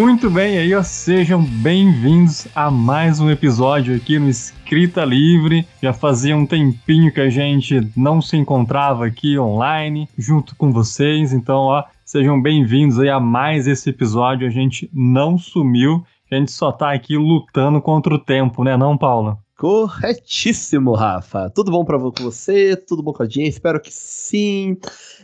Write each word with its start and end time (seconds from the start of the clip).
Muito 0.00 0.30
bem, 0.30 0.56
aí 0.56 0.74
ó, 0.74 0.82
sejam 0.82 1.44
bem-vindos 1.44 2.48
a 2.54 2.70
mais 2.70 3.20
um 3.20 3.30
episódio 3.30 3.94
aqui 3.94 4.18
no 4.18 4.30
Escrita 4.30 5.04
Livre. 5.04 5.68
Já 5.82 5.92
fazia 5.92 6.34
um 6.34 6.46
tempinho 6.46 7.12
que 7.12 7.20
a 7.20 7.28
gente 7.28 7.86
não 7.94 8.22
se 8.22 8.34
encontrava 8.34 9.04
aqui 9.04 9.38
online 9.38 10.08
junto 10.16 10.56
com 10.56 10.72
vocês, 10.72 11.34
então 11.34 11.58
ó, 11.64 11.84
sejam 12.02 12.40
bem-vindos 12.40 12.98
aí 12.98 13.10
a 13.10 13.20
mais 13.20 13.66
esse 13.66 13.90
episódio. 13.90 14.48
A 14.48 14.50
gente 14.50 14.88
não 14.90 15.36
sumiu, 15.36 16.02
a 16.30 16.34
gente 16.34 16.50
só 16.50 16.72
tá 16.72 16.94
aqui 16.94 17.18
lutando 17.18 17.78
contra 17.82 18.14
o 18.14 18.18
tempo, 18.18 18.64
né, 18.64 18.78
não, 18.78 18.96
Paula? 18.96 19.36
Corretíssimo, 19.58 20.94
Rafa. 20.94 21.50
Tudo 21.50 21.70
bom 21.70 21.84
para 21.84 21.98
você? 21.98 22.74
Tudo 22.74 23.02
bom 23.02 23.12
com 23.12 23.22
a 23.22 23.28
gente? 23.28 23.50
Espero 23.50 23.78
que 23.78 23.92
sim. 23.92 24.78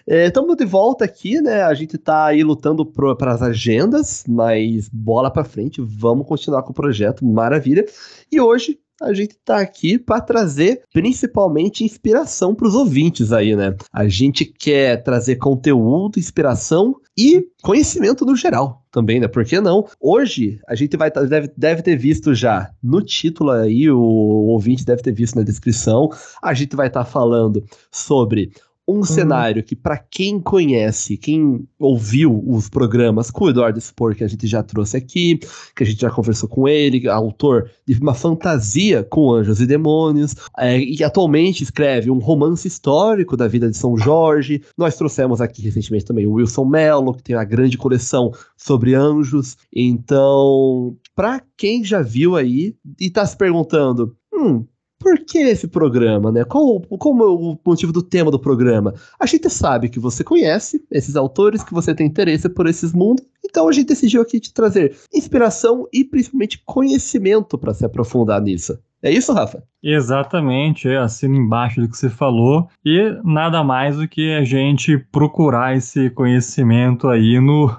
Estamos 0.07 0.55
é, 0.55 0.57
de 0.57 0.65
volta 0.65 1.05
aqui, 1.05 1.41
né? 1.41 1.63
A 1.63 1.75
gente 1.75 1.99
tá 1.99 2.27
aí 2.27 2.45
lutando 2.45 2.87
para 2.87 3.33
as 3.33 3.43
agendas, 3.43 4.23
mas 4.29 4.89
bola 4.89 5.33
para 5.33 5.45
frente, 5.45 5.81
vamos 5.81 6.29
continuar 6.29 6.63
com 6.63 6.71
o 6.71 6.75
projeto, 6.75 7.25
maravilha. 7.25 7.85
E 8.31 8.41
hoje 8.41 8.79
a 9.03 9.13
gente 9.13 9.37
tá 9.45 9.59
aqui 9.59 9.99
para 9.99 10.21
trazer 10.21 10.83
principalmente 10.93 11.85
inspiração 11.85 12.55
para 12.55 12.69
os 12.69 12.75
ouvintes 12.75 13.33
aí, 13.33 13.57
né? 13.57 13.75
A 13.93 14.07
gente 14.07 14.45
quer 14.45 15.03
trazer 15.03 15.37
conteúdo, 15.37 16.21
inspiração 16.21 16.95
e 17.19 17.45
conhecimento 17.63 18.25
no 18.25 18.37
geral 18.37 18.85
também, 18.93 19.19
né? 19.19 19.27
Por 19.27 19.45
que 19.45 19.61
não? 19.61 19.87
Hoje 20.01 20.61
a 20.69 20.77
gente 20.77 20.97
vai 20.97 21.11
deve, 21.11 21.51
deve 21.57 21.83
ter 21.83 21.97
visto 21.97 22.33
já 22.33 22.71
no 22.81 23.03
título 23.03 23.51
aí, 23.51 23.91
o, 23.91 23.99
o 23.99 24.47
ouvinte 24.51 24.85
deve 24.85 25.03
ter 25.03 25.13
visto 25.13 25.35
na 25.35 25.43
descrição, 25.43 26.09
a 26.41 26.55
gente 26.55 26.77
vai 26.77 26.87
estar 26.87 27.05
tá 27.05 27.11
falando 27.11 27.65
sobre 27.91 28.53
um 28.89 28.99
uhum. 28.99 29.05
cenário 29.05 29.63
que, 29.63 29.75
para 29.75 29.99
quem 29.99 30.41
conhece, 30.41 31.17
quem 31.17 31.67
ouviu 31.79 32.43
os 32.47 32.69
programas 32.69 33.31
com 33.31 33.47
o 33.47 33.51
Eduardo 33.51 33.81
Spor, 33.81 34.15
que 34.15 34.23
a 34.23 34.29
gente 34.29 34.47
já 34.47 34.63
trouxe 34.63 34.97
aqui, 34.97 35.41
que 35.75 35.83
a 35.83 35.87
gente 35.87 36.01
já 36.01 36.11
conversou 36.11 36.49
com 36.49 36.69
ele, 36.69 37.09
autor 37.09 37.71
de 37.87 37.99
uma 37.99 38.15
fantasia 38.15 39.03
com 39.03 39.33
anjos 39.33 39.61
e 39.61 39.67
demônios, 39.67 40.37
é, 40.57 40.79
e 40.79 41.03
atualmente 41.03 41.65
escreve 41.65 42.11
um 42.11 42.19
romance 42.19 42.69
histórico 42.69 43.37
da 43.37 43.49
vida 43.49 43.69
de 43.69 43.77
São 43.77 43.97
Jorge. 43.97 44.63
Nós 44.77 44.97
trouxemos 44.97 45.41
aqui 45.41 45.63
recentemente 45.63 46.05
também 46.05 46.27
o 46.27 46.35
Wilson 46.35 46.65
Mello, 46.65 47.15
que 47.15 47.23
tem 47.23 47.35
uma 47.35 47.45
grande 47.45 47.77
coleção 47.77 48.33
sobre 48.57 48.95
anjos. 48.95 49.57
Então, 49.75 50.97
para 51.15 51.43
quem 51.57 51.83
já 51.83 52.03
viu 52.03 52.37
aí 52.37 52.77
e 53.01 53.07
está 53.07 53.27
se 53.27 53.37
perguntando, 53.37 54.17
hum, 54.33 54.65
por 54.99 55.19
que 55.25 55.39
esse 55.39 55.69
programa, 55.69 56.33
né? 56.33 56.45
Qual, 56.45 56.81
qual 56.81 57.15
o 57.15 57.59
motivo 57.65 57.93
do 57.93 58.03
tema 58.03 58.31
do 58.31 58.39
programa? 58.39 58.95
A 59.21 59.27
gente 59.27 59.49
sabe 59.51 59.89
que 59.89 60.01
você 60.01 60.25
conhece 60.25 60.85
esses 60.91 61.17
autores, 61.17 61.63
que 61.63 61.75
você 61.75 61.95
tem 61.95 62.07
interesse 62.07 62.49
por 62.49 62.67
esses 62.67 62.93
mundos, 62.93 63.25
então 63.45 63.69
a 63.69 63.73
gente 63.73 63.89
decidiu 63.89 64.23
aqui 64.23 64.41
te 64.41 64.53
trazer 64.53 64.97
inspiração 65.15 65.87
e 65.93 66.05
principalmente 66.05 66.63
conhecimento 66.65 67.57
para 67.57 67.75
se 67.75 67.85
aprofundar 67.85 68.41
nisso. 68.41 68.79
É 69.03 69.11
isso, 69.11 69.33
Rafa? 69.33 69.63
Exatamente, 69.83 70.89
é, 70.89 70.97
assina 70.97 71.37
embaixo 71.37 71.81
do 71.81 71.89
que 71.89 71.97
você 71.97 72.11
falou. 72.11 72.69
E 72.85 73.17
nada 73.23 73.63
mais 73.63 73.97
do 73.97 74.09
que 74.09 74.35
a 74.35 74.43
gente 74.43 74.99
procurar 75.13 75.77
esse 75.77 76.11
conhecimento 76.11 77.07
aí 77.07 77.39
no, 77.39 77.71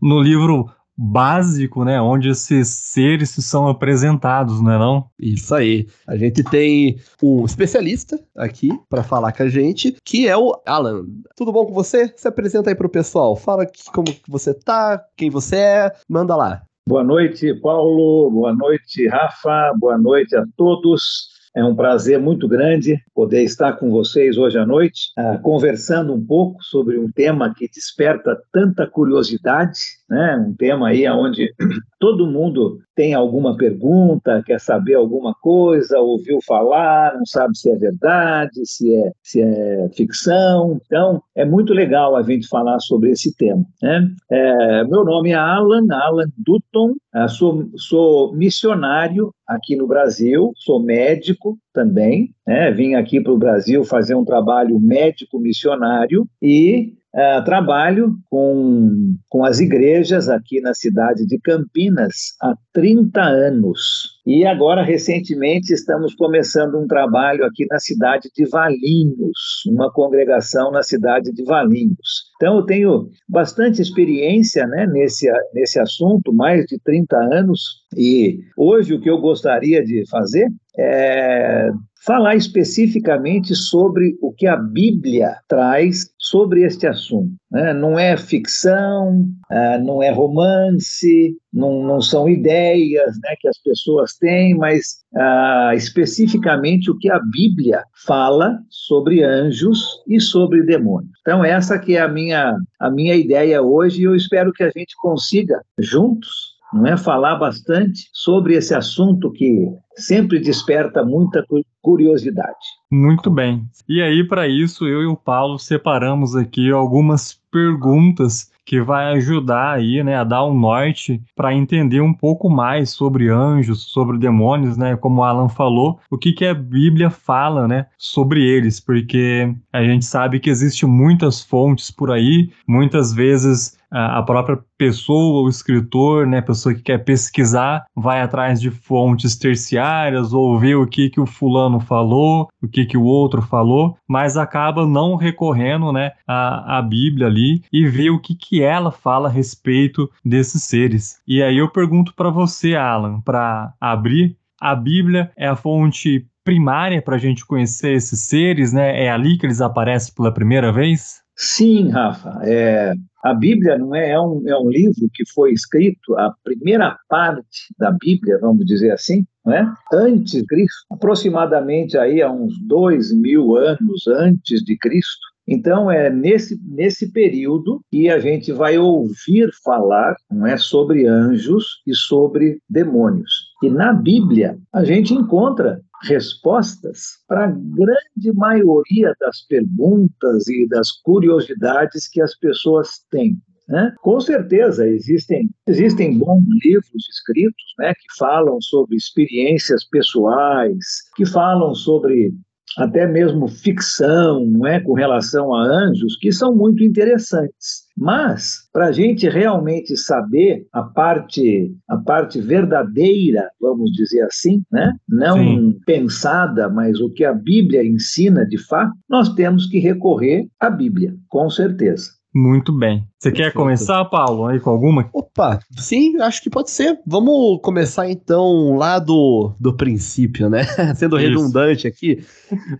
no 0.00 0.20
livro 0.20 0.68
básico, 1.02 1.84
né, 1.84 2.00
onde 2.00 2.28
esses 2.28 2.68
seres 2.68 3.30
são 3.30 3.66
apresentados, 3.66 4.60
não 4.60 4.72
é 4.72 4.78
não? 4.78 5.06
Isso 5.18 5.52
aí. 5.54 5.88
A 6.06 6.16
gente 6.16 6.44
tem 6.44 6.96
um 7.20 7.44
especialista 7.44 8.20
aqui 8.36 8.70
para 8.88 9.02
falar 9.02 9.32
com 9.32 9.42
a 9.42 9.48
gente, 9.48 9.96
que 10.04 10.28
é 10.28 10.36
o 10.36 10.54
Alan. 10.64 11.04
Tudo 11.36 11.52
bom 11.52 11.66
com 11.66 11.72
você? 11.72 12.12
Se 12.16 12.28
apresenta 12.28 12.70
aí 12.70 12.76
pro 12.76 12.88
pessoal. 12.88 13.34
Fala 13.34 13.66
como 13.92 14.14
você 14.28 14.54
tá, 14.54 15.02
quem 15.16 15.28
você 15.28 15.56
é, 15.56 15.92
manda 16.08 16.36
lá. 16.36 16.62
Boa 16.88 17.02
noite, 17.02 17.52
Paulo. 17.60 18.30
Boa 18.30 18.54
noite, 18.54 19.08
Rafa. 19.08 19.72
Boa 19.78 19.98
noite 19.98 20.36
a 20.36 20.44
todos. 20.56 21.31
É 21.54 21.62
um 21.62 21.76
prazer 21.76 22.18
muito 22.18 22.48
grande 22.48 22.98
poder 23.14 23.42
estar 23.42 23.74
com 23.74 23.90
vocês 23.90 24.38
hoje 24.38 24.58
à 24.58 24.64
noite, 24.64 25.10
uh, 25.18 25.40
conversando 25.42 26.14
um 26.14 26.24
pouco 26.24 26.62
sobre 26.62 26.98
um 26.98 27.10
tema 27.10 27.52
que 27.54 27.68
desperta 27.68 28.40
tanta 28.50 28.86
curiosidade, 28.86 29.78
né? 30.08 30.36
um 30.48 30.54
tema 30.54 30.88
aí 30.88 31.06
onde 31.10 31.52
todo 32.00 32.26
mundo 32.26 32.78
tem 32.94 33.12
alguma 33.12 33.56
pergunta, 33.56 34.42
quer 34.46 34.60
saber 34.60 34.94
alguma 34.94 35.34
coisa, 35.34 35.98
ouviu 35.98 36.38
falar, 36.46 37.14
não 37.16 37.26
sabe 37.26 37.56
se 37.56 37.70
é 37.70 37.76
verdade, 37.76 38.64
se 38.64 38.94
é, 38.94 39.12
se 39.22 39.42
é 39.42 39.88
ficção. 39.94 40.80
Então, 40.86 41.22
é 41.34 41.44
muito 41.44 41.74
legal 41.74 42.16
a 42.16 42.22
gente 42.22 42.48
falar 42.48 42.80
sobre 42.80 43.10
esse 43.10 43.34
tema. 43.36 43.64
Né? 43.82 44.10
É, 44.30 44.84
meu 44.84 45.04
nome 45.04 45.30
é 45.30 45.34
Alan, 45.34 45.86
Alan 45.90 46.28
Dutton, 46.38 46.94
ah, 47.14 47.28
sou, 47.28 47.68
sou 47.76 48.34
missionário 48.34 49.34
aqui 49.46 49.76
no 49.76 49.86
Brasil, 49.86 50.50
sou 50.56 50.82
médico 50.82 51.41
também, 51.72 52.34
né? 52.46 52.70
vim 52.70 52.94
aqui 52.94 53.20
para 53.20 53.32
o 53.32 53.38
Brasil 53.38 53.84
fazer 53.84 54.14
um 54.14 54.24
trabalho 54.24 54.78
médico 54.80 55.38
missionário 55.38 56.26
e 56.40 56.94
Uh, 57.14 57.44
trabalho 57.44 58.14
com, 58.30 59.14
com 59.28 59.44
as 59.44 59.60
igrejas 59.60 60.30
aqui 60.30 60.62
na 60.62 60.72
cidade 60.72 61.26
de 61.26 61.38
Campinas 61.40 62.14
há 62.40 62.54
30 62.72 63.20
anos. 63.20 64.12
E 64.26 64.46
agora, 64.46 64.82
recentemente, 64.82 65.74
estamos 65.74 66.14
começando 66.14 66.78
um 66.78 66.86
trabalho 66.86 67.44
aqui 67.44 67.66
na 67.68 67.78
cidade 67.78 68.30
de 68.34 68.48
Valinhos, 68.48 69.62
uma 69.68 69.92
congregação 69.92 70.70
na 70.70 70.82
cidade 70.82 71.30
de 71.32 71.44
Valinhos. 71.44 72.30
Então, 72.36 72.56
eu 72.56 72.62
tenho 72.64 73.10
bastante 73.28 73.82
experiência 73.82 74.66
né, 74.66 74.86
nesse, 74.86 75.30
nesse 75.52 75.78
assunto, 75.78 76.32
mais 76.32 76.64
de 76.64 76.78
30 76.82 77.14
anos, 77.14 77.60
e 77.94 78.38
hoje 78.56 78.94
o 78.94 79.00
que 79.00 79.10
eu 79.10 79.18
gostaria 79.18 79.84
de 79.84 80.08
fazer 80.08 80.48
é 80.78 81.70
falar 82.04 82.34
especificamente 82.34 83.54
sobre 83.54 84.16
o 84.20 84.32
que 84.32 84.46
a 84.46 84.56
Bíblia 84.56 85.36
traz 85.48 86.10
sobre 86.18 86.62
este 86.62 86.86
assunto. 86.86 87.32
Né? 87.50 87.72
Não 87.72 87.98
é 87.98 88.16
ficção, 88.16 89.20
uh, 89.50 89.84
não 89.84 90.02
é 90.02 90.10
romance, 90.10 91.36
não, 91.52 91.82
não 91.84 92.00
são 92.00 92.28
ideias 92.28 93.14
né, 93.22 93.34
que 93.40 93.48
as 93.48 93.58
pessoas 93.62 94.14
têm, 94.16 94.56
mas 94.56 95.02
uh, 95.14 95.74
especificamente 95.74 96.90
o 96.90 96.98
que 96.98 97.10
a 97.10 97.20
Bíblia 97.20 97.84
fala 98.04 98.58
sobre 98.68 99.22
anjos 99.22 100.02
e 100.08 100.20
sobre 100.20 100.64
demônios. 100.64 101.12
Então 101.20 101.44
essa 101.44 101.78
que 101.78 101.96
é 101.96 102.00
a 102.00 102.08
minha, 102.08 102.56
a 102.80 102.90
minha 102.90 103.14
ideia 103.14 103.62
hoje 103.62 104.00
e 104.00 104.04
eu 104.04 104.16
espero 104.16 104.52
que 104.52 104.64
a 104.64 104.70
gente 104.70 104.94
consiga 105.00 105.62
juntos 105.78 106.51
não 106.72 106.86
é 106.86 106.96
falar 106.96 107.36
bastante 107.36 108.08
sobre 108.12 108.54
esse 108.54 108.74
assunto 108.74 109.30
que 109.30 109.68
sempre 109.96 110.40
desperta 110.40 111.04
muita 111.04 111.44
curiosidade. 111.82 112.56
Muito 112.90 113.30
bem. 113.30 113.66
E 113.88 114.00
aí 114.00 114.26
para 114.26 114.48
isso 114.48 114.86
eu 114.86 115.02
e 115.02 115.06
o 115.06 115.16
Paulo 115.16 115.58
separamos 115.58 116.34
aqui 116.34 116.70
algumas 116.70 117.40
perguntas 117.50 118.50
que 118.64 118.80
vai 118.80 119.12
ajudar 119.14 119.72
aí, 119.72 120.02
né, 120.02 120.16
a 120.16 120.24
dar 120.24 120.44
um 120.44 120.58
norte 120.58 121.20
para 121.34 121.52
entender 121.52 122.00
um 122.00 122.14
pouco 122.14 122.48
mais 122.48 122.90
sobre 122.90 123.28
anjos, 123.28 123.90
sobre 123.90 124.18
demônios, 124.18 124.76
né, 124.76 124.96
como 124.96 125.20
o 125.20 125.24
Alan 125.24 125.48
falou, 125.48 125.98
o 126.10 126.16
que 126.16 126.32
que 126.32 126.44
a 126.46 126.54
Bíblia 126.54 127.10
fala, 127.10 127.66
né, 127.66 127.86
sobre 127.98 128.42
eles, 128.42 128.78
porque 128.78 129.52
a 129.72 129.82
gente 129.82 130.04
sabe 130.04 130.38
que 130.38 130.48
existem 130.48 130.88
muitas 130.88 131.42
fontes 131.42 131.90
por 131.90 132.10
aí, 132.10 132.50
muitas 132.66 133.12
vezes 133.12 133.76
a 133.92 134.22
própria 134.22 134.58
pessoa, 134.76 135.44
o 135.44 135.48
escritor, 135.48 136.26
né, 136.26 136.38
a 136.38 136.42
pessoa 136.42 136.74
que 136.74 136.82
quer 136.82 136.98
pesquisar, 136.98 137.84
vai 137.94 138.20
atrás 138.20 138.60
de 138.60 138.70
fontes 138.70 139.36
terciárias 139.36 140.32
ou 140.32 140.58
ver 140.58 140.76
o 140.76 140.86
que 140.86 141.10
que 141.10 141.20
o 141.20 141.26
fulano 141.26 141.78
falou, 141.78 142.48
o 142.62 142.68
que 142.68 142.86
que 142.86 142.96
o 142.96 143.04
outro 143.04 143.42
falou, 143.42 143.96
mas 144.08 144.36
acaba 144.36 144.86
não 144.86 145.16
recorrendo, 145.16 145.92
né, 145.92 146.12
à, 146.26 146.78
à 146.78 146.82
Bíblia 146.82 147.26
ali 147.26 147.62
e 147.72 147.86
ver 147.86 148.10
o 148.10 148.20
que 148.20 148.34
que 148.34 148.62
ela 148.62 148.90
fala 148.90 149.28
a 149.28 149.32
respeito 149.32 150.10
desses 150.24 150.62
seres. 150.64 151.20
E 151.26 151.42
aí 151.42 151.58
eu 151.58 151.68
pergunto 151.68 152.14
para 152.14 152.30
você, 152.30 152.74
Alan, 152.74 153.20
para 153.20 153.72
abrir, 153.80 154.36
a 154.60 154.74
Bíblia 154.74 155.30
é 155.36 155.48
a 155.48 155.56
fonte 155.56 156.26
primária 156.44 157.00
para 157.02 157.16
a 157.16 157.18
gente 157.18 157.44
conhecer 157.44 157.92
esses 157.92 158.20
seres, 158.20 158.72
né? 158.72 159.04
É 159.04 159.10
ali 159.10 159.36
que 159.36 159.46
eles 159.46 159.60
aparecem 159.60 160.14
pela 160.14 160.32
primeira 160.32 160.72
vez? 160.72 161.20
Sim, 161.36 161.90
Rafa. 161.90 162.40
É, 162.42 162.94
a 163.22 163.32
Bíblia 163.32 163.78
não 163.78 163.94
é, 163.94 164.10
é, 164.10 164.20
um, 164.20 164.42
é 164.46 164.58
um 164.58 164.68
livro 164.68 165.08
que 165.14 165.24
foi 165.32 165.52
escrito, 165.52 166.16
a 166.16 166.34
primeira 166.42 166.98
parte 167.08 167.72
da 167.78 167.92
Bíblia, 167.92 168.38
vamos 168.40 168.66
dizer 168.66 168.90
assim, 168.90 169.24
não 169.44 169.52
é? 169.52 169.72
antes 169.92 170.32
de 170.32 170.46
Cristo, 170.46 170.86
aproximadamente 170.90 171.96
aí 171.96 172.20
há 172.20 172.30
uns 172.30 172.54
dois 172.66 173.12
mil 173.12 173.56
anos 173.56 174.06
antes 174.08 174.62
de 174.64 174.76
Cristo. 174.76 175.32
Então 175.46 175.90
é 175.90 176.08
nesse, 176.08 176.58
nesse 176.64 177.12
período 177.12 177.80
que 177.90 178.08
a 178.08 178.18
gente 178.20 178.52
vai 178.52 178.78
ouvir 178.78 179.50
falar 179.64 180.14
não 180.30 180.46
é, 180.46 180.56
sobre 180.56 181.06
anjos 181.06 181.82
e 181.86 181.94
sobre 181.94 182.58
demônios. 182.68 183.30
E 183.62 183.68
na 183.68 183.92
Bíblia 183.92 184.56
a 184.72 184.84
gente 184.84 185.12
encontra 185.12 185.80
respostas 186.02 187.18
para 187.28 187.44
a 187.44 187.50
grande 187.50 188.32
maioria 188.34 189.14
das 189.20 189.42
perguntas 189.46 190.48
e 190.48 190.66
das 190.68 190.90
curiosidades 190.90 192.08
que 192.08 192.20
as 192.20 192.36
pessoas 192.38 193.00
têm. 193.10 193.40
Né? 193.68 193.94
Com 194.02 194.20
certeza 194.20 194.86
existem, 194.86 195.48
existem 195.66 196.18
bons 196.18 196.44
livros 196.64 197.08
escritos 197.08 197.64
né, 197.78 197.94
que 197.94 198.16
falam 198.18 198.60
sobre 198.60 198.96
experiências 198.96 199.84
pessoais, 199.84 201.02
que 201.16 201.24
falam 201.24 201.74
sobre 201.74 202.34
até 202.78 203.06
mesmo 203.06 203.48
ficção, 203.48 204.44
não 204.46 204.66
é, 204.66 204.80
com 204.80 204.92
relação 204.92 205.54
a 205.54 205.62
anjos, 205.62 206.16
que 206.16 206.32
são 206.32 206.54
muito 206.54 206.82
interessantes. 206.82 207.82
Mas 207.96 208.68
para 208.72 208.86
a 208.86 208.92
gente 208.92 209.28
realmente 209.28 209.96
saber 209.96 210.66
a 210.72 210.82
parte, 210.82 211.74
a 211.88 211.96
parte 211.98 212.40
verdadeira, 212.40 213.50
vamos 213.60 213.92
dizer 213.92 214.22
assim, 214.22 214.62
né, 214.72 214.92
não 215.08 215.36
Sim. 215.38 215.80
pensada, 215.84 216.68
mas 216.68 217.00
o 217.00 217.10
que 217.10 217.24
a 217.24 217.32
Bíblia 217.32 217.84
ensina 217.84 218.46
de 218.46 218.58
fato, 218.58 218.92
nós 219.08 219.28
temos 219.34 219.66
que 219.66 219.78
recorrer 219.78 220.46
à 220.58 220.70
Bíblia, 220.70 221.14
com 221.28 221.50
certeza. 221.50 222.21
Muito 222.34 222.72
bem. 222.72 223.06
Você 223.18 223.30
quer 223.30 223.52
começar, 223.52 224.02
Paulo, 224.06 224.46
aí 224.46 224.58
com 224.58 224.70
alguma? 224.70 225.08
Opa, 225.12 225.60
sim, 225.76 226.18
acho 226.20 226.42
que 226.42 226.48
pode 226.48 226.70
ser. 226.70 226.98
Vamos 227.06 227.60
começar 227.62 228.10
então 228.10 228.74
lá 228.76 228.98
do, 228.98 229.52
do 229.60 229.74
princípio, 229.74 230.48
né? 230.48 230.64
Sendo 230.96 231.18
Isso. 231.18 231.28
redundante 231.28 231.86
aqui, 231.86 232.24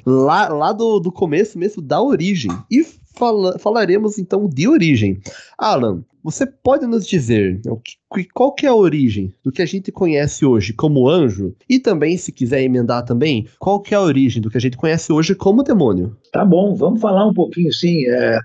lá, 0.06 0.48
lá 0.48 0.72
do, 0.72 0.98
do 0.98 1.12
começo 1.12 1.58
mesmo, 1.58 1.82
da 1.82 2.00
origem. 2.00 2.50
E 2.70 2.82
fala, 3.14 3.58
falaremos 3.58 4.18
então 4.18 4.48
de 4.48 4.66
origem. 4.66 5.20
Alan, 5.58 6.02
você 6.22 6.46
pode 6.46 6.86
nos 6.86 7.06
dizer 7.06 7.60
qual 8.34 8.52
que 8.52 8.66
é 8.66 8.68
a 8.68 8.74
origem 8.74 9.34
do 9.42 9.50
que 9.50 9.62
a 9.62 9.66
gente 9.66 9.90
conhece 9.90 10.44
hoje 10.44 10.72
como 10.72 11.08
anjo? 11.08 11.54
E 11.68 11.78
também, 11.78 12.16
se 12.16 12.30
quiser 12.30 12.62
emendar 12.62 13.04
também, 13.04 13.48
qual 13.58 13.80
que 13.80 13.94
é 13.94 13.96
a 13.96 14.02
origem 14.02 14.42
do 14.42 14.50
que 14.50 14.56
a 14.56 14.60
gente 14.60 14.76
conhece 14.76 15.12
hoje 15.12 15.34
como 15.34 15.62
demônio? 15.62 16.16
Tá 16.32 16.44
bom, 16.44 16.74
vamos 16.74 17.00
falar 17.00 17.26
um 17.26 17.34
pouquinho 17.34 17.72
sim. 17.72 18.06
É, 18.06 18.38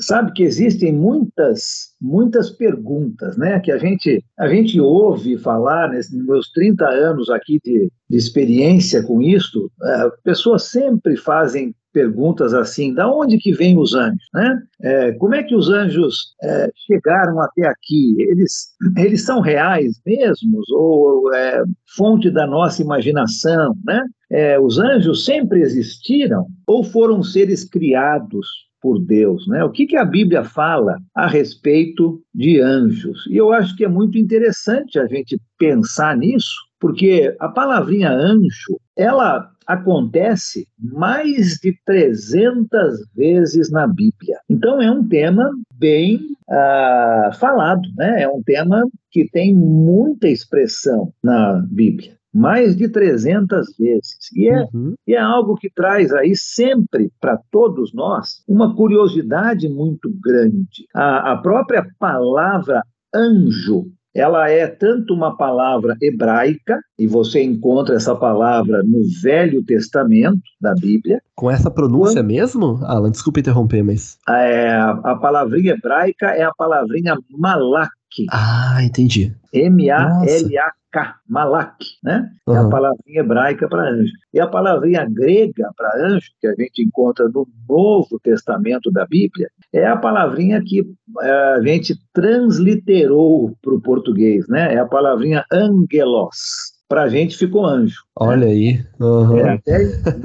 sabe 0.00 0.32
que 0.32 0.42
existem 0.42 0.92
muitas, 0.92 1.94
muitas 2.00 2.50
perguntas, 2.50 3.36
né? 3.36 3.60
Que 3.60 3.70
a 3.70 3.78
gente, 3.78 4.22
a 4.38 4.48
gente 4.48 4.80
ouve 4.80 5.38
falar 5.38 5.90
nesses 5.90 6.24
meus 6.24 6.50
30 6.50 6.84
anos 6.84 7.30
aqui 7.30 7.58
de, 7.64 7.90
de 8.10 8.16
experiência 8.16 9.02
com 9.02 9.22
isso, 9.22 9.70
é, 9.82 10.10
pessoas 10.24 10.64
sempre 10.64 11.16
fazem 11.16 11.74
perguntas 11.92 12.54
assim, 12.54 12.94
da 12.94 13.10
onde 13.10 13.38
que 13.38 13.52
vêm 13.52 13.78
os 13.78 13.94
anjos, 13.94 14.24
né? 14.34 14.62
É, 14.82 15.12
como 15.12 15.34
é 15.34 15.42
que 15.42 15.54
os 15.54 15.68
anjos 15.68 16.34
é, 16.42 16.70
chegaram 16.86 17.40
até 17.40 17.66
aqui? 17.66 18.16
Eles, 18.18 18.68
eles 18.96 19.24
são 19.24 19.40
reais 19.40 20.00
mesmos 20.04 20.68
ou 20.70 21.32
é, 21.34 21.62
fonte 21.96 22.30
da 22.30 22.46
nossa 22.46 22.82
imaginação, 22.82 23.74
né? 23.84 24.02
É, 24.30 24.58
os 24.58 24.78
anjos 24.78 25.24
sempre 25.24 25.60
existiram 25.60 26.46
ou 26.66 26.82
foram 26.82 27.22
seres 27.22 27.64
criados 27.64 28.46
por 28.82 28.98
Deus, 28.98 29.46
né? 29.46 29.62
O 29.62 29.70
que, 29.70 29.86
que 29.86 29.96
a 29.96 30.04
Bíblia 30.04 30.42
fala 30.42 30.98
a 31.14 31.28
respeito 31.28 32.20
de 32.34 32.60
anjos? 32.60 33.24
E 33.30 33.36
eu 33.36 33.52
acho 33.52 33.76
que 33.76 33.84
é 33.84 33.88
muito 33.88 34.18
interessante 34.18 34.98
a 34.98 35.06
gente 35.06 35.40
pensar 35.56 36.16
nisso, 36.16 36.52
porque 36.82 37.32
a 37.38 37.48
palavrinha 37.48 38.10
anjo, 38.10 38.76
ela 38.96 39.48
acontece 39.68 40.66
mais 40.76 41.60
de 41.62 41.78
300 41.86 43.06
vezes 43.14 43.70
na 43.70 43.86
Bíblia. 43.86 44.36
Então 44.50 44.82
é 44.82 44.90
um 44.90 45.06
tema 45.06 45.48
bem 45.74 46.16
uh, 46.50 47.32
falado, 47.38 47.82
né? 47.96 48.22
É 48.22 48.28
um 48.28 48.42
tema 48.42 48.82
que 49.12 49.30
tem 49.30 49.54
muita 49.54 50.26
expressão 50.26 51.12
na 51.22 51.64
Bíblia. 51.70 52.16
Mais 52.34 52.74
de 52.74 52.88
300 52.88 53.76
vezes. 53.78 54.32
E 54.34 54.48
é, 54.48 54.66
uhum. 54.74 54.94
e 55.06 55.14
é 55.14 55.20
algo 55.20 55.54
que 55.54 55.70
traz 55.70 56.12
aí 56.12 56.34
sempre 56.34 57.12
para 57.20 57.38
todos 57.52 57.94
nós 57.94 58.42
uma 58.48 58.74
curiosidade 58.74 59.68
muito 59.68 60.12
grande. 60.20 60.88
A, 60.92 61.34
a 61.34 61.36
própria 61.36 61.86
palavra 62.00 62.82
anjo 63.14 63.86
ela 64.14 64.48
é 64.48 64.66
tanto 64.66 65.14
uma 65.14 65.36
palavra 65.36 65.96
hebraica, 66.00 66.80
e 66.98 67.06
você 67.06 67.42
encontra 67.42 67.96
essa 67.96 68.14
palavra 68.14 68.82
no 68.82 69.02
Velho 69.22 69.64
Testamento 69.64 70.42
da 70.60 70.74
Bíblia. 70.74 71.20
Com 71.34 71.50
essa 71.50 71.70
pronúncia 71.70 72.20
quando... 72.20 72.26
mesmo? 72.26 72.80
Alan, 72.84 73.10
desculpa 73.10 73.40
interromper, 73.40 73.82
mas. 73.82 74.18
É, 74.28 74.70
a 74.72 75.16
palavrinha 75.20 75.72
hebraica 75.72 76.26
é 76.26 76.42
a 76.42 76.52
palavrinha 76.52 77.16
malak. 77.30 77.90
Ah, 78.30 78.78
entendi. 78.82 79.34
M-A-L-A-K. 79.52 80.81
K, 80.92 81.16
Malak, 81.28 81.84
né? 82.04 82.30
Uhum. 82.46 82.54
É 82.54 82.58
a 82.58 82.68
palavrinha 82.68 83.20
hebraica 83.20 83.66
para 83.68 83.90
anjo. 83.90 84.12
E 84.32 84.38
a 84.38 84.46
palavrinha 84.46 85.06
grega 85.08 85.70
para 85.76 86.06
anjo, 86.06 86.30
que 86.40 86.46
a 86.46 86.54
gente 86.54 86.82
encontra 86.82 87.28
no 87.28 87.48
Novo 87.68 88.20
Testamento 88.22 88.90
da 88.90 89.06
Bíblia, 89.06 89.48
é 89.72 89.86
a 89.86 89.96
palavrinha 89.96 90.62
que 90.62 90.86
é, 91.22 91.30
a 91.30 91.62
gente 91.62 91.94
transliterou 92.12 93.56
para 93.62 93.74
o 93.74 93.80
português, 93.80 94.46
né? 94.48 94.74
É 94.74 94.78
a 94.78 94.86
palavrinha 94.86 95.44
angelos 95.50 96.72
para 96.92 97.04
a 97.04 97.08
gente 97.08 97.38
ficou 97.38 97.64
anjo. 97.64 98.02
Né? 98.20 98.26
Olha 98.26 98.46
né? 98.46 98.52
aí. 98.52 98.84
Uhum. 99.00 99.38
É, 99.38 99.54
até 99.54 99.82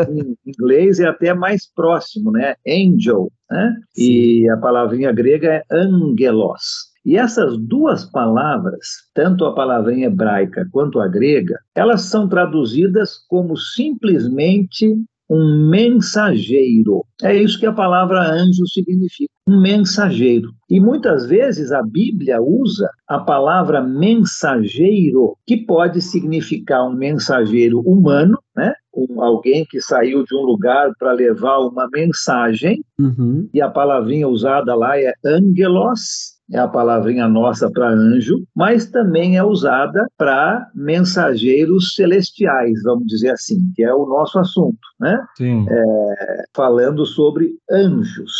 em 0.10 0.36
inglês 0.46 1.00
é 1.00 1.06
até 1.06 1.34
mais 1.34 1.66
próximo, 1.74 2.30
né? 2.30 2.56
Angel, 2.68 3.32
né? 3.50 3.74
E 3.98 4.50
a 4.50 4.58
palavrinha 4.58 5.14
grega 5.14 5.48
é 5.48 5.64
angelos. 5.72 6.87
E 7.08 7.16
essas 7.16 7.58
duas 7.58 8.04
palavras, 8.04 8.86
tanto 9.14 9.46
a 9.46 9.56
palavra 9.56 9.94
em 9.94 10.04
hebraica 10.04 10.68
quanto 10.74 11.00
a 11.00 11.08
grega, 11.08 11.58
elas 11.74 12.02
são 12.02 12.28
traduzidas 12.28 13.14
como 13.30 13.56
simplesmente 13.56 14.94
um 15.30 15.70
mensageiro. 15.70 17.06
É 17.24 17.34
isso 17.34 17.58
que 17.58 17.66
a 17.66 17.72
palavra 17.72 18.30
anjo 18.30 18.68
significa, 18.68 19.32
um 19.48 19.62
mensageiro. 19.62 20.52
E 20.70 20.82
muitas 20.82 21.26
vezes 21.26 21.72
a 21.72 21.82
Bíblia 21.82 22.42
usa 22.42 22.90
a 23.08 23.20
palavra 23.20 23.82
mensageiro, 23.82 25.38
que 25.46 25.56
pode 25.56 26.02
significar 26.02 26.86
um 26.86 26.94
mensageiro 26.94 27.80
humano, 27.86 28.38
né? 28.54 28.74
Um, 28.94 29.22
alguém 29.22 29.66
que 29.70 29.80
saiu 29.80 30.26
de 30.26 30.36
um 30.36 30.42
lugar 30.42 30.92
para 31.00 31.14
levar 31.14 31.60
uma 31.60 31.88
mensagem, 31.90 32.84
uhum. 33.00 33.48
e 33.54 33.62
a 33.62 33.70
palavrinha 33.70 34.28
usada 34.28 34.76
lá 34.76 35.00
é 35.00 35.14
angelos, 35.26 36.37
é 36.52 36.58
a 36.58 36.68
palavrinha 36.68 37.28
nossa 37.28 37.70
para 37.70 37.90
anjo, 37.90 38.44
mas 38.56 38.86
também 38.86 39.38
é 39.38 39.44
usada 39.44 40.06
para 40.18 40.70
mensageiros 40.74 41.94
celestiais, 41.96 42.82
vamos 42.84 43.06
dizer 43.08 43.32
assim, 43.32 43.60
que 43.76 43.84
é 43.84 43.94
o 43.94 44.06
nosso 44.06 44.40
assunto, 44.40 44.80
né? 45.00 45.20
Sim. 45.38 45.66
É, 45.70 46.44
falando 46.56 47.06
sobre 47.06 47.52
anjos. 47.70 48.32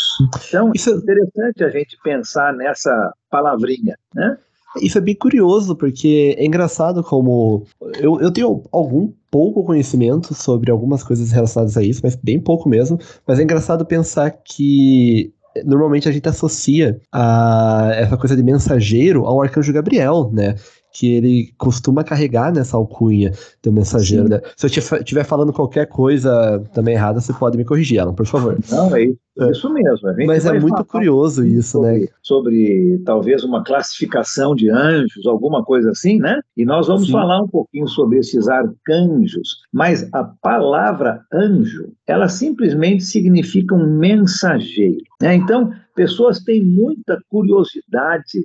Então, 0.48 0.72
Isso... 0.74 0.90
é 0.90 0.96
interessante 0.96 1.64
a 1.64 1.68
gente 1.68 1.98
pensar 2.02 2.52
nessa 2.54 3.12
palavrinha, 3.30 3.96
né? 4.14 4.38
Isso 4.82 4.98
é 4.98 5.00
bem 5.00 5.14
curioso, 5.14 5.74
porque 5.74 6.36
é 6.38 6.44
engraçado 6.44 7.02
como. 7.02 7.64
Eu, 7.98 8.20
eu 8.20 8.30
tenho 8.30 8.62
algum 8.70 9.10
pouco 9.30 9.64
conhecimento 9.64 10.34
sobre 10.34 10.70
algumas 10.70 11.02
coisas 11.02 11.32
relacionadas 11.32 11.76
a 11.76 11.82
isso, 11.82 12.00
mas 12.04 12.14
bem 12.14 12.38
pouco 12.38 12.68
mesmo. 12.68 12.98
Mas 13.26 13.38
é 13.38 13.42
engraçado 13.42 13.84
pensar 13.86 14.30
que 14.30 15.32
normalmente 15.64 16.08
a 16.08 16.12
gente 16.12 16.28
associa 16.28 17.00
a 17.12 17.90
essa 17.94 18.16
coisa 18.16 18.36
de 18.36 18.42
mensageiro 18.42 19.24
ao 19.26 19.42
arcanjo 19.42 19.72
Gabriel, 19.72 20.30
né? 20.32 20.54
Que 20.92 21.14
ele 21.14 21.52
costuma 21.58 22.02
carregar 22.02 22.52
nessa 22.52 22.76
alcunha 22.76 23.32
do 23.62 23.72
mensageiro. 23.72 24.28
Né? 24.28 24.40
Se 24.56 24.66
eu 24.66 24.98
estiver 24.98 25.24
falando 25.24 25.52
qualquer 25.52 25.86
coisa 25.86 26.62
também 26.72 26.94
errada, 26.94 27.20
você 27.20 27.32
pode 27.32 27.56
me 27.56 27.64
corrigir, 27.64 28.00
Alan, 28.00 28.14
por 28.14 28.26
favor. 28.26 28.58
Não, 28.70 28.94
é 28.96 29.04
isso. 29.04 29.18
É. 29.38 29.52
Isso 29.52 29.72
mesmo. 29.72 30.00
Mas 30.26 30.46
é 30.46 30.58
muito 30.58 30.84
curioso 30.84 31.46
isso, 31.46 31.72
sobre, 31.72 32.00
né? 32.00 32.08
Sobre 32.22 33.02
talvez 33.04 33.44
uma 33.44 33.62
classificação 33.62 34.52
de 34.52 34.68
anjos, 34.68 35.26
alguma 35.26 35.64
coisa 35.64 35.92
assim, 35.92 36.18
né? 36.18 36.40
E 36.56 36.64
nós 36.64 36.88
vamos 36.88 37.06
Sim. 37.06 37.12
falar 37.12 37.42
um 37.42 37.46
pouquinho 37.46 37.86
sobre 37.86 38.18
esses 38.18 38.48
arcanjos. 38.48 39.58
Mas 39.72 40.08
a 40.12 40.24
palavra 40.24 41.20
anjo, 41.32 41.92
ela 42.04 42.28
simplesmente 42.28 43.04
significa 43.04 43.76
um 43.76 43.96
mensageiro. 43.96 45.04
Né? 45.22 45.36
Então, 45.36 45.72
pessoas 45.94 46.40
têm 46.40 46.64
muita 46.64 47.20
curiosidade 47.28 48.44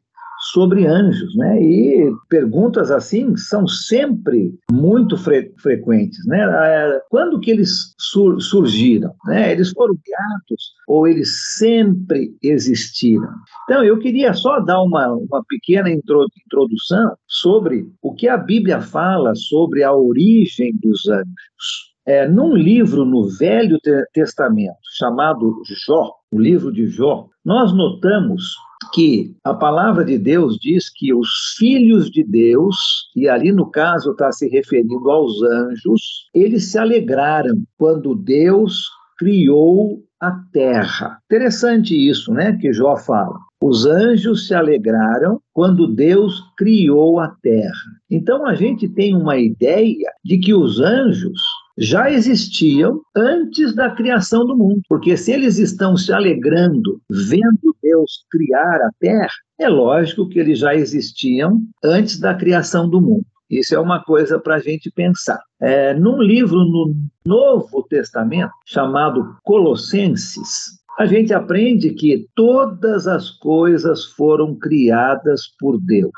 sobre 0.52 0.86
anjos, 0.86 1.36
né? 1.36 1.62
E 1.62 2.12
perguntas 2.30 2.92
assim 2.92 3.36
são 3.38 3.68
sempre 3.68 4.54
muito 4.72 5.18
fre 5.18 5.54
frequentes, 5.58 6.20
né? 6.26 6.40
É, 6.40 7.02
quando 7.10 7.40
que 7.40 7.52
eles 7.52 7.94
sur 7.98 8.42
surgiram, 8.42 9.14
né? 9.26 9.52
Eles 9.52 9.72
foram 9.72 9.96
criados 9.96 10.74
ou 10.88 11.08
eles 11.08 11.58
sempre 11.58 12.36
existiram? 12.42 13.30
Então, 13.64 13.84
eu 13.84 13.98
queria 14.00 14.34
só 14.34 14.60
dar 14.60 14.82
uma, 14.82 15.14
uma 15.14 15.44
pequena 15.48 15.90
introdução 15.90 17.16
sobre 17.28 17.88
o 18.02 18.14
que 18.14 18.28
a 18.28 18.38
Bíblia 18.38 18.82
fala 18.82 19.34
sobre 19.36 19.84
a 19.84 19.94
origem 19.94 20.76
dos 20.82 21.08
anjos. 21.08 21.93
É, 22.06 22.28
num 22.28 22.54
livro 22.54 23.06
no 23.06 23.30
Velho 23.30 23.80
Testamento 24.14 24.78
chamado 24.98 25.62
Jó, 25.86 26.12
o 26.32 26.40
livro 26.40 26.72
de 26.72 26.88
Jó, 26.88 27.28
nós 27.46 27.74
notamos 27.74 28.56
que 28.94 29.36
a 29.44 29.54
palavra 29.54 30.04
de 30.04 30.18
Deus 30.18 30.58
diz 30.60 30.90
que 30.90 31.14
os 31.14 31.56
filhos 31.58 32.12
de 32.12 32.24
Deus, 32.24 33.10
e 33.16 33.30
ali 33.30 33.52
no 33.52 33.70
caso 33.72 34.12
está 34.12 34.32
se 34.32 34.50
referindo 34.50 35.10
aos 35.10 35.42
anjos, 35.44 36.30
eles 36.34 36.72
se 36.72 36.78
alegraram 36.78 37.64
quando 37.78 38.16
Deus 38.16 38.90
criou 39.18 40.04
a 40.20 40.32
terra. 40.52 41.20
Interessante 41.26 41.96
isso, 41.96 42.34
né, 42.34 42.58
que 42.60 42.74
Jó 42.74 42.98
fala. 42.98 43.38
Os 43.62 43.86
anjos 43.86 44.48
se 44.48 44.54
alegraram 44.54 45.40
quando 45.54 45.88
Deus 45.88 46.42
criou 46.58 47.20
a 47.20 47.30
terra. 47.42 47.72
Então 48.10 48.46
a 48.46 48.56
gente 48.56 48.90
tem 48.90 49.16
uma 49.16 49.38
ideia 49.38 50.12
de 50.24 50.38
que 50.38 50.54
os 50.54 50.82
anjos 50.82 51.40
já 51.78 52.12
existiam 52.12 53.02
antes 53.16 53.74
da 53.76 53.90
criação 53.90 54.46
do 54.46 54.56
mundo. 54.56 54.82
Porque 54.88 55.18
se 55.18 55.32
eles 55.32 55.58
estão 55.58 55.98
se 55.98 56.14
alegrando 56.14 57.02
vendo 57.10 57.76
Deus 57.82 58.26
criar 58.32 58.78
a 58.78 58.90
terra, 59.00 59.34
é 59.60 59.68
lógico 59.68 60.28
que 60.28 60.40
eles 60.40 60.60
já 60.60 60.74
existiam 60.74 61.62
antes 61.84 62.20
da 62.20 62.34
criação 62.34 62.90
do 62.90 63.02
mundo. 63.02 63.26
Isso 63.50 63.76
é 63.76 63.80
uma 63.80 64.04
coisa 64.04 64.40
para 64.40 64.56
a 64.56 64.60
gente 64.60 64.90
pensar. 64.90 65.40
É, 65.62 65.94
num 65.94 66.22
livro 66.22 66.58
no 66.58 66.96
Novo 67.26 67.84
Testamento, 67.84 68.52
chamado 68.66 69.38
Colossenses, 69.44 70.82
a 70.98 71.06
gente 71.06 71.34
aprende 71.34 71.92
que 71.92 72.28
todas 72.36 73.08
as 73.08 73.30
coisas 73.30 74.06
foram 74.06 74.56
criadas 74.56 75.42
por 75.60 75.80
Deus. 75.80 76.12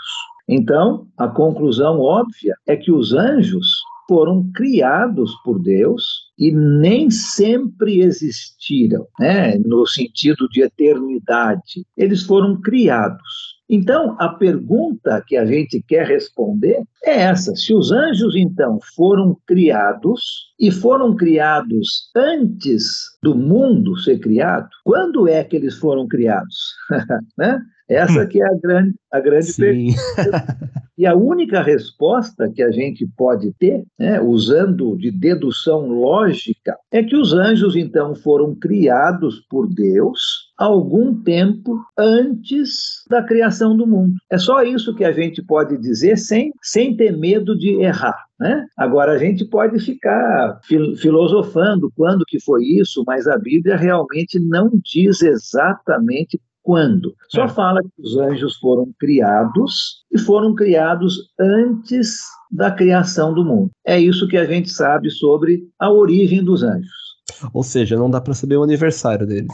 Então, 0.47 1.07
a 1.17 1.27
conclusão 1.27 2.00
óbvia 2.00 2.55
é 2.67 2.75
que 2.77 2.91
os 2.91 3.13
anjos 3.13 3.67
foram 4.07 4.50
criados 4.53 5.31
por 5.43 5.59
Deus 5.62 6.31
e 6.38 6.51
nem 6.51 7.09
sempre 7.09 8.01
existiram, 8.01 9.05
né, 9.19 9.57
no 9.57 9.85
sentido 9.85 10.47
de 10.50 10.62
eternidade. 10.62 11.85
Eles 11.97 12.24
foram 12.24 12.59
criados. 12.62 13.55
Então, 13.67 14.15
a 14.19 14.29
pergunta 14.29 15.24
que 15.25 15.35
a 15.35 15.45
gente 15.45 15.83
quer 15.88 16.05
responder 16.05 16.83
é 17.03 17.21
essa: 17.21 17.55
se 17.55 17.74
os 17.74 17.91
anjos, 17.91 18.35
então, 18.35 18.79
foram 18.95 19.35
criados 19.47 20.21
e 20.59 20.69
foram 20.69 21.15
criados 21.15 22.12
antes 22.15 23.05
do 23.24 23.35
mundo 23.35 23.97
ser 23.97 24.19
criado, 24.19 24.69
quando 24.83 25.27
é 25.27 25.43
que 25.43 25.55
eles 25.55 25.75
foram 25.75 26.07
criados? 26.07 26.75
né? 27.38 27.59
Essa 27.87 28.23
hum. 28.23 28.27
que 28.27 28.41
é 28.41 28.45
a 28.45 28.57
grande, 28.57 28.95
a 29.11 29.19
grande 29.19 29.53
pergunta. 29.53 29.95
E 30.97 31.05
a 31.05 31.13
única 31.13 31.61
resposta 31.61 32.49
que 32.49 32.63
a 32.63 32.71
gente 32.71 33.05
pode 33.17 33.51
ter, 33.59 33.83
né, 33.99 34.21
usando 34.21 34.95
de 34.95 35.11
dedução 35.11 35.87
lógica, 35.89 36.77
é 36.89 37.03
que 37.03 37.17
os 37.17 37.33
anjos 37.33 37.75
então 37.75 38.15
foram 38.15 38.55
criados 38.55 39.41
por 39.49 39.67
Deus 39.67 40.53
algum 40.57 41.13
tempo 41.21 41.81
antes 41.97 43.03
da 43.09 43.21
criação 43.21 43.75
do 43.75 43.85
mundo. 43.85 44.13
É 44.31 44.37
só 44.37 44.63
isso 44.63 44.95
que 44.95 45.03
a 45.03 45.11
gente 45.11 45.43
pode 45.43 45.77
dizer 45.77 46.17
sem, 46.17 46.53
sem 46.61 46.95
ter 46.95 47.11
medo 47.11 47.57
de 47.57 47.81
errar. 47.81 48.25
Né? 48.39 48.65
Agora 48.77 49.13
a 49.13 49.17
gente 49.17 49.43
pode 49.45 49.79
ficar 49.79 50.59
fil 50.63 50.95
filosofando 50.95 51.91
quando 51.95 52.25
que 52.25 52.39
foi 52.39 52.63
isso, 52.63 53.03
mas 53.05 53.27
a 53.27 53.37
Bíblia 53.37 53.75
realmente 53.75 54.39
não 54.39 54.71
diz 54.81 55.21
exatamente 55.21 56.39
quando? 56.65 57.15
Só 57.29 57.45
é. 57.45 57.48
fala 57.48 57.81
que 57.81 58.01
os 58.01 58.17
anjos 58.17 58.57
foram 58.57 58.91
criados 59.00 60.03
e 60.12 60.17
foram 60.17 60.55
criados 60.55 61.29
antes 61.39 62.22
da 62.51 62.72
criação 62.72 63.34
do 63.34 63.45
mundo. 63.45 63.69
É 63.86 64.00
isso 64.00 64.27
que 64.27 64.36
a 64.36 64.45
gente 64.45 64.72
sabe 64.72 65.12
sobre 65.12 65.63
a 65.79 65.91
origem 65.91 66.43
dos 66.43 66.63
anjos. 66.63 67.14
Ou 67.53 67.63
seja, 67.63 67.98
não 67.98 68.10
dá 68.10 68.22
para 68.22 68.34
saber 68.34 68.55
o 68.58 68.63
aniversário 68.63 69.25
deles. 69.25 69.51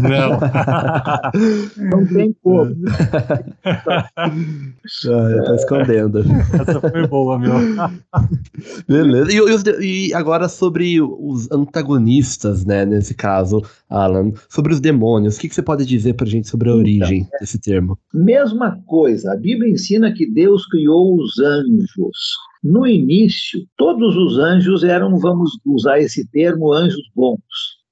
Não. 0.00 0.40
não 1.90 2.06
tem 2.06 2.34
como. 2.42 2.74
ah, 3.64 5.42
tá 5.44 5.54
escondendo. 5.54 6.20
Essa 6.58 6.80
foi 6.80 7.06
boa, 7.06 7.38
meu. 7.38 7.54
Beleza. 8.88 9.30
E, 9.82 10.08
e, 10.08 10.14
agora 10.14 10.48
sobre 10.48 11.00
os 11.00 11.50
antagonistas, 11.50 12.64
né, 12.64 12.86
nesse 12.86 13.14
caso, 13.14 13.62
Alan, 13.88 14.32
sobre 14.48 14.72
os 14.72 14.80
demônios, 14.80 15.36
o 15.36 15.40
que, 15.40 15.48
que 15.48 15.54
você 15.54 15.62
pode 15.62 15.84
dizer 15.84 16.14
pra 16.14 16.26
gente 16.26 16.48
sobre 16.48 16.68
a 16.68 16.72
então, 16.72 16.80
origem 16.80 17.18
então, 17.20 17.38
desse 17.38 17.58
termo? 17.58 17.98
Mesma 18.14 18.80
coisa, 18.86 19.32
a 19.32 19.36
Bíblia 19.36 19.70
ensina 19.70 20.12
que 20.12 20.26
Deus 20.26 20.66
criou 20.66 21.16
os 21.16 21.38
anjos. 21.38 22.49
No 22.62 22.86
início, 22.86 23.60
todos 23.76 24.16
os 24.16 24.38
anjos 24.38 24.84
eram, 24.84 25.18
vamos 25.18 25.58
usar 25.64 25.98
esse 25.98 26.28
termo, 26.30 26.72
anjos 26.72 27.10
bons. 27.14 27.40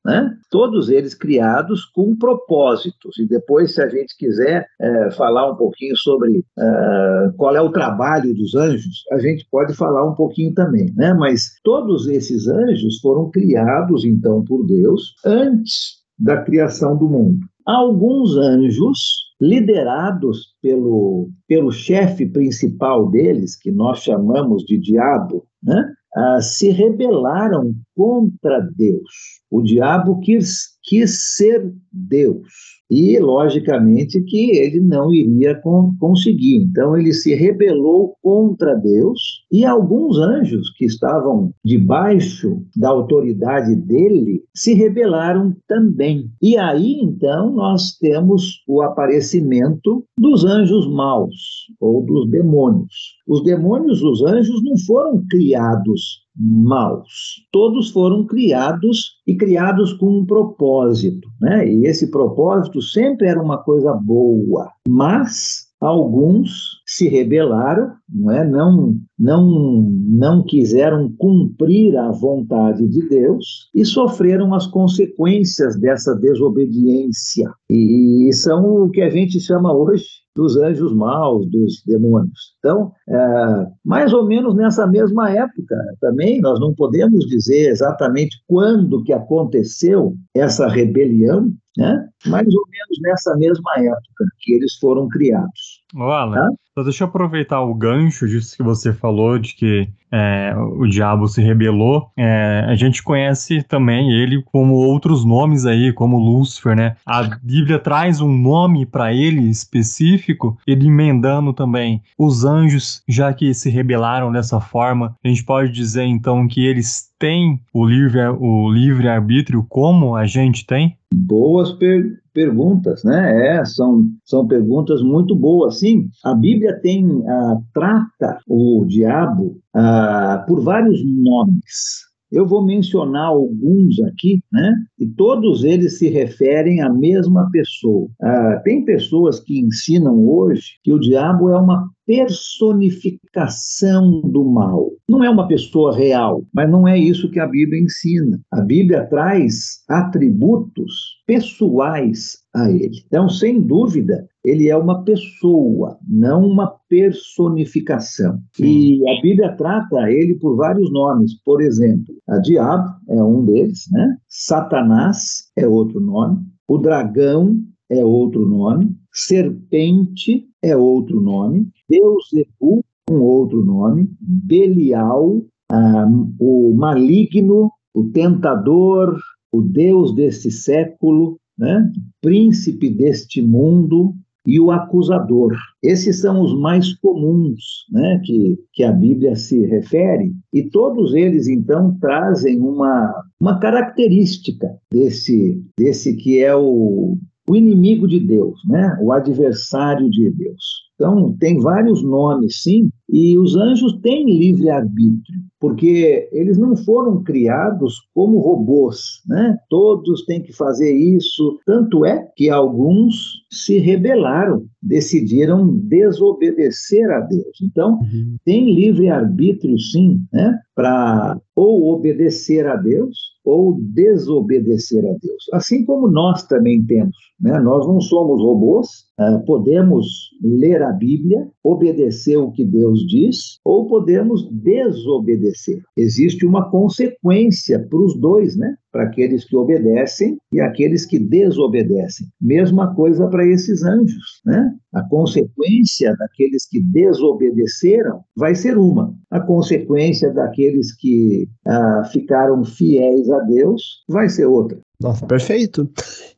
Né? 0.05 0.35
Todos 0.51 0.89
eles 0.89 1.15
criados 1.15 1.85
com 1.85 2.17
propósitos. 2.17 3.19
E 3.19 3.27
depois, 3.27 3.75
se 3.75 3.83
a 3.83 3.89
gente 3.89 4.17
quiser 4.17 4.67
é, 4.81 5.11
falar 5.11 5.51
um 5.51 5.57
pouquinho 5.57 5.97
sobre 5.97 6.45
é, 6.59 7.33
qual 7.37 7.55
é 7.57 7.61
o 7.61 7.73
trabalho 7.73 8.35
dos 8.35 8.55
anjos, 8.55 9.05
a 9.13 9.19
gente 9.19 9.47
pode 9.51 9.75
falar 9.75 10.09
um 10.09 10.15
pouquinho 10.15 10.55
também. 10.55 10.93
Né? 10.97 11.13
Mas 11.15 11.53
todos 11.63 12.07
esses 12.07 12.49
anjos 12.49 13.01
foram 13.01 13.31
criados, 13.31 14.05
então, 14.05 14.43
por 14.45 14.67
Deus 14.67 15.15
antes 15.25 15.99
da 16.19 16.43
criação 16.43 16.97
do 16.97 17.09
mundo. 17.09 17.47
Alguns 17.67 18.37
anjos 18.37 19.28
liderados 19.40 20.54
pelo, 20.61 21.28
pelo 21.47 21.71
chefe 21.71 22.26
principal 22.26 23.11
deles, 23.11 23.57
que 23.57 23.71
nós 23.71 24.02
chamamos 24.02 24.64
de 24.64 24.78
diabo, 24.78 25.47
né? 25.62 25.92
ah, 26.16 26.40
se 26.40 26.71
rebelaram 26.71 27.75
contra 27.99 28.61
Deus. 28.76 29.11
O 29.50 29.61
diabo 29.61 30.21
quis, 30.21 30.78
quis 30.85 31.35
ser 31.35 31.75
Deus. 31.93 32.47
E, 32.90 33.19
logicamente, 33.19 34.23
que 34.23 34.57
ele 34.57 34.81
não 34.81 35.12
iria 35.12 35.55
com, 35.57 35.93
conseguir. 35.99 36.57
Então, 36.57 36.97
ele 36.97 37.12
se 37.12 37.35
rebelou 37.35 38.14
contra 38.23 38.75
Deus 38.76 39.21
e 39.52 39.64
alguns 39.64 40.17
anjos 40.19 40.71
que 40.75 40.87
estavam 40.87 41.52
debaixo 41.62 42.62
da 42.75 42.88
autoridade 42.88 43.75
dele 43.75 44.43
se 44.55 44.73
rebelaram 44.73 45.55
também. 45.67 46.31
E 46.40 46.57
aí, 46.57 47.00
então, 47.02 47.52
nós 47.52 47.93
temos 47.99 48.62
o 48.67 48.81
aparecimento 48.81 50.05
dos 50.19 50.45
anjos 50.47 50.88
maus 50.88 51.67
ou 51.81 52.07
dos 52.07 52.31
demônios. 52.31 53.19
Os 53.26 53.43
demônios, 53.43 54.02
os 54.02 54.23
anjos, 54.23 54.62
não 54.62 54.78
foram 54.87 55.23
criados 55.28 56.28
maus. 56.38 57.47
Todos 57.50 57.90
foram 57.90 58.25
criados 58.25 59.16
e 59.26 59.37
criados 59.37 59.92
com 59.92 60.21
um 60.21 60.26
propósito, 60.26 61.28
né? 61.40 61.68
E 61.68 61.87
esse 61.87 62.11
propósito 62.11 62.80
sempre 62.80 63.26
era 63.26 63.42
uma 63.42 63.59
coisa 63.59 63.92
boa, 63.92 64.71
mas 64.88 65.68
alguns 65.80 66.80
se 66.87 67.09
rebelaram, 67.09 67.92
não 68.09 68.30
é? 68.33 68.49
Não 68.49 68.97
não 69.18 69.90
não 70.09 70.42
quiseram 70.45 71.12
cumprir 71.18 71.97
a 71.97 72.11
vontade 72.11 72.87
de 72.88 73.09
Deus 73.09 73.68
e 73.75 73.85
sofreram 73.85 74.54
as 74.54 74.66
consequências 74.66 75.78
dessa 75.78 76.14
desobediência. 76.14 77.50
E, 77.71 78.28
e 78.28 78.33
são 78.33 78.85
o 78.85 78.90
que 78.90 79.00
a 79.00 79.11
gente 79.11 79.40
chama 79.40 79.73
hoje 79.73 80.04
dos 80.38 80.57
anjos 80.57 80.95
maus, 80.95 81.50
dos 81.50 81.83
demônios. 81.85 82.54
Então, 82.61 82.92
é, 83.09 83.66
mais 83.85 84.12
ou 84.12 84.25
menos 84.25 84.54
nessa 84.54 84.87
mesma 84.87 85.33
época 85.33 85.76
também, 86.00 86.40
nós 86.40 86.61
não 86.61 86.73
podemos 86.73 87.26
dizer 87.26 87.68
exatamente 87.71 88.37
quando 88.47 89.02
que 89.02 89.12
aconteceu 89.12 90.14
essa 90.33 90.68
rebelião, 90.68 91.50
né? 91.76 92.09
mais 92.26 92.47
ou 92.47 92.62
menos 92.71 93.00
nessa 93.02 93.37
mesma 93.37 93.73
época 93.78 94.25
que 94.38 94.54
eles 94.54 94.75
foram 94.76 95.09
criados. 95.09 95.83
Alan, 95.97 96.35
tá? 96.35 96.50
Então 96.79 96.85
deixa 96.85 97.03
eu 97.03 97.09
aproveitar 97.09 97.61
o 97.61 97.75
gancho 97.75 98.29
disso 98.29 98.57
que 98.57 98.63
você 98.63 98.93
falou, 98.93 99.37
de 99.37 99.53
que 99.53 99.89
é, 100.13 100.55
o 100.57 100.87
diabo 100.87 101.27
se 101.27 101.43
rebelou. 101.43 102.09
É, 102.17 102.65
a 102.69 102.77
gente 102.77 103.03
conhece 103.03 103.65
também 103.65 104.13
ele 104.13 104.41
como 104.45 104.75
outros 104.75 105.25
nomes 105.25 105.67
aí, 105.67 105.93
como 105.93 106.17
Lúcifer, 106.19 106.77
né? 106.77 106.95
A 107.05 107.25
Bíblia 107.43 107.81
traz 107.81 108.21
um 108.21 108.33
nome 108.33 108.87
para 108.87 109.13
ele 109.13 109.51
específico, 109.51 110.57
ele 110.65 110.87
emendando 110.87 111.53
também 111.53 112.01
os 112.17 112.45
anjos, 112.45 113.03
já 113.09 113.33
que 113.33 113.53
se 113.53 113.69
rebelaram 113.69 114.31
dessa 114.31 114.61
forma. 114.61 115.17
A 115.25 115.27
gente 115.27 115.43
pode 115.45 115.73
dizer 115.73 116.05
então 116.05 116.47
que 116.47 116.65
eles 116.65 117.09
têm 117.19 117.61
o 117.73 117.85
livre, 117.85 118.21
o 118.39 118.71
livre 118.71 119.09
arbítrio 119.09 119.67
como 119.69 120.15
a 120.15 120.27
gente 120.27 120.65
tem? 120.65 120.97
Boas 121.12 121.73
per 121.73 122.19
perguntas, 122.33 123.03
né? 123.03 123.57
É, 123.57 123.65
são, 123.65 124.05
são 124.25 124.47
perguntas 124.47 125.03
muito 125.03 125.35
boas. 125.35 125.81
Sim, 125.81 126.09
a 126.25 126.35
Bíblia 126.35 126.79
tem, 126.81 127.05
uh, 127.05 127.61
trata 127.75 128.38
o 128.47 128.85
diabo 128.87 129.61
uh, 129.75 130.47
por 130.47 130.62
vários 130.62 131.03
nomes. 131.05 132.08
Eu 132.31 132.47
vou 132.47 132.63
mencionar 132.65 133.27
alguns 133.27 133.99
aqui, 134.01 134.41
né? 134.53 134.75
E 134.99 135.07
todos 135.07 135.65
eles 135.65 135.99
se 135.99 136.09
referem 136.09 136.81
à 136.83 136.93
mesma 136.93 137.51
pessoa. 137.51 138.07
Uh, 138.23 138.63
tem 138.65 138.85
pessoas 138.85 139.41
que 139.41 139.59
ensinam 139.59 140.27
hoje 140.27 140.79
que 140.83 140.93
o 140.93 140.99
diabo 140.99 141.49
é 141.51 141.59
uma 141.59 141.89
personificação 142.07 144.21
do 144.23 144.45
mal. 144.45 144.91
Não 145.09 145.23
é 145.23 145.29
uma 145.29 145.47
pessoa 145.47 145.95
real, 145.95 146.43
mas 146.55 146.71
não 146.71 146.89
é 146.89 146.99
isso 146.99 147.31
que 147.31 147.39
a 147.39 147.47
Bíblia 147.47 147.83
ensina. 147.83 148.41
A 148.51 148.63
Bíblia 148.63 149.05
traz 149.07 149.85
atributos 149.89 151.19
pessoais 151.27 152.39
a 152.62 152.71
ele. 152.71 153.03
Então, 153.07 153.29
sem 153.29 153.61
dúvida, 153.61 154.29
ele 154.45 154.69
é 154.69 154.77
uma 154.77 155.03
pessoa, 155.05 155.99
não 156.07 156.47
uma 156.47 156.75
personificação. 156.88 158.41
E 158.59 159.03
a 159.09 159.21
Bíblia 159.21 159.55
trata 159.57 160.11
ele 160.11 160.35
por 160.35 160.57
vários 160.57 160.91
nomes. 160.93 161.35
Por 161.45 161.61
exemplo, 161.61 162.15
a 162.29 162.38
diabo 162.38 162.88
é 163.09 163.23
um 163.23 163.45
deles, 163.45 163.87
né? 163.93 164.17
Satanás 164.29 165.50
é 165.57 165.67
outro 165.67 166.00
nome, 166.00 166.38
o 166.67 166.79
dragão 166.79 167.59
é 167.91 168.05
outro 168.05 168.47
nome, 168.47 168.95
serpente 169.12 170.47
é 170.62 170.77
outro 170.77 171.21
nome, 171.21 171.69
Beuzebu, 171.88 172.85
um 173.11 173.21
outro 173.21 173.65
nome, 173.65 174.11
Belial, 174.21 175.43
ah, 175.71 176.07
o 176.38 176.75
maligno, 176.75 177.71
o 177.95 178.05
tentador, 178.05 179.19
o 179.50 179.62
Deus 179.62 180.15
deste 180.15 180.50
século, 180.50 181.38
né? 181.59 181.91
príncipe 182.21 182.88
deste 182.88 183.43
mundo 183.43 184.15
e 184.47 184.59
o 184.59 184.71
acusador. 184.71 185.55
Esses 185.83 186.21
são 186.21 186.41
os 186.41 186.59
mais 186.59 186.95
comuns 186.95 187.85
né? 187.91 188.21
que, 188.25 188.59
que 188.73 188.83
a 188.83 188.93
Bíblia 188.93 189.37
se 189.37 189.67
refere, 189.67 190.33
e 190.53 190.62
todos 190.62 191.15
eles, 191.15 191.49
então, 191.49 191.97
trazem 192.00 192.59
uma, 192.61 193.15
uma 193.41 193.59
característica 193.59 194.75
desse, 194.91 195.62
desse 195.77 196.17
que 196.17 196.43
é 196.43 196.55
o, 196.55 197.19
o 197.49 197.57
inimigo 197.57 198.09
de 198.09 198.21
Deus, 198.21 198.59
né? 198.67 198.97
o 199.03 199.12
adversário 199.12 200.09
de 200.11 200.31
Deus. 200.31 200.88
Então, 200.99 201.33
tem 201.38 201.61
vários 201.61 202.02
nomes, 202.02 202.61
sim, 202.61 202.90
e 203.09 203.38
os 203.38 203.55
anjos 203.55 203.97
têm 204.02 204.26
livre-arbítrio, 204.26 205.40
porque 205.61 206.28
eles 206.33 206.59
não 206.59 206.75
foram 206.75 207.23
criados 207.23 208.00
como 208.12 208.40
robôs, 208.40 209.23
né? 209.28 209.57
Todos 209.71 210.25
têm 210.25 210.43
que 210.43 210.52
fazer 210.52 210.93
isso. 210.93 211.61
Tanto 211.64 212.05
é 212.05 212.28
que 212.35 212.50
alguns 212.50 213.45
se 213.49 213.78
rebelaram, 213.78 214.67
decidiram 214.83 215.69
desobedecer 215.69 217.09
a 217.12 217.21
Deus. 217.21 217.62
Então, 217.62 218.00
uhum. 218.00 218.37
tem 218.45 218.75
livre-arbítrio, 218.75 219.78
sim, 219.78 220.21
né? 220.33 220.59
Para 220.75 221.40
ou 221.55 221.93
obedecer 221.95 222.67
a 222.67 222.75
Deus 222.75 223.17
ou 223.45 223.78
desobedecer 223.81 225.05
a 225.05 225.12
Deus. 225.21 225.45
Assim 225.52 225.85
como 225.85 226.11
nós 226.11 226.47
também 226.47 226.85
temos. 226.85 227.17
Né? 227.40 227.59
Nós 227.61 227.87
não 227.87 228.00
somos 228.00 228.43
robôs, 228.43 229.08
podemos 229.47 230.31
ler 230.43 230.83
a 230.83 230.93
Bíblia, 230.93 231.49
obedecer 231.63 232.37
o 232.37 232.53
que 232.53 232.65
Deus 232.65 233.07
diz, 233.07 233.59
ou 233.65 233.87
podemos 233.89 234.49
desobedecer. 234.51 235.83
Existe 235.97 236.47
uma 236.47 236.71
consequência 236.71 237.79
para 237.79 237.99
os 237.99 238.19
dois, 238.19 238.57
né? 238.57 238.75
para 238.91 239.05
aqueles 239.05 239.45
que 239.45 239.57
obedecem 239.57 240.39
e 240.53 240.61
aqueles 240.61 241.05
que 241.05 241.19
desobedecem. 241.19 242.27
Mesma 242.41 242.95
coisa 242.95 243.29
para 243.29 243.47
esses 243.47 243.85
anjos, 243.85 244.41
né? 244.45 244.73
A 244.93 245.03
consequência 245.03 246.17
daqueles 246.17 246.67
que 246.67 246.81
desobedeceram 246.81 248.21
vai 248.37 248.55
ser 248.55 248.79
uma. 248.79 249.15
A 249.31 249.41
consequência 249.41 250.33
daqueles 250.33 250.95
que 250.97 251.49
ah, 251.67 252.03
ficaram 252.11 252.65
fiéis 252.65 253.31
a 253.31 253.41
Deus 253.41 254.03
vai 254.09 254.29
ser 254.29 254.47
outra. 254.47 254.79
Nossa, 255.01 255.27
perfeito. 255.27 255.89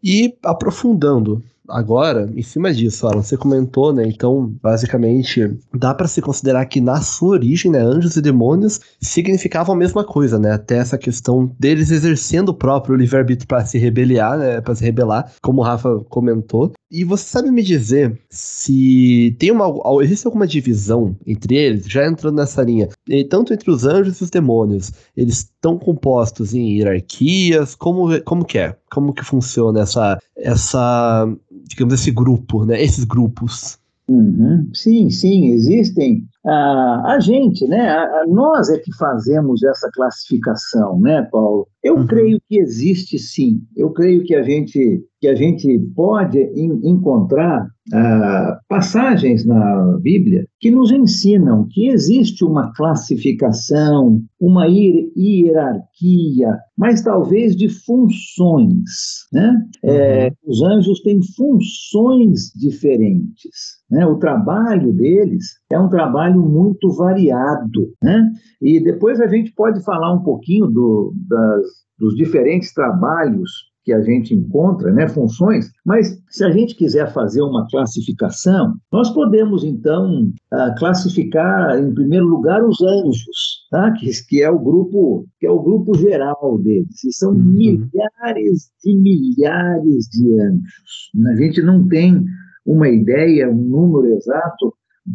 E 0.02 0.34
aprofundando, 0.44 1.42
agora, 1.70 2.30
em 2.34 2.42
cima 2.42 2.72
disso, 2.72 3.06
Alan, 3.06 3.22
você 3.22 3.36
comentou, 3.36 3.92
né? 3.92 4.04
Então, 4.06 4.52
basicamente, 4.62 5.58
dá 5.74 5.94
para 5.94 6.08
se 6.08 6.20
considerar 6.20 6.66
que 6.66 6.80
na 6.80 7.00
sua 7.00 7.30
origem, 7.30 7.70
né, 7.70 7.80
anjos 7.80 8.16
e 8.16 8.20
demônios 8.20 8.80
significavam 9.00 9.74
a 9.74 9.78
mesma 9.78 10.04
coisa, 10.04 10.38
né? 10.38 10.52
Até 10.52 10.76
essa 10.76 10.98
questão 10.98 11.50
deles 11.58 11.90
exercendo 11.90 12.50
o 12.50 12.54
próprio 12.54 12.96
livre-arbítrio 12.96 13.48
para 13.48 13.64
se 13.64 13.78
rebeliar, 13.78 14.38
né? 14.38 14.60
Para 14.60 14.74
se 14.74 14.84
rebelar, 14.84 15.32
como 15.42 15.60
o 15.60 15.64
Rafa 15.64 16.00
comentou. 16.08 16.72
E 16.90 17.04
você 17.04 17.24
sabe 17.24 17.50
me 17.50 17.62
dizer 17.62 18.20
se 18.28 19.36
tem 19.38 19.52
uma 19.52 19.70
existe 20.02 20.26
alguma 20.26 20.46
divisão 20.46 21.16
entre 21.26 21.54
eles, 21.54 21.86
já 21.86 22.06
entrando 22.06 22.36
nessa 22.36 22.62
linha, 22.62 22.88
tanto 23.28 23.52
entre 23.52 23.70
os 23.70 23.84
anjos 23.84 24.20
e 24.20 24.24
os 24.24 24.30
demônios, 24.30 24.92
eles 25.16 25.48
estão 25.60 25.78
compostos 25.78 26.54
em 26.54 26.78
hierarquias, 26.78 27.74
como 27.74 28.20
como 28.22 28.44
que 28.44 28.58
é? 28.58 28.74
Como 28.90 29.12
que 29.12 29.22
funciona 29.22 29.80
essa 29.80 30.18
essa 30.34 31.28
digamos 31.68 31.94
esse 31.94 32.10
grupo, 32.10 32.64
né? 32.64 32.82
Esses 32.82 33.04
grupos. 33.04 33.78
Uhum. 34.08 34.68
Sim, 34.74 35.10
sim, 35.10 35.50
existem. 35.50 36.26
Ah, 36.46 37.02
a 37.14 37.20
gente, 37.20 37.66
né? 37.66 37.90
A, 37.90 38.02
a, 38.02 38.26
nós 38.26 38.70
é 38.70 38.78
que 38.78 38.94
fazemos 38.96 39.62
essa 39.62 39.90
classificação, 39.92 40.98
né, 40.98 41.22
Paulo? 41.30 41.68
Eu 41.82 41.96
uhum. 41.96 42.06
creio 42.06 42.40
que 42.48 42.58
existe 42.58 43.18
sim. 43.18 43.60
Eu 43.76 43.90
creio 43.90 44.24
que 44.24 44.34
a 44.34 44.42
gente 44.42 45.04
que 45.20 45.28
a 45.28 45.34
gente 45.34 45.78
pode 45.94 46.40
encontrar 46.82 47.68
ah, 47.92 48.58
passagens 48.66 49.44
na 49.44 49.98
Bíblia 50.00 50.46
que 50.58 50.70
nos 50.70 50.90
ensinam 50.90 51.68
que 51.68 51.88
existe 51.88 52.42
uma 52.42 52.72
classificação, 52.72 54.22
uma 54.40 54.64
hierarquia, 54.66 56.58
mas 56.76 57.02
talvez 57.02 57.54
de 57.54 57.68
funções. 57.68 59.26
Né? 59.30 59.62
É, 59.84 60.28
uhum. 60.28 60.32
os 60.46 60.62
anjos 60.62 61.00
têm 61.02 61.20
funções 61.36 62.50
diferentes. 62.56 63.79
Né? 63.90 64.06
O 64.06 64.16
trabalho 64.16 64.92
deles 64.92 65.44
é 65.70 65.78
um 65.78 65.88
trabalho 65.88 66.40
muito 66.40 66.92
variado. 66.92 67.92
Né? 68.02 68.30
E 68.62 68.80
depois 68.80 69.20
a 69.20 69.26
gente 69.26 69.52
pode 69.52 69.82
falar 69.82 70.12
um 70.12 70.22
pouquinho 70.22 70.66
do, 70.66 71.12
das, 71.28 71.66
dos 71.98 72.14
diferentes 72.14 72.72
trabalhos 72.72 73.70
que 73.84 73.92
a 73.92 74.02
gente 74.02 74.34
encontra, 74.34 74.92
né, 74.92 75.08
funções, 75.08 75.70
mas 75.84 76.22
se 76.28 76.44
a 76.44 76.50
gente 76.50 76.76
quiser 76.76 77.12
fazer 77.12 77.42
uma 77.42 77.66
classificação, 77.68 78.74
nós 78.92 79.10
podemos 79.10 79.64
então 79.64 80.30
uh, 80.52 80.78
classificar 80.78 81.78
em 81.78 81.92
primeiro 81.94 82.26
lugar 82.26 82.62
os 82.62 82.80
anjos, 82.82 83.66
tá? 83.70 83.90
que, 83.92 84.10
que 84.28 84.42
é 84.42 84.50
o 84.50 84.58
grupo 84.58 85.26
que 85.38 85.46
é 85.46 85.50
o 85.50 85.62
grupo 85.62 85.96
geral 85.96 86.58
deles, 86.62 87.02
e 87.04 87.12
são 87.12 87.30
uhum. 87.30 87.38
milhares 87.38 88.70
e 88.84 88.94
milhares 88.96 90.06
de 90.12 90.40
anjos. 90.40 91.32
A 91.32 91.34
gente 91.36 91.62
não 91.62 91.88
tem 91.88 92.24
uma 92.64 92.88
ideia, 92.88 93.50
um 93.50 93.62
número 93.62 94.14
exato 94.14 94.74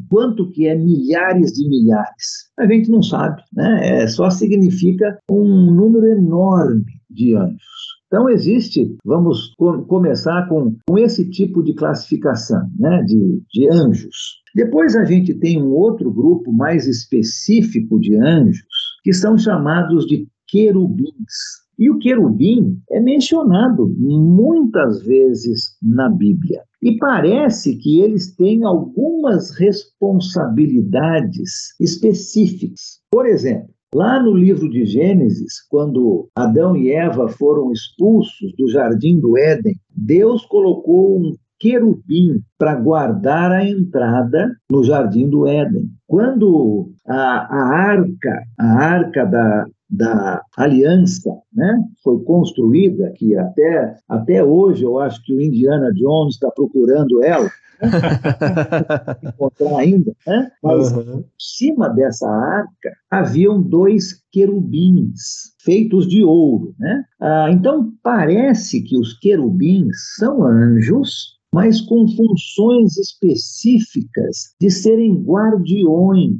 quanto 0.09 0.49
que 0.51 0.67
é 0.67 0.75
milhares 0.75 1.53
de 1.53 1.67
milhares. 1.69 2.49
A 2.57 2.65
gente 2.65 2.89
não 2.89 3.01
sabe, 3.01 3.41
né? 3.53 4.01
É, 4.01 4.07
só 4.07 4.29
significa 4.29 5.17
um 5.29 5.71
número 5.71 6.07
enorme 6.07 6.85
de 7.09 7.35
anjos. 7.35 7.95
Então, 8.07 8.29
existe, 8.29 8.95
vamos 9.03 9.53
com, 9.57 9.83
começar 9.83 10.47
com, 10.47 10.75
com 10.87 10.97
esse 10.97 11.29
tipo 11.29 11.63
de 11.63 11.73
classificação 11.73 12.61
né, 12.79 13.03
de, 13.03 13.41
de 13.51 13.69
anjos. 13.71 14.41
Depois, 14.53 14.95
a 14.95 15.03
gente 15.03 15.33
tem 15.33 15.61
um 15.61 15.71
outro 15.71 16.11
grupo 16.11 16.51
mais 16.53 16.87
específico 16.87 17.99
de 17.99 18.15
anjos, 18.15 18.65
que 19.03 19.11
são 19.11 19.37
chamados 19.37 20.05
de 20.05 20.27
querubins. 20.47 21.64
E 21.77 21.89
o 21.89 21.99
querubim 21.99 22.79
é 22.89 22.99
mencionado 22.99 23.93
muitas 23.99 25.03
vezes 25.03 25.75
na 25.81 26.09
Bíblia. 26.09 26.61
E 26.81 26.97
parece 26.97 27.75
que 27.77 27.99
eles 27.99 28.35
têm 28.35 28.63
algumas 28.63 29.51
responsabilidades 29.57 31.73
específicas. 31.79 32.99
Por 33.11 33.25
exemplo, 33.25 33.75
Lá 33.95 34.21
no 34.21 34.33
livro 34.33 34.69
de 34.69 34.85
Gênesis, 34.85 35.65
quando 35.69 36.27
Adão 36.35 36.75
e 36.75 36.91
Eva 36.91 37.29
foram 37.29 37.71
expulsos 37.71 38.53
do 38.57 38.69
jardim 38.69 39.21
do 39.21 39.37
Éden, 39.37 39.73
Deus 39.89 40.45
colocou 40.45 41.17
um 41.17 41.33
querubim 41.57 42.41
para 42.57 42.75
guardar 42.75 43.53
a 43.53 43.65
entrada 43.65 44.53
no 44.69 44.83
jardim 44.83 45.29
do 45.29 45.47
Éden. 45.47 45.87
Quando 46.05 46.91
a, 47.07 47.15
a 47.15 47.73
arca, 47.73 48.43
a 48.59 48.65
arca 48.65 49.25
da, 49.25 49.65
da 49.89 50.41
aliança, 50.57 51.31
né, 51.53 51.83
foi 52.03 52.19
construída, 52.23 53.11
que 53.15 53.35
até, 53.35 53.95
até 54.09 54.43
hoje 54.43 54.83
eu 54.83 54.99
acho 54.99 55.23
que 55.23 55.33
o 55.33 55.41
Indiana 55.41 55.91
Jones 55.93 56.35
está 56.35 56.49
procurando 56.51 57.23
ela, 57.23 57.49
encontrar 59.23 59.77
ainda, 59.79 60.13
né? 60.25 60.51
mas 60.63 60.91
uhum. 60.91 61.19
em 61.19 61.25
cima 61.37 61.89
dessa 61.89 62.27
arca 62.27 62.91
haviam 63.11 63.61
dois 63.61 64.21
querubins 64.31 65.53
feitos 65.61 66.07
de 66.07 66.23
ouro. 66.23 66.73
Né? 66.79 67.03
Ah, 67.19 67.49
então 67.51 67.91
parece 68.01 68.81
que 68.81 68.97
os 68.97 69.13
querubins 69.19 69.95
são 70.17 70.43
anjos, 70.45 71.35
mas 71.53 71.81
com 71.81 72.07
funções 72.07 72.97
específicas 72.97 74.53
de 74.59 74.69
serem 74.71 75.15
guardiões 75.23 76.37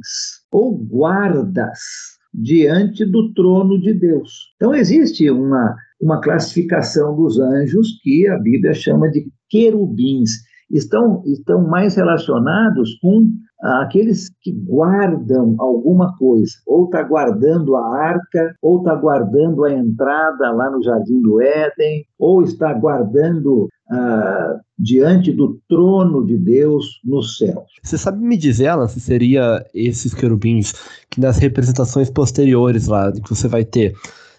ou 0.50 0.76
guardas 0.76 2.15
diante 2.36 3.04
do 3.04 3.32
trono 3.32 3.80
de 3.80 3.94
Deus. 3.94 4.52
Então 4.56 4.74
existe 4.74 5.30
uma, 5.30 5.74
uma 6.00 6.20
classificação 6.20 7.16
dos 7.16 7.38
anjos 7.40 7.98
que 8.02 8.28
a 8.28 8.38
Bíblia 8.38 8.74
chama 8.74 9.08
de 9.10 9.26
querubins 9.48 10.30
estão, 10.70 11.22
estão 11.24 11.66
mais 11.66 11.96
relacionados 11.96 12.94
com 13.00 13.26
aqueles 13.60 14.28
que 14.40 14.52
guardam 14.52 15.54
alguma 15.58 16.16
coisa, 16.16 16.52
ou 16.66 16.84
está 16.84 17.02
guardando 17.02 17.76
a 17.76 17.96
arca, 17.96 18.54
ou 18.62 18.78
está 18.78 18.94
guardando 18.94 19.64
a 19.64 19.72
entrada 19.72 20.50
lá 20.52 20.70
no 20.70 20.82
Jardim 20.82 21.20
do 21.20 21.40
Éden, 21.40 22.04
ou 22.18 22.42
está 22.42 22.72
guardando 22.72 23.68
ah, 23.90 24.60
diante 24.78 25.32
do 25.32 25.58
trono 25.68 26.24
de 26.26 26.36
Deus 26.36 27.00
no 27.04 27.22
céu. 27.22 27.64
Você 27.82 27.96
sabe 27.96 28.22
me 28.22 28.36
dizer, 28.36 28.68
Alan, 28.68 28.88
se 28.88 29.00
seria 29.00 29.64
esses 29.74 30.12
querubins 30.12 30.72
que 31.10 31.20
nas 31.20 31.38
representações 31.38 32.10
posteriores 32.10 32.88
lá, 32.88 33.12
que 33.12 33.30
você 33.30 33.48
vai 33.48 33.64
ter 33.64 33.94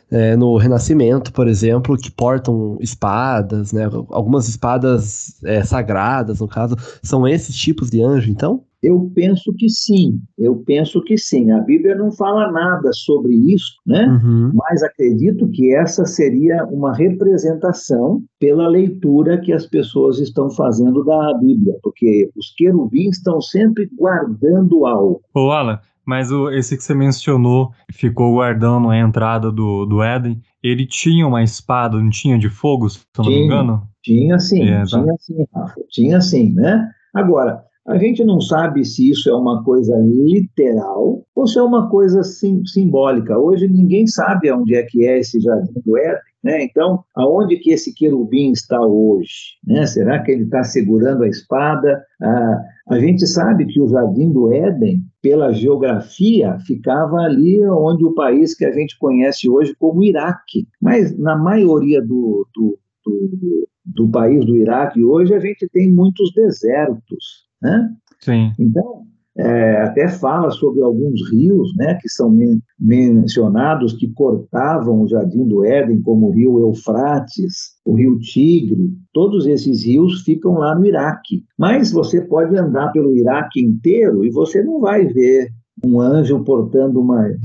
é, 0.10 0.36
no 0.36 0.56
Renascimento, 0.58 1.34
por 1.34 1.48
exemplo, 1.48 1.98
que 1.98 2.10
portam 2.10 2.78
espadas, 2.80 3.74
né? 3.74 3.86
Algumas 4.10 4.48
espadas 4.48 5.44
é, 5.44 5.64
sagradas, 5.64 6.40
no 6.40 6.48
caso, 6.48 6.76
são 7.04 7.28
esses 7.28 7.56
tipos 7.56 7.90
de 7.90 8.02
anjo, 8.02 8.30
então? 8.30 8.64
Eu 8.82 9.12
penso 9.16 9.54
que 9.58 9.70
sim, 9.70 10.20
eu 10.38 10.58
penso 10.58 11.02
que 11.04 11.18
sim. 11.18 11.52
A 11.52 11.60
Bíblia 11.60 11.96
não 11.96 12.12
fala 12.12 12.52
nada 12.52 12.92
sobre 12.94 13.34
isso, 13.34 13.74
né? 13.86 14.06
Uhum. 14.06 14.52
Mas 14.54 14.84
acredito 14.84 15.48
que 15.50 15.76
essa 15.76 16.06
seria 16.06 16.64
uma 16.66 16.94
representação 16.94 18.22
pela 18.40 18.68
leitura 18.68 19.42
que 19.42 19.52
as 19.52 19.66
pessoas 19.66 20.20
estão 20.20 20.50
fazendo 20.50 21.04
da 21.04 21.34
Bíblia, 21.40 21.76
porque 21.82 22.30
os 22.36 22.54
querubins 22.56 23.18
estão 23.18 23.42
sempre 23.42 23.90
guardando 23.98 24.86
algo. 24.86 25.22
Ô, 25.34 25.52
Alan, 25.52 25.80
mas 26.08 26.32
o, 26.32 26.50
esse 26.50 26.78
que 26.78 26.84
você 26.84 26.94
mencionou, 26.94 27.74
ficou 27.92 28.32
guardando 28.32 28.90
a 28.90 28.98
entrada 28.98 29.52
do, 29.52 29.86
do 29.86 30.02
Éden, 30.02 30.42
ele 30.64 30.86
tinha 30.86 31.28
uma 31.28 31.44
espada, 31.44 31.98
não 31.98 32.10
tinha 32.10 32.40
de 32.40 32.50
fogo, 32.50 32.90
se 32.90 33.00
eu 33.18 33.26
não 33.26 33.32
me 33.32 33.46
engano? 33.46 33.88
Tinha 34.02 34.40
sim, 34.40 34.64
é, 34.70 34.80
tá. 34.80 34.86
tinha 34.86 35.16
sim, 35.20 35.46
Rafa, 35.54 35.82
tinha 35.90 36.22
sim, 36.22 36.54
né? 36.54 36.90
Agora, 37.14 37.62
a 37.88 37.98
gente 37.98 38.24
não 38.26 38.42
sabe 38.42 38.84
se 38.84 39.10
isso 39.10 39.30
é 39.30 39.34
uma 39.34 39.64
coisa 39.64 39.96
literal 39.98 41.24
ou 41.34 41.48
se 41.48 41.58
é 41.58 41.64
uma 41.64 41.90
coisa 41.90 42.22
sim, 42.22 42.62
simbólica. 42.66 43.40
Hoje 43.40 43.68
ninguém 43.68 44.06
sabe 44.06 44.52
onde 44.52 44.76
é 44.76 44.84
que 44.84 45.08
é 45.08 45.20
esse 45.20 45.40
jardim 45.40 45.80
do 45.86 45.98
Éden. 45.98 46.20
Né? 46.44 46.64
Então, 46.64 47.04
aonde 47.16 47.58
que 47.58 47.72
esse 47.72 47.94
querubim 47.94 48.52
está 48.52 48.80
hoje? 48.80 49.58
Né? 49.66 49.86
Será 49.86 50.22
que 50.22 50.32
ele 50.32 50.44
está 50.44 50.64
segurando 50.64 51.24
a 51.24 51.28
espada? 51.28 52.04
Ah, 52.22 52.62
a 52.90 53.00
gente 53.00 53.26
sabe 53.26 53.66
que 53.66 53.82
o 53.82 53.88
Jardim 53.88 54.32
do 54.32 54.54
Éden, 54.54 55.02
pela 55.22 55.52
geografia, 55.52 56.58
ficava 56.60 57.18
ali 57.18 57.62
onde 57.70 58.06
o 58.06 58.14
país 58.14 58.56
que 58.56 58.66
a 58.66 58.72
gente 58.72 58.98
conhece 58.98 59.50
hoje 59.50 59.74
como 59.78 60.04
Iraque. 60.04 60.68
Mas 60.82 61.18
na 61.18 61.36
maioria 61.38 62.02
do, 62.02 62.48
do, 62.56 62.80
do, 63.06 63.68
do 63.86 64.10
país 64.10 64.46
do 64.46 64.58
Iraque 64.58 65.04
hoje, 65.04 65.34
a 65.34 65.40
gente 65.40 65.68
tem 65.70 65.92
muitos 65.92 66.32
desertos. 66.34 67.47
Né? 67.62 67.90
Sim. 68.20 68.52
Então, 68.60 69.08
é, 69.38 69.82
até 69.84 70.08
fala 70.08 70.50
sobre 70.50 70.82
alguns 70.82 71.30
rios 71.30 71.72
né, 71.76 71.94
que 72.02 72.10
são 72.10 72.30
men 72.30 72.60
mencionados 72.80 73.94
que 73.94 74.12
cortavam 74.14 75.02
o 75.02 75.08
Jardim 75.08 75.48
do 75.48 75.64
Éden, 75.64 76.02
como 76.02 76.28
o 76.28 76.32
rio 76.32 76.60
Eufrates, 76.60 77.76
o 77.86 77.96
rio 77.96 78.18
Tigre. 78.20 78.92
Todos 79.14 79.46
esses 79.46 79.84
rios 79.86 80.24
ficam 80.24 80.54
lá 80.54 80.74
no 80.74 80.86
Iraque. 80.86 81.44
Mas 81.58 81.92
você 81.92 82.22
pode 82.22 82.58
andar 82.58 82.92
pelo 82.92 83.16
Iraque 83.16 83.64
inteiro 83.64 84.26
e 84.26 84.32
você 84.32 84.64
não 84.64 84.80
vai 84.80 85.06
ver 85.06 85.50
um 85.84 86.02
anjo 86.02 86.44
portando 86.44 87.00
uma. 87.00 87.22
né? 87.30 87.38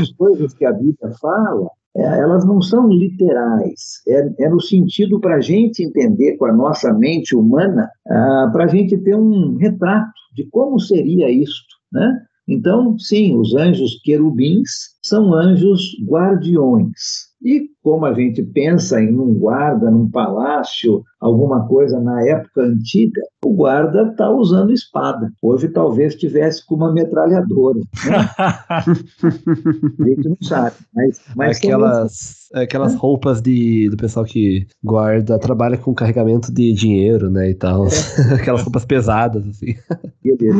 As 0.00 0.12
coisas 0.12 0.54
que 0.54 0.64
a 0.64 0.72
Bíblia 0.72 1.10
fala 1.20 1.68
é, 1.96 2.02
elas 2.20 2.44
não 2.44 2.60
são 2.60 2.88
literais, 2.88 4.02
é, 4.06 4.44
é 4.44 4.48
no 4.48 4.60
sentido 4.60 5.18
para 5.18 5.36
a 5.36 5.40
gente 5.40 5.82
entender 5.82 6.36
com 6.36 6.44
a 6.44 6.52
nossa 6.52 6.92
mente 6.92 7.34
humana, 7.34 7.88
ah, 8.08 8.50
para 8.52 8.64
a 8.64 8.68
gente 8.68 8.98
ter 8.98 9.16
um 9.16 9.56
retrato 9.56 10.12
de 10.34 10.44
como 10.50 10.78
seria 10.78 11.30
isto, 11.30 11.74
né? 11.92 12.22
Então, 12.48 12.96
sim, 12.98 13.36
os 13.36 13.56
anjos 13.56 14.00
querubins 14.04 14.70
são 15.02 15.34
anjos 15.34 15.96
guardiões. 16.04 17.26
E 17.42 17.68
como 17.86 18.04
a 18.04 18.12
gente 18.12 18.42
pensa 18.42 19.00
em 19.00 19.16
um 19.16 19.32
guarda 19.32 19.88
num 19.88 20.10
palácio, 20.10 21.04
alguma 21.20 21.68
coisa 21.68 22.00
na 22.00 22.20
época 22.26 22.62
antiga, 22.62 23.22
o 23.44 23.52
guarda 23.52 24.08
está 24.10 24.28
usando 24.28 24.72
espada. 24.72 25.30
Hoje 25.40 25.68
talvez 25.68 26.16
tivesse 26.16 26.66
com 26.66 26.74
uma 26.74 26.92
metralhadora. 26.92 27.78
Né? 27.78 27.84
a 30.00 30.04
gente 30.04 30.28
não 30.28 30.36
sabe. 30.42 30.74
Mas, 30.92 31.20
mas 31.36 31.58
aquelas, 31.58 32.48
aquelas 32.52 32.94
é. 32.94 32.96
roupas 32.96 33.40
de, 33.40 33.88
do 33.88 33.96
pessoal 33.96 34.24
que 34.24 34.66
guarda, 34.82 35.38
trabalha 35.38 35.78
com 35.78 35.94
carregamento 35.94 36.52
de 36.52 36.72
dinheiro, 36.72 37.30
né? 37.30 37.50
E 37.50 37.54
tal. 37.54 37.86
É. 37.86 37.90
aquelas 38.34 38.62
roupas 38.62 38.84
pesadas, 38.84 39.46
assim. 39.46 39.76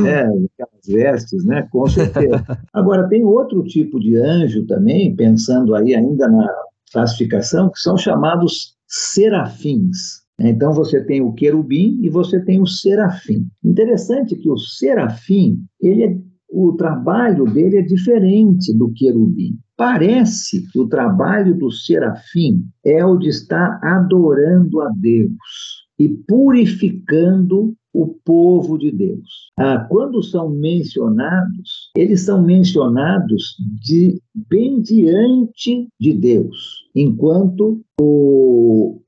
É, 0.07 0.21
aquelas 0.21 0.87
vestes, 0.87 1.45
né? 1.45 1.67
Com 1.73 1.89
certeza. 1.89 2.45
Agora, 2.73 3.09
tem 3.09 3.25
outro 3.25 3.65
tipo 3.65 3.99
de 3.99 4.15
anjo 4.15 4.65
também, 4.65 5.17
pensando 5.17 5.75
aí 5.75 5.93
ainda 5.93 6.29
na 6.29 6.49
classificação, 6.93 7.71
que 7.71 7.79
são 7.79 7.97
chamados 7.97 8.77
serafins. 8.87 10.25
Então 10.39 10.73
você 10.73 11.03
tem 11.03 11.23
o 11.23 11.33
querubim 11.33 11.99
e 12.03 12.11
você 12.11 12.41
tem 12.41 12.61
o 12.61 12.67
serafim. 12.67 13.47
Interessante 13.65 14.37
que 14.37 14.51
o 14.51 14.59
serafim, 14.59 15.65
ele 15.81 16.05
é, 16.05 16.17
o 16.51 16.75
trabalho 16.75 17.45
dele 17.47 17.79
é 17.79 17.83
diferente 17.83 18.77
do 18.77 18.93
querubim. 18.93 19.59
Parece 19.77 20.67
que 20.71 20.79
o 20.79 20.89
trabalho 20.89 21.57
do 21.57 21.71
serafim 21.71 22.65
é 22.85 23.05
o 23.05 23.17
de 23.17 23.29
estar 23.29 23.79
adorando 23.83 24.81
a 24.81 24.91
Deus 24.91 25.76
e 25.99 26.09
purificando 26.09 27.75
o 27.93 28.09
povo 28.09 28.77
de 28.77 28.93
Deus. 28.93 29.51
Ah, 29.59 29.87
quando 29.89 30.23
são 30.23 30.51
mencionados, 30.51 31.91
eles 31.97 32.21
são 32.21 32.43
mencionados 32.43 33.57
de 33.83 34.21
bem 34.35 34.83
diante 34.83 35.89
de 35.99 36.13
Deus, 36.13 36.85
enquanto 36.95 37.81
o, 37.99 39.01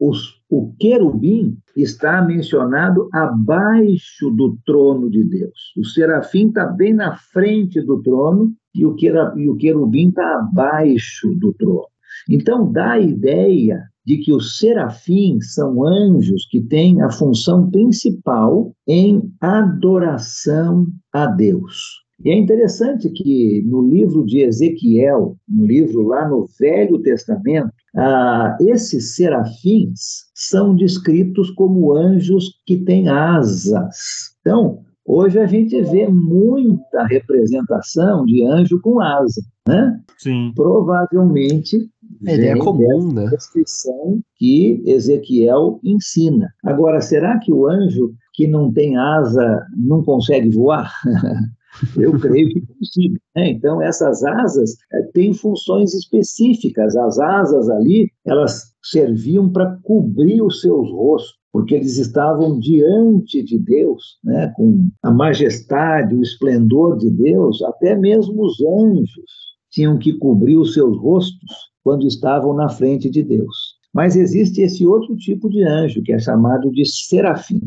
o 0.48 0.72
querubim 0.79 1.59
está 1.77 2.22
mencionado 2.22 3.11
abaixo 3.12 4.31
do 4.31 4.57
trono 4.64 5.11
de 5.11 5.22
Deus. 5.22 5.74
O 5.77 5.85
serafim 5.85 6.48
está 6.48 6.64
bem 6.66 6.94
na 6.94 7.14
frente 7.14 7.83
do 7.83 8.03
trono 8.03 8.55
e 8.74 8.87
o 8.87 8.94
querubim 8.94 10.09
está 10.09 10.38
abaixo 10.38 11.35
do 11.35 11.53
trono. 11.53 11.88
Então, 12.29 12.72
dá 12.72 12.92
a 12.92 13.01
ideia 13.01 13.83
de 14.09 14.16
que 14.16 14.33
os 14.33 14.59
serafins 14.59 15.53
são 15.53 15.87
anjos 15.87 16.49
que 16.51 16.62
têm 16.62 17.03
a 17.03 17.11
função 17.11 17.71
principal 17.71 18.73
em 18.87 19.31
adoração 19.38 20.87
a 21.12 21.27
Deus. 21.27 21.77
E 22.25 22.31
é 22.31 22.35
interessante 22.35 23.11
que 23.11 23.62
no 23.66 23.87
livro 23.87 24.25
de 24.25 24.40
Ezequiel, 24.40 25.37
um 25.47 25.62
livro 25.62 26.07
lá 26.07 26.27
no 26.27 26.49
Velho 26.59 26.99
Testamento, 27.03 27.71
ah, 27.94 28.57
esses 28.62 29.14
serafins 29.14 30.25
são 30.35 30.75
descritos 30.75 31.51
como 31.51 31.94
anjos 31.94 32.47
que 32.64 32.79
têm 32.79 33.11
asas. 33.11 34.35
Então, 34.40 34.79
hoje 35.05 35.38
a 35.38 35.47
gente 35.47 35.83
vê 35.83 36.09
muita 36.09 37.05
representação 37.05 38.25
de 38.25 38.42
anjo 38.47 38.81
com 38.81 39.01
asa, 39.01 39.42
né? 39.68 40.01
Sim. 40.16 40.51
Provavelmente 40.57 41.90
ele 42.25 42.47
é 42.47 42.57
comum, 42.57 43.12
né? 43.12 43.27
descrição 43.29 44.21
que 44.37 44.83
Ezequiel 44.87 45.81
ensina. 45.85 46.53
Agora, 46.64 47.01
será 47.01 47.38
que 47.38 47.53
o 47.53 47.68
anjo 47.68 48.14
que 48.35 48.47
não 48.47 48.73
tem 48.73 48.97
asa 48.97 49.66
não 49.77 50.03
consegue 50.03 50.51
voar? 50.51 50.92
Eu 51.97 52.18
creio 52.18 52.49
que 52.49 52.61
consiga. 52.61 53.21
Né? 53.37 53.51
Então, 53.51 53.81
essas 53.81 54.25
asas 54.25 54.77
é, 54.92 55.03
têm 55.12 55.33
funções 55.33 55.94
específicas. 55.94 56.97
As 56.97 57.18
asas 57.18 57.68
ali, 57.71 58.11
elas 58.25 58.73
serviam 58.83 59.49
para 59.51 59.79
cobrir 59.83 60.42
os 60.42 60.61
seus 60.61 60.90
rostos, 60.90 61.37
porque 61.53 61.75
eles 61.75 61.99
estavam 61.99 62.59
diante 62.59 63.42
de 63.44 63.59
Deus, 63.59 64.18
né? 64.25 64.53
com 64.57 64.88
a 65.03 65.11
majestade, 65.11 66.14
o 66.14 66.23
esplendor 66.23 66.97
de 66.97 67.11
Deus. 67.11 67.62
Até 67.62 67.97
mesmo 67.97 68.44
os 68.44 68.61
anjos 68.61 69.49
tinham 69.71 69.99
que 69.99 70.14
cobrir 70.14 70.57
os 70.57 70.75
seus 70.75 70.99
rostos 70.99 71.68
quando 71.88 72.07
estavam 72.07 72.53
na 72.53 72.68
frente 72.68 73.09
de 73.09 73.22
Deus. 73.22 73.79
Mas 73.94 74.14
existe 74.14 74.61
esse 74.61 74.87
outro 74.87 75.16
tipo 75.16 75.48
de 75.48 75.64
anjo, 75.64 76.03
que 76.03 76.12
é 76.12 76.18
chamado 76.18 76.70
de 76.70 76.85
serafim. 76.85 77.62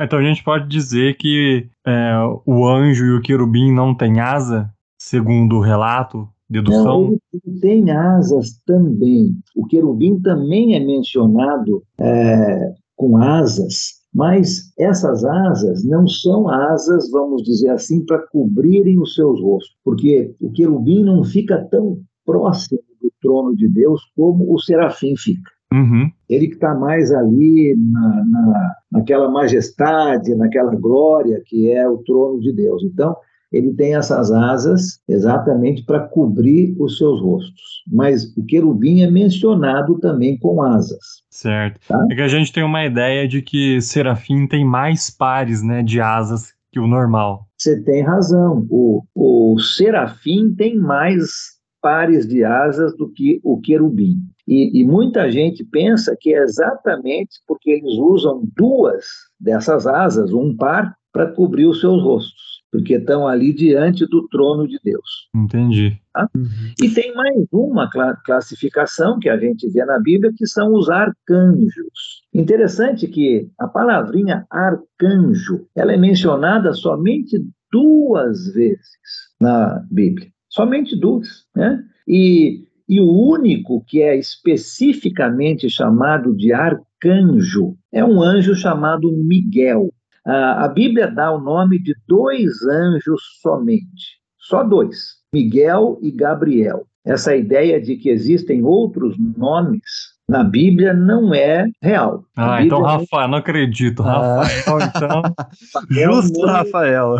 Então 0.00 0.18
a 0.18 0.22
gente 0.22 0.42
pode 0.42 0.66
dizer 0.66 1.18
que 1.18 1.68
é, 1.86 2.14
o 2.46 2.66
anjo 2.66 3.04
e 3.04 3.12
o 3.12 3.20
querubim 3.20 3.70
não 3.70 3.94
têm 3.94 4.18
asa, 4.18 4.70
segundo 4.98 5.56
o 5.56 5.60
relato, 5.60 6.26
dedução? 6.48 7.02
Não, 7.02 7.18
ele 7.34 7.60
tem 7.60 7.90
asas 7.90 8.58
também. 8.64 9.36
O 9.54 9.66
querubim 9.66 10.18
também 10.20 10.74
é 10.74 10.80
mencionado 10.80 11.82
é, 12.00 12.72
com 12.96 13.18
asas, 13.18 13.96
mas 14.14 14.72
essas 14.78 15.22
asas 15.22 15.84
não 15.84 16.08
são 16.08 16.48
asas, 16.48 17.10
vamos 17.10 17.42
dizer 17.42 17.68
assim, 17.68 18.06
para 18.06 18.26
cobrirem 18.28 18.98
os 18.98 19.14
seus 19.14 19.38
rostos, 19.42 19.76
porque 19.84 20.34
o 20.40 20.50
querubim 20.50 21.04
não 21.04 21.22
fica 21.22 21.62
tão 21.70 22.00
próximo 22.24 22.80
do 23.00 23.12
trono 23.20 23.54
de 23.56 23.68
Deus 23.68 24.00
como 24.16 24.52
o 24.52 24.58
serafim 24.58 25.16
fica. 25.16 25.50
Uhum. 25.72 26.10
Ele 26.28 26.48
que 26.48 26.54
está 26.54 26.74
mais 26.74 27.12
ali 27.12 27.74
na, 27.76 28.24
na, 28.24 28.74
naquela 28.92 29.28
majestade, 29.28 30.34
naquela 30.34 30.74
glória 30.74 31.42
que 31.44 31.70
é 31.70 31.88
o 31.88 31.98
trono 31.98 32.40
de 32.40 32.52
Deus. 32.52 32.82
Então, 32.84 33.16
ele 33.52 33.72
tem 33.74 33.94
essas 33.94 34.30
asas 34.30 35.00
exatamente 35.08 35.84
para 35.84 36.00
cobrir 36.00 36.74
os 36.78 36.98
seus 36.98 37.20
rostos. 37.20 37.82
Mas 37.86 38.36
o 38.36 38.44
querubim 38.44 39.02
é 39.02 39.10
mencionado 39.10 39.98
também 39.98 40.38
com 40.38 40.62
asas. 40.62 41.22
Certo. 41.30 41.80
Tá? 41.86 42.06
É 42.10 42.14
que 42.14 42.22
a 42.22 42.28
gente 42.28 42.52
tem 42.52 42.62
uma 42.62 42.84
ideia 42.84 43.26
de 43.26 43.42
que 43.42 43.80
serafim 43.80 44.46
tem 44.46 44.64
mais 44.64 45.10
pares 45.10 45.62
né, 45.62 45.82
de 45.82 46.00
asas 46.00 46.54
que 46.72 46.80
o 46.80 46.86
normal. 46.86 47.46
Você 47.56 47.80
tem 47.82 48.02
razão. 48.02 48.66
O, 48.68 49.02
o 49.14 49.58
serafim 49.58 50.54
tem 50.54 50.76
mais 50.76 51.55
pares 51.86 52.26
de 52.26 52.42
asas 52.42 52.96
do 52.96 53.08
que 53.08 53.40
o 53.44 53.60
querubim. 53.60 54.16
E, 54.44 54.80
e, 54.80 54.84
muita 54.84 55.30
gente 55.30 55.62
pensa 55.62 56.16
que 56.20 56.34
é 56.34 56.42
exatamente 56.42 57.38
porque 57.46 57.70
eles 57.70 57.96
usam 57.96 58.42
duas 58.56 59.06
dessas 59.38 59.86
asas, 59.86 60.32
um 60.32 60.56
par, 60.56 60.96
para 61.12 61.30
cobrir 61.30 61.66
os 61.66 61.78
seus 61.78 62.02
rostos 62.02 62.56
porque 62.72 62.94
estão 62.94 63.26
ali 63.26 63.54
diante 63.54 64.04
do 64.04 64.28
trono 64.28 64.66
de 64.66 64.78
Deus. 64.84 65.30
Entendi. 65.34 65.98
Tá? 66.12 66.28
Uhum. 66.36 66.74
E 66.82 66.90
tem 66.90 67.14
mais 67.14 67.46
uma 67.50 67.88
classificação 68.24 69.18
que 69.18 69.30
a 69.30 69.38
gente 69.38 69.66
vê 69.70 69.82
na 69.84 69.98
Bíblia, 69.98 70.32
que 70.36 70.46
são 70.46 70.74
os 70.74 70.90
arcanjos. 70.90 72.24
Interessante 72.34 73.06
que 73.06 73.48
a 73.58 73.66
palavrinha 73.66 74.44
arcanjo, 74.50 75.66
ela 75.74 75.92
é 75.92 75.96
mencionada 75.96 76.74
somente 76.74 77.42
duas 77.72 78.52
vezes 78.52 78.98
na 79.40 79.82
Bíblia. 79.90 80.28
Somente 80.56 80.98
duas, 80.98 81.44
né? 81.54 81.84
E, 82.08 82.64
e 82.88 82.98
o 82.98 83.12
único 83.12 83.84
que 83.86 84.00
é 84.00 84.16
especificamente 84.16 85.68
chamado 85.68 86.34
de 86.34 86.50
arcanjo 86.50 87.76
é 87.92 88.02
um 88.02 88.22
anjo 88.22 88.54
chamado 88.54 89.12
Miguel. 89.12 89.92
A 90.24 90.66
Bíblia 90.66 91.10
dá 91.10 91.30
o 91.30 91.38
nome 91.38 91.78
de 91.78 91.94
dois 92.08 92.62
anjos 92.62 93.20
somente, 93.42 94.16
só 94.38 94.64
dois, 94.64 95.16
Miguel 95.30 95.98
e 96.00 96.10
Gabriel. 96.10 96.86
Essa 97.04 97.36
ideia 97.36 97.78
de 97.78 97.96
que 97.96 98.08
existem 98.08 98.64
outros 98.64 99.14
nomes 99.36 100.16
na 100.28 100.42
Bíblia 100.42 100.92
não 100.92 101.32
é 101.32 101.68
real. 101.80 102.24
Ah, 102.36 102.64
então 102.64 102.82
Rafael, 102.82 103.28
não 103.28 103.38
acredito. 103.38 104.02
Ah. 104.02 104.42
Rafael, 104.42 104.78
então. 104.88 105.22
Justo, 105.88 106.46
Rafael. 106.46 107.16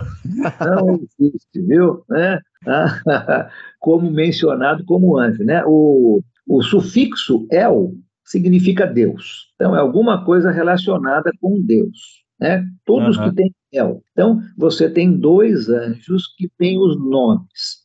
Não 0.61 1.01
existe, 1.21 1.63
viu? 1.63 2.03
É, 2.13 2.41
como 3.81 4.11
mencionado 4.11 4.85
como 4.85 5.19
anjo. 5.19 5.45
Né? 5.45 5.63
O, 5.67 6.23
o 6.47 6.63
sufixo 6.63 7.47
el 7.51 7.95
significa 8.25 8.87
Deus. 8.87 9.53
Então, 9.55 9.77
é 9.77 9.79
alguma 9.79 10.25
coisa 10.25 10.51
relacionada 10.51 11.31
com 11.41 11.61
Deus 11.61 12.27
né? 12.41 12.67
Todos 12.85 13.17
uhum. 13.17 13.31
que 13.31 13.37
têm 13.37 13.55
mel. 13.73 14.03
Então, 14.13 14.41
você 14.57 14.91
tem 14.91 15.19
dois 15.19 15.69
anjos 15.69 16.27
que 16.37 16.49
têm 16.59 16.79
os 16.79 16.99
nomes. 16.99 17.85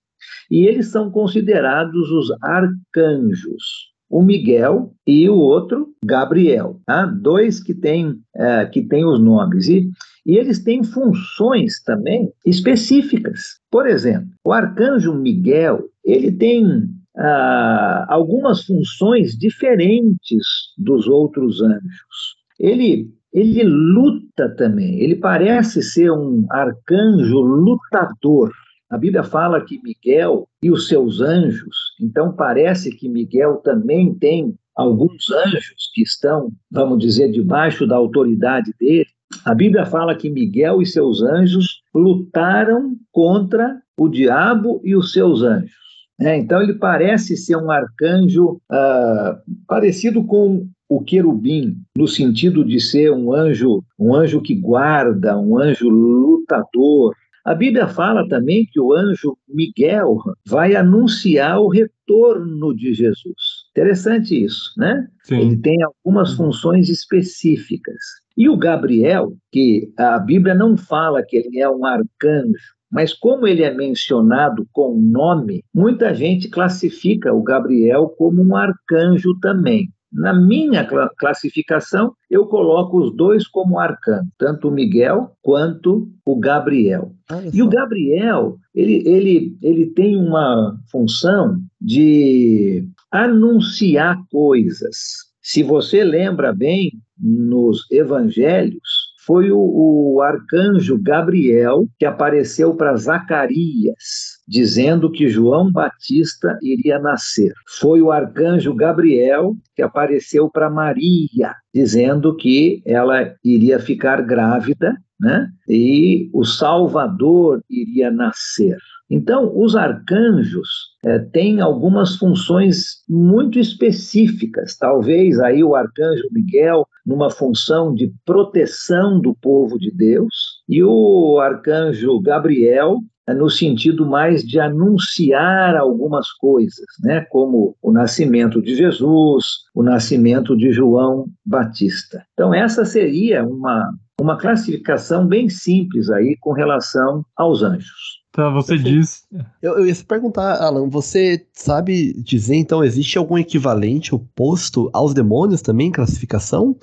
E 0.50 0.66
eles 0.66 0.88
são 0.88 1.10
considerados 1.10 2.12
os 2.12 2.32
arcanjos. 2.42 3.91
O 4.12 4.22
Miguel 4.22 4.94
e 5.08 5.30
o 5.30 5.36
outro, 5.36 5.88
Gabriel. 6.04 6.80
Tá? 6.86 7.06
Dois 7.06 7.64
que 7.64 7.74
têm, 7.74 8.20
é, 8.36 8.66
que 8.66 8.82
têm 8.82 9.06
os 9.06 9.20
nomes. 9.20 9.68
E, 9.68 9.90
e 10.26 10.38
eles 10.38 10.64
têm 10.64 10.84
funções 10.84 11.82
também 11.84 12.32
específicas. 12.46 13.60
Por 13.72 13.88
exemplo, 13.88 14.28
o 14.44 14.52
arcanjo 14.52 15.14
Miguel, 15.16 15.86
ele 16.04 16.32
tem 16.32 16.86
ah, 17.18 18.06
algumas 18.10 18.66
funções 18.66 19.38
diferentes 19.38 20.46
dos 20.78 21.08
outros 21.08 21.62
anjos. 21.62 22.36
Ele 22.60 23.10
ele 23.34 23.64
luta 23.64 24.50
também. 24.58 25.00
Ele 25.00 25.16
parece 25.16 25.82
ser 25.82 26.12
um 26.12 26.46
arcanjo 26.50 27.40
lutador. 27.40 28.52
A 28.92 28.98
Bíblia 28.98 29.24
fala 29.24 29.64
que 29.64 29.82
Miguel 29.82 30.50
e 30.62 30.70
os 30.70 30.90
seus 30.90 31.22
anjos, 31.22 31.96
então 32.02 32.34
parece 32.34 32.92
que 32.92 33.08
Miguel 33.08 33.62
também 33.64 34.14
tem 34.14 34.54
alguns 34.76 35.32
anjos 35.32 35.90
que 35.94 36.02
estão, 36.02 36.52
vamos 36.70 37.00
dizer, 37.00 37.32
debaixo 37.32 37.88
da 37.88 37.96
autoridade 37.96 38.74
dele. 38.78 39.08
A 39.46 39.56
Bíblia 39.56 39.86
fala 39.86 40.14
que 40.14 40.30
Miguel 40.30 40.82
e 40.82 40.86
seus 40.86 41.22
anjos 41.22 41.82
lutaram 41.96 42.98
contra 43.14 43.82
o 43.98 44.10
diabo 44.10 44.82
e 44.84 44.94
os 44.94 45.14
seus 45.14 45.42
anjos. 45.42 45.72
É, 46.20 46.36
então 46.38 46.62
ele 46.62 46.74
parece 46.74 47.38
ser 47.38 47.56
um 47.56 47.72
arcanjo 47.72 48.62
uh, 48.70 49.38
parecido 49.66 50.24
com 50.26 50.68
o 50.90 51.02
querubim, 51.02 51.78
no 51.96 52.06
sentido 52.10 52.66
de 52.66 52.78
ser 52.82 53.12
um 53.14 53.34
anjo, 53.34 53.82
um 53.98 54.14
anjo 54.14 54.42
que 54.42 54.54
guarda, 54.54 55.40
um 55.40 55.58
anjo 55.58 55.88
lutador. 55.88 57.16
A 57.44 57.56
Bíblia 57.56 57.88
fala 57.88 58.28
também 58.28 58.68
que 58.72 58.80
o 58.80 58.94
anjo 58.94 59.38
Miguel 59.48 60.18
vai 60.46 60.76
anunciar 60.76 61.60
o 61.60 61.70
retorno 61.70 62.76
de 62.76 62.94
Jesus. 62.94 63.62
Interessante 63.72 64.44
isso, 64.44 64.72
né? 64.78 65.08
Sim. 65.24 65.40
Ele 65.40 65.58
tem 65.58 65.78
algumas 65.82 66.34
funções 66.36 66.90
específicas. 66.90 67.98
E 68.38 68.48
o 68.48 68.58
Gabriel, 68.58 69.34
que 69.52 69.92
a 69.98 70.20
Bíblia 70.20 70.54
não 70.54 70.78
fala 70.78 71.24
que 71.24 71.38
ele 71.38 71.60
é 71.60 71.70
um 71.70 71.86
arcanjo, 71.86 72.76
mas 72.92 73.14
como 73.14 73.48
ele 73.48 73.64
é 73.64 73.74
mencionado 73.74 74.68
com 74.72 75.00
nome, 75.00 75.64
muita 75.74 76.14
gente 76.14 76.50
classifica 76.50 77.34
o 77.34 77.42
Gabriel 77.42 78.10
como 78.18 78.44
um 78.44 78.56
arcanjo 78.56 79.38
também. 79.40 79.90
Na 80.12 80.34
minha 80.34 80.86
classificação, 81.18 82.14
eu 82.30 82.46
coloco 82.46 83.00
os 83.00 83.16
dois 83.16 83.48
como 83.48 83.80
arcano, 83.80 84.28
tanto 84.38 84.68
o 84.68 84.72
Miguel 84.72 85.32
quanto 85.42 86.10
o 86.26 86.38
Gabriel. 86.38 87.14
E 87.54 87.64
o 87.64 87.70
Gabriel, 87.70 88.58
ele, 88.76 89.08
ele, 89.08 89.58
ele 89.62 89.86
tem 89.88 90.18
uma 90.18 90.78
função 90.92 91.58
de 91.80 92.86
anunciar 93.10 94.22
coisas. 94.30 94.98
Se 95.42 95.64
você 95.64 96.04
lembra 96.04 96.54
bem, 96.54 96.92
nos 97.18 97.86
evangelhos, 97.92 99.01
foi 99.32 99.50
o, 99.50 100.16
o 100.16 100.22
arcanjo 100.22 101.02
Gabriel 101.02 101.88
que 101.98 102.06
apareceu 102.06 102.76
para 102.76 102.98
Zacarias, 102.98 104.42
dizendo 104.46 105.10
que 105.10 105.30
João 105.30 105.72
Batista 105.72 106.60
iria 106.62 107.00
nascer. 107.00 107.54
Foi 107.80 108.02
o 108.02 108.12
arcanjo 108.12 108.76
Gabriel 108.76 109.56
que 109.74 109.82
apareceu 109.82 110.50
para 110.50 110.70
Maria, 110.70 111.56
dizendo 111.74 112.36
que 112.36 112.82
ela 112.86 113.34
iria 113.42 113.80
ficar 113.80 114.22
grávida, 114.22 114.98
né? 115.18 115.48
E 115.66 116.30
o 116.34 116.44
Salvador 116.44 117.62
iria 117.70 118.12
nascer. 118.12 118.76
Então, 119.10 119.52
os 119.56 119.78
arcanjos 119.78 120.70
é, 121.06 121.20
têm 121.20 121.62
algumas 121.62 122.18
funções 122.18 123.04
muito 123.10 123.60
específicas. 123.60 124.78
Talvez 124.78 125.40
aí 125.40 125.64
o 125.64 125.76
arcanjo 125.76 126.28
Miguel, 126.32 126.86
numa 127.06 127.30
função 127.30 127.94
de 127.94 128.14
proteção 128.26 129.20
do 129.20 129.34
povo 129.36 129.78
de 129.78 129.92
Deus, 129.92 130.61
e 130.68 130.84
o 130.84 131.40
arcanjo 131.40 132.20
Gabriel, 132.22 133.00
é, 133.28 133.34
no 133.34 133.50
sentido 133.50 134.06
mais 134.06 134.44
de 134.44 134.60
anunciar 134.60 135.76
algumas 135.76 136.32
coisas, 136.34 136.86
né, 137.04 137.22
como 137.30 137.76
o 137.82 137.92
nascimento 137.92 138.62
de 138.62 138.76
Jesus, 138.76 139.46
o 139.76 139.84
nascimento 139.84 140.56
de 140.58 140.72
João 140.72 141.28
Batista. 141.46 142.26
Então, 142.34 142.54
essa 142.54 142.84
seria 142.84 143.46
uma, 143.46 143.92
uma 144.20 144.38
classificação 144.38 145.28
bem 145.28 145.50
simples 145.50 146.10
aí 146.10 146.36
com 146.40 146.52
relação 146.52 147.26
aos 147.36 147.62
anjos. 147.62 148.22
Tá, 148.32 148.50
você 148.50 148.78
diz. 148.78 149.28
Eu, 149.62 149.78
eu 149.80 149.86
ia 149.86 149.94
se 149.94 150.06
perguntar, 150.06 150.62
Alan, 150.62 150.88
você 150.88 151.46
sabe 151.52 152.14
dizer, 152.14 152.56
então, 152.56 152.84
existe 152.84 153.18
algum 153.18 153.38
equivalente 153.38 154.16
oposto 154.16 154.90
aos 154.94 155.14
demônios 155.14 155.62
também 155.62 155.92
classificação? 155.92 156.78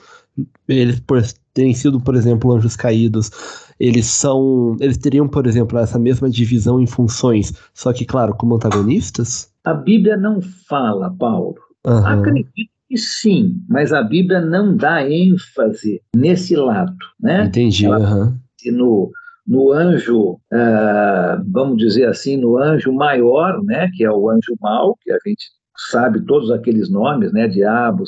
Eles, 0.68 1.00
por 1.00 1.22
terem 1.54 1.74
sido, 1.74 2.00
por 2.00 2.14
exemplo, 2.14 2.52
anjos 2.52 2.76
caídos, 2.76 3.30
eles 3.78 4.06
são. 4.06 4.76
Eles 4.80 4.96
teriam, 4.96 5.28
por 5.28 5.46
exemplo, 5.46 5.78
essa 5.78 5.98
mesma 5.98 6.28
divisão 6.28 6.80
em 6.80 6.86
funções, 6.86 7.52
só 7.72 7.92
que, 7.92 8.04
claro, 8.04 8.34
como 8.34 8.56
antagonistas? 8.56 9.52
A 9.64 9.74
Bíblia 9.74 10.16
não 10.16 10.40
fala, 10.40 11.14
Paulo. 11.18 11.56
Uhum. 11.86 12.06
Acredito 12.06 12.70
que 12.88 12.96
sim, 12.96 13.62
mas 13.68 13.92
a 13.92 14.02
Bíblia 14.02 14.40
não 14.40 14.76
dá 14.76 15.08
ênfase 15.08 16.00
nesse 16.16 16.56
lado, 16.56 16.96
né? 17.20 17.44
Entendi. 17.44 17.86
Ela, 17.86 17.98
uhum. 17.98 18.38
no, 18.72 19.10
no 19.46 19.72
anjo, 19.72 20.32
uh, 20.32 21.42
vamos 21.50 21.78
dizer 21.78 22.06
assim, 22.06 22.36
no 22.36 22.58
anjo 22.58 22.92
maior, 22.92 23.62
né, 23.64 23.90
que 23.94 24.04
é 24.04 24.10
o 24.10 24.28
anjo 24.28 24.54
mau, 24.60 24.96
que 25.02 25.10
a 25.10 25.18
gente 25.26 25.44
sabe 25.90 26.20
todos 26.26 26.50
aqueles 26.50 26.90
nomes, 26.90 27.32
né, 27.32 27.46
diabo, 27.46 28.04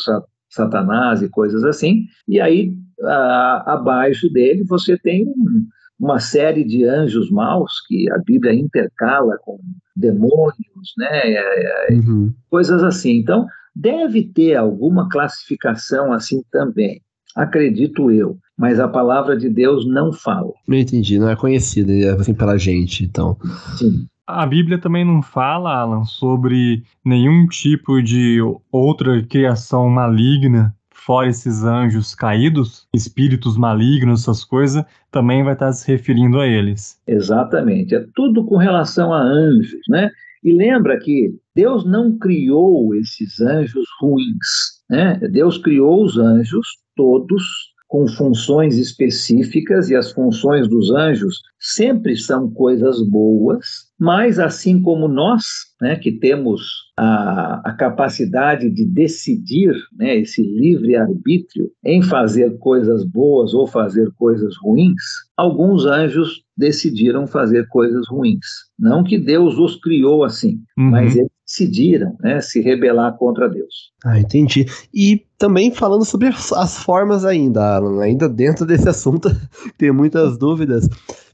satanás 0.50 1.22
e 1.22 1.28
coisas 1.28 1.64
assim, 1.64 2.04
e 2.26 2.40
aí 2.40 2.74
uh, 3.00 3.62
abaixo 3.66 4.30
dele 4.30 4.64
você 4.64 4.98
tem 4.98 5.26
um, 5.26 5.66
uma 5.98 6.18
série 6.18 6.64
de 6.64 6.84
anjos 6.84 7.30
maus 7.30 7.72
que 7.86 8.10
a 8.12 8.18
Bíblia 8.18 8.54
intercala 8.54 9.38
com 9.44 9.58
demônios, 9.96 10.94
né, 10.96 11.08
é, 11.12 11.92
é, 11.92 11.94
uhum. 11.94 12.32
coisas 12.48 12.82
assim. 12.82 13.18
Então, 13.18 13.46
Deve 13.74 14.24
ter 14.24 14.56
alguma 14.56 15.08
classificação 15.08 16.12
assim 16.12 16.42
também, 16.50 17.00
acredito 17.36 18.10
eu, 18.10 18.36
mas 18.58 18.80
a 18.80 18.88
palavra 18.88 19.36
de 19.36 19.48
Deus 19.48 19.86
não 19.86 20.12
fala. 20.12 20.52
Não 20.66 20.76
entendi, 20.76 21.18
não 21.18 21.28
é 21.28 21.36
conhecida 21.36 21.92
é 21.92 22.10
assim 22.10 22.34
pela 22.34 22.58
gente, 22.58 23.04
então. 23.04 23.36
Sim. 23.78 24.06
A 24.26 24.46
Bíblia 24.46 24.78
também 24.78 25.04
não 25.04 25.22
fala, 25.22 25.74
Alan, 25.74 26.04
sobre 26.04 26.82
nenhum 27.04 27.46
tipo 27.46 28.02
de 28.02 28.38
outra 28.70 29.22
criação 29.24 29.88
maligna 29.88 30.74
fora 31.10 31.28
esses 31.28 31.64
anjos 31.64 32.14
caídos, 32.14 32.86
espíritos 32.94 33.56
malignos, 33.56 34.20
essas 34.20 34.44
coisas, 34.44 34.84
também 35.10 35.42
vai 35.42 35.54
estar 35.54 35.72
se 35.72 35.90
referindo 35.90 36.38
a 36.38 36.46
eles. 36.46 37.00
Exatamente. 37.04 37.96
É 37.96 38.06
tudo 38.14 38.44
com 38.44 38.56
relação 38.56 39.12
a 39.12 39.20
anjos, 39.20 39.80
né? 39.88 40.08
E 40.44 40.52
lembra 40.52 40.96
que 41.00 41.34
Deus 41.52 41.84
não 41.84 42.16
criou 42.16 42.94
esses 42.94 43.40
anjos 43.40 43.84
ruins, 44.00 44.84
né? 44.88 45.16
Deus 45.32 45.58
criou 45.58 46.04
os 46.04 46.16
anjos 46.16 46.78
todos 46.94 47.69
com 47.90 48.06
funções 48.06 48.78
específicas 48.78 49.90
e 49.90 49.96
as 49.96 50.12
funções 50.12 50.68
dos 50.68 50.92
anjos 50.92 51.40
sempre 51.58 52.16
são 52.16 52.48
coisas 52.48 53.02
boas, 53.02 53.66
mas 53.98 54.38
assim 54.38 54.80
como 54.80 55.08
nós, 55.08 55.42
né, 55.82 55.96
que 55.96 56.12
temos 56.12 56.62
a, 56.96 57.60
a 57.64 57.72
capacidade 57.72 58.70
de 58.70 58.84
decidir, 58.84 59.74
né, 59.98 60.18
esse 60.18 60.40
livre 60.40 60.94
arbítrio 60.94 61.68
em 61.84 62.00
fazer 62.00 62.56
coisas 62.58 63.04
boas 63.04 63.54
ou 63.54 63.66
fazer 63.66 64.08
coisas 64.16 64.54
ruins, 64.62 65.02
alguns 65.36 65.84
anjos 65.84 66.44
decidiram 66.56 67.26
fazer 67.26 67.66
coisas 67.66 68.06
ruins. 68.08 68.46
Não 68.78 69.02
que 69.02 69.18
Deus 69.18 69.58
os 69.58 69.74
criou 69.80 70.22
assim, 70.22 70.60
uhum. 70.78 70.90
mas 70.90 71.16
eles 71.16 71.39
decidiram 71.50 72.16
né, 72.20 72.40
se 72.40 72.60
rebelar 72.60 73.16
contra 73.18 73.48
Deus. 73.48 73.92
Ah, 74.04 74.18
entendi. 74.20 74.66
E 74.94 75.26
também 75.36 75.74
falando 75.74 76.04
sobre 76.04 76.28
as, 76.28 76.52
as 76.52 76.78
formas 76.78 77.24
ainda, 77.24 77.76
Alan, 77.76 78.00
ainda 78.00 78.28
dentro 78.28 78.64
desse 78.64 78.88
assunto, 78.88 79.28
tem 79.76 79.90
muitas 79.90 80.38
dúvidas. 80.38 80.88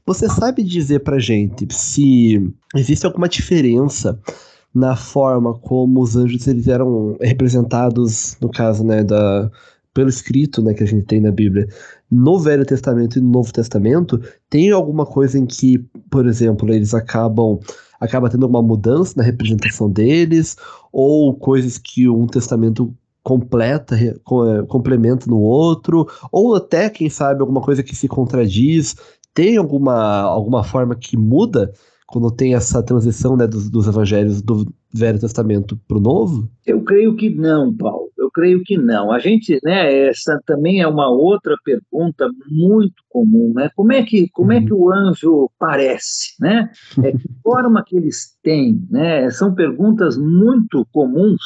Você 0.05 0.27
sabe 0.27 0.63
dizer 0.63 1.01
pra 1.01 1.19
gente 1.19 1.67
se 1.71 2.51
existe 2.75 3.05
alguma 3.05 3.29
diferença 3.29 4.19
na 4.73 4.95
forma 4.95 5.53
como 5.59 6.01
os 6.01 6.15
anjos 6.15 6.47
eles 6.47 6.67
eram 6.67 7.15
representados, 7.21 8.37
no 8.41 8.49
caso, 8.49 8.83
né, 8.83 9.03
da, 9.03 9.51
pelo 9.93 10.09
escrito 10.09 10.61
né, 10.61 10.73
que 10.73 10.83
a 10.83 10.87
gente 10.87 11.05
tem 11.05 11.19
na 11.21 11.31
Bíblia, 11.31 11.67
no 12.09 12.39
Velho 12.39 12.65
Testamento 12.65 13.17
e 13.17 13.21
no 13.21 13.29
Novo 13.29 13.51
Testamento, 13.51 14.21
tem 14.49 14.71
alguma 14.71 15.05
coisa 15.05 15.37
em 15.37 15.45
que, 15.45 15.79
por 16.09 16.25
exemplo, 16.25 16.71
eles 16.71 16.93
acabam 16.93 17.59
acaba 17.99 18.29
tendo 18.29 18.45
uma 18.45 18.61
mudança 18.61 19.13
na 19.17 19.23
representação 19.23 19.89
deles, 19.89 20.57
ou 20.91 21.33
coisas 21.33 21.77
que 21.77 22.07
um 22.07 22.27
testamento 22.27 22.93
completa, 23.23 23.95
é, 23.95 24.15
complementa 24.67 25.29
no 25.29 25.39
outro, 25.39 26.07
ou 26.31 26.55
até, 26.55 26.89
quem 26.89 27.09
sabe, 27.09 27.41
alguma 27.41 27.61
coisa 27.61 27.83
que 27.83 27.95
se 27.95 28.07
contradiz 28.07 28.95
tem 29.33 29.55
alguma, 29.55 30.21
alguma 30.21 30.63
forma 30.63 30.95
que 30.95 31.15
muda 31.15 31.71
quando 32.07 32.31
tem 32.31 32.55
essa 32.55 32.81
transição 32.81 33.37
né, 33.37 33.45
dos, 33.45 33.69
dos 33.69 33.85
evangelhos 33.85 34.41
do 34.41 34.65
Velho 34.91 35.19
Testamento 35.19 35.79
para 35.87 35.97
o 35.97 36.01
Novo? 36.01 36.49
Eu 36.65 36.81
creio 36.81 37.15
que 37.15 37.29
não, 37.29 37.71
Paulo. 37.71 38.09
Creio 38.37 38.61
que 38.63 38.77
não. 38.77 39.11
A 39.11 39.17
gente, 39.17 39.59
né, 39.63 40.09
essa 40.09 40.39
também 40.45 40.79
é 40.79 40.87
uma 40.87 41.09
outra 41.09 41.55
pergunta 41.65 42.29
muito 42.47 43.03
comum, 43.09 43.51
né? 43.55 43.67
Como 43.75 43.91
é 43.91 44.03
que, 44.03 44.29
como 44.29 44.51
é 44.51 44.61
que 44.61 44.71
o 44.71 44.93
anjo 44.93 45.49
parece, 45.57 46.35
né? 46.39 46.69
É 47.03 47.11
que 47.13 47.27
forma 47.43 47.83
que 47.83 47.97
eles 47.97 48.37
têm, 48.43 48.79
né? 48.91 49.27
São 49.31 49.55
perguntas 49.55 50.15
muito 50.19 50.85
comuns 50.91 51.41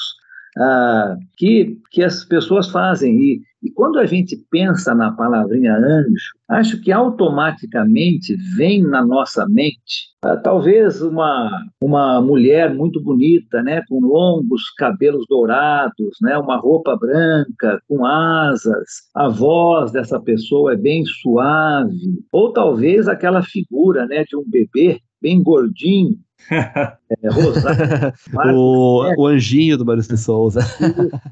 ah, 0.57 1.15
que, 1.37 1.77
que 1.91 2.03
as 2.03 2.25
pessoas 2.25 2.69
fazem. 2.69 3.15
E, 3.15 3.41
e 3.63 3.71
quando 3.71 3.99
a 3.99 4.05
gente 4.05 4.35
pensa 4.49 4.93
na 4.93 5.11
palavrinha 5.11 5.75
anjo, 5.75 6.33
acho 6.49 6.81
que 6.81 6.91
automaticamente 6.91 8.35
vem 8.55 8.81
na 8.83 9.05
nossa 9.05 9.47
mente 9.47 10.11
ah, 10.23 10.37
talvez 10.37 11.01
uma, 11.01 11.49
uma 11.81 12.21
mulher 12.21 12.71
muito 12.71 13.01
bonita, 13.01 13.63
né, 13.63 13.81
com 13.89 13.99
longos 13.99 14.69
cabelos 14.77 15.25
dourados, 15.27 16.17
né, 16.21 16.37
uma 16.37 16.57
roupa 16.57 16.95
branca, 16.95 17.81
com 17.87 18.05
asas, 18.05 19.01
a 19.15 19.27
voz 19.27 19.91
dessa 19.91 20.19
pessoa 20.19 20.73
é 20.73 20.77
bem 20.77 21.03
suave, 21.05 22.23
ou 22.31 22.53
talvez 22.53 23.07
aquela 23.07 23.41
figura 23.41 24.05
né, 24.05 24.23
de 24.23 24.37
um 24.37 24.43
bebê 24.45 24.99
bem 25.19 25.41
gordinho, 25.41 26.17
é, 26.49 27.29
Rosário, 27.29 28.13
o, 28.55 29.21
o 29.21 29.27
anjinho 29.27 29.77
do 29.77 29.85
Maurício 29.85 30.15
de 30.15 30.21
Souza. 30.21 30.61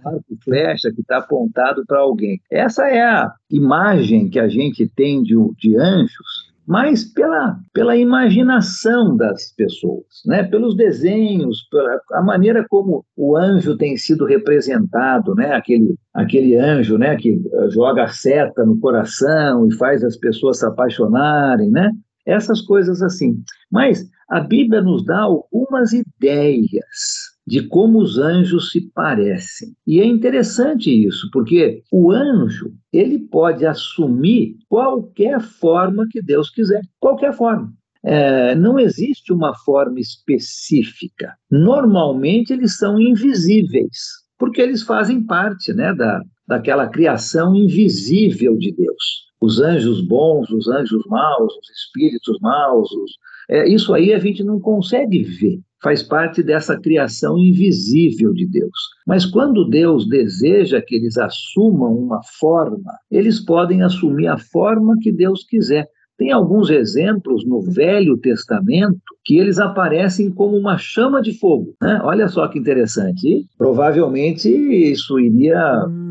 Marco 0.04 0.38
Flecha 0.44 0.92
que 0.94 1.02
está 1.02 1.18
apontado 1.18 1.84
para 1.88 2.00
alguém. 2.00 2.40
Essa 2.52 2.88
é 2.88 3.02
a 3.02 3.32
imagem 3.50 4.30
que 4.30 4.40
a 4.40 4.48
gente 4.48 4.88
tem 4.96 5.24
de, 5.24 5.36
de 5.58 5.78
anjos, 5.78 6.50
mas 6.70 7.04
pela, 7.04 7.58
pela 7.74 7.98
imaginação 7.98 9.18
das 9.18 9.52
pessoas, 9.56 10.06
né? 10.24 10.44
pelos 10.44 10.76
desenhos, 10.76 11.68
pela 11.72 12.00
a 12.14 12.22
maneira 12.22 12.64
como 12.70 13.04
o 13.18 13.36
anjo 13.36 13.76
tem 13.76 13.98
sido 13.98 14.24
representado, 14.24 15.34
né? 15.34 15.56
aquele, 15.56 15.96
aquele 16.14 16.56
anjo 16.56 16.96
né? 16.96 17.16
que 17.16 17.42
joga 17.72 18.04
a 18.04 18.10
seta 18.10 18.64
no 18.64 18.80
coração 18.80 19.66
e 19.66 19.74
faz 19.78 20.04
as 20.04 20.16
pessoas 20.16 20.60
se 20.60 20.66
apaixonarem, 20.68 21.72
né? 21.72 21.90
Essas 22.30 22.62
coisas 22.62 23.02
assim. 23.02 23.42
Mas 23.72 24.10
a 24.30 24.40
Bíblia 24.40 24.82
nos 24.82 25.04
dá 25.04 25.22
algumas 25.22 25.92
ideias 25.92 27.30
de 27.50 27.68
como 27.68 28.00
os 28.00 28.20
anjos 28.20 28.70
se 28.72 28.92
parecem. 28.92 29.74
E 29.88 30.00
é 30.00 30.06
interessante 30.06 30.92
isso, 30.92 31.28
porque 31.34 31.82
o 31.92 32.12
anjo, 32.12 32.72
ele 32.94 33.18
pode 33.18 33.66
assumir 33.66 34.56
qualquer 34.70 35.42
forma 35.42 36.06
que 36.12 36.22
Deus 36.22 36.52
quiser, 36.52 36.82
qualquer 37.00 37.34
forma. 37.34 37.74
É, 38.04 38.54
não 38.56 38.80
existe 38.80 39.34
uma 39.34 39.54
forma 39.66 40.00
específica. 40.00 41.34
Normalmente 41.50 42.54
eles 42.54 42.78
são 42.78 43.02
invisíveis, 43.02 43.98
porque 44.38 44.62
eles 44.62 44.84
fazem 44.84 45.26
parte 45.26 45.74
né, 45.74 45.94
da, 45.94 46.22
daquela 46.48 46.88
criação 46.88 47.56
invisível 47.56 48.56
de 48.58 48.74
Deus. 48.76 49.29
Os 49.42 49.60
anjos 49.60 50.02
bons, 50.02 50.50
os 50.50 50.68
anjos 50.68 51.04
maus, 51.08 51.54
os 51.56 51.70
espíritos 51.70 52.38
maus, 52.42 52.92
os, 52.92 53.12
é, 53.50 53.68
isso 53.68 53.94
aí 53.94 54.14
a 54.14 54.20
gente 54.20 54.44
não 54.44 54.60
consegue 54.60 55.24
ver, 55.24 55.60
faz 55.82 56.04
parte 56.04 56.44
dessa 56.44 56.80
criação 56.80 57.38
invisível 57.38 58.32
de 58.34 58.46
Deus. 58.46 58.78
Mas 59.08 59.26
quando 59.26 59.68
Deus 59.68 60.08
deseja 60.08 60.82
que 60.82 60.96
eles 60.96 61.18
assumam 61.18 61.94
uma 61.96 62.22
forma, 62.40 62.92
eles 63.10 63.40
podem 63.40 63.82
assumir 63.82 64.28
a 64.28 64.38
forma 64.38 64.96
que 65.02 65.12
Deus 65.12 65.46
quiser. 65.46 65.88
Tem 66.20 66.34
alguns 66.34 66.70
exemplos 66.70 67.46
no 67.48 67.62
Velho 67.62 68.18
Testamento 68.18 69.00
que 69.24 69.38
eles 69.38 69.58
aparecem 69.58 70.30
como 70.30 70.58
uma 70.58 70.78
chama 70.78 71.22
de 71.22 71.32
fogo. 71.40 71.74
Né? 71.82 71.98
Olha 72.04 72.28
só 72.28 72.46
que 72.50 72.60
interessante. 72.60 73.46
Provavelmente 73.58 74.50
isso 74.50 75.18
iria, 75.18 75.86
hum. 75.88 76.09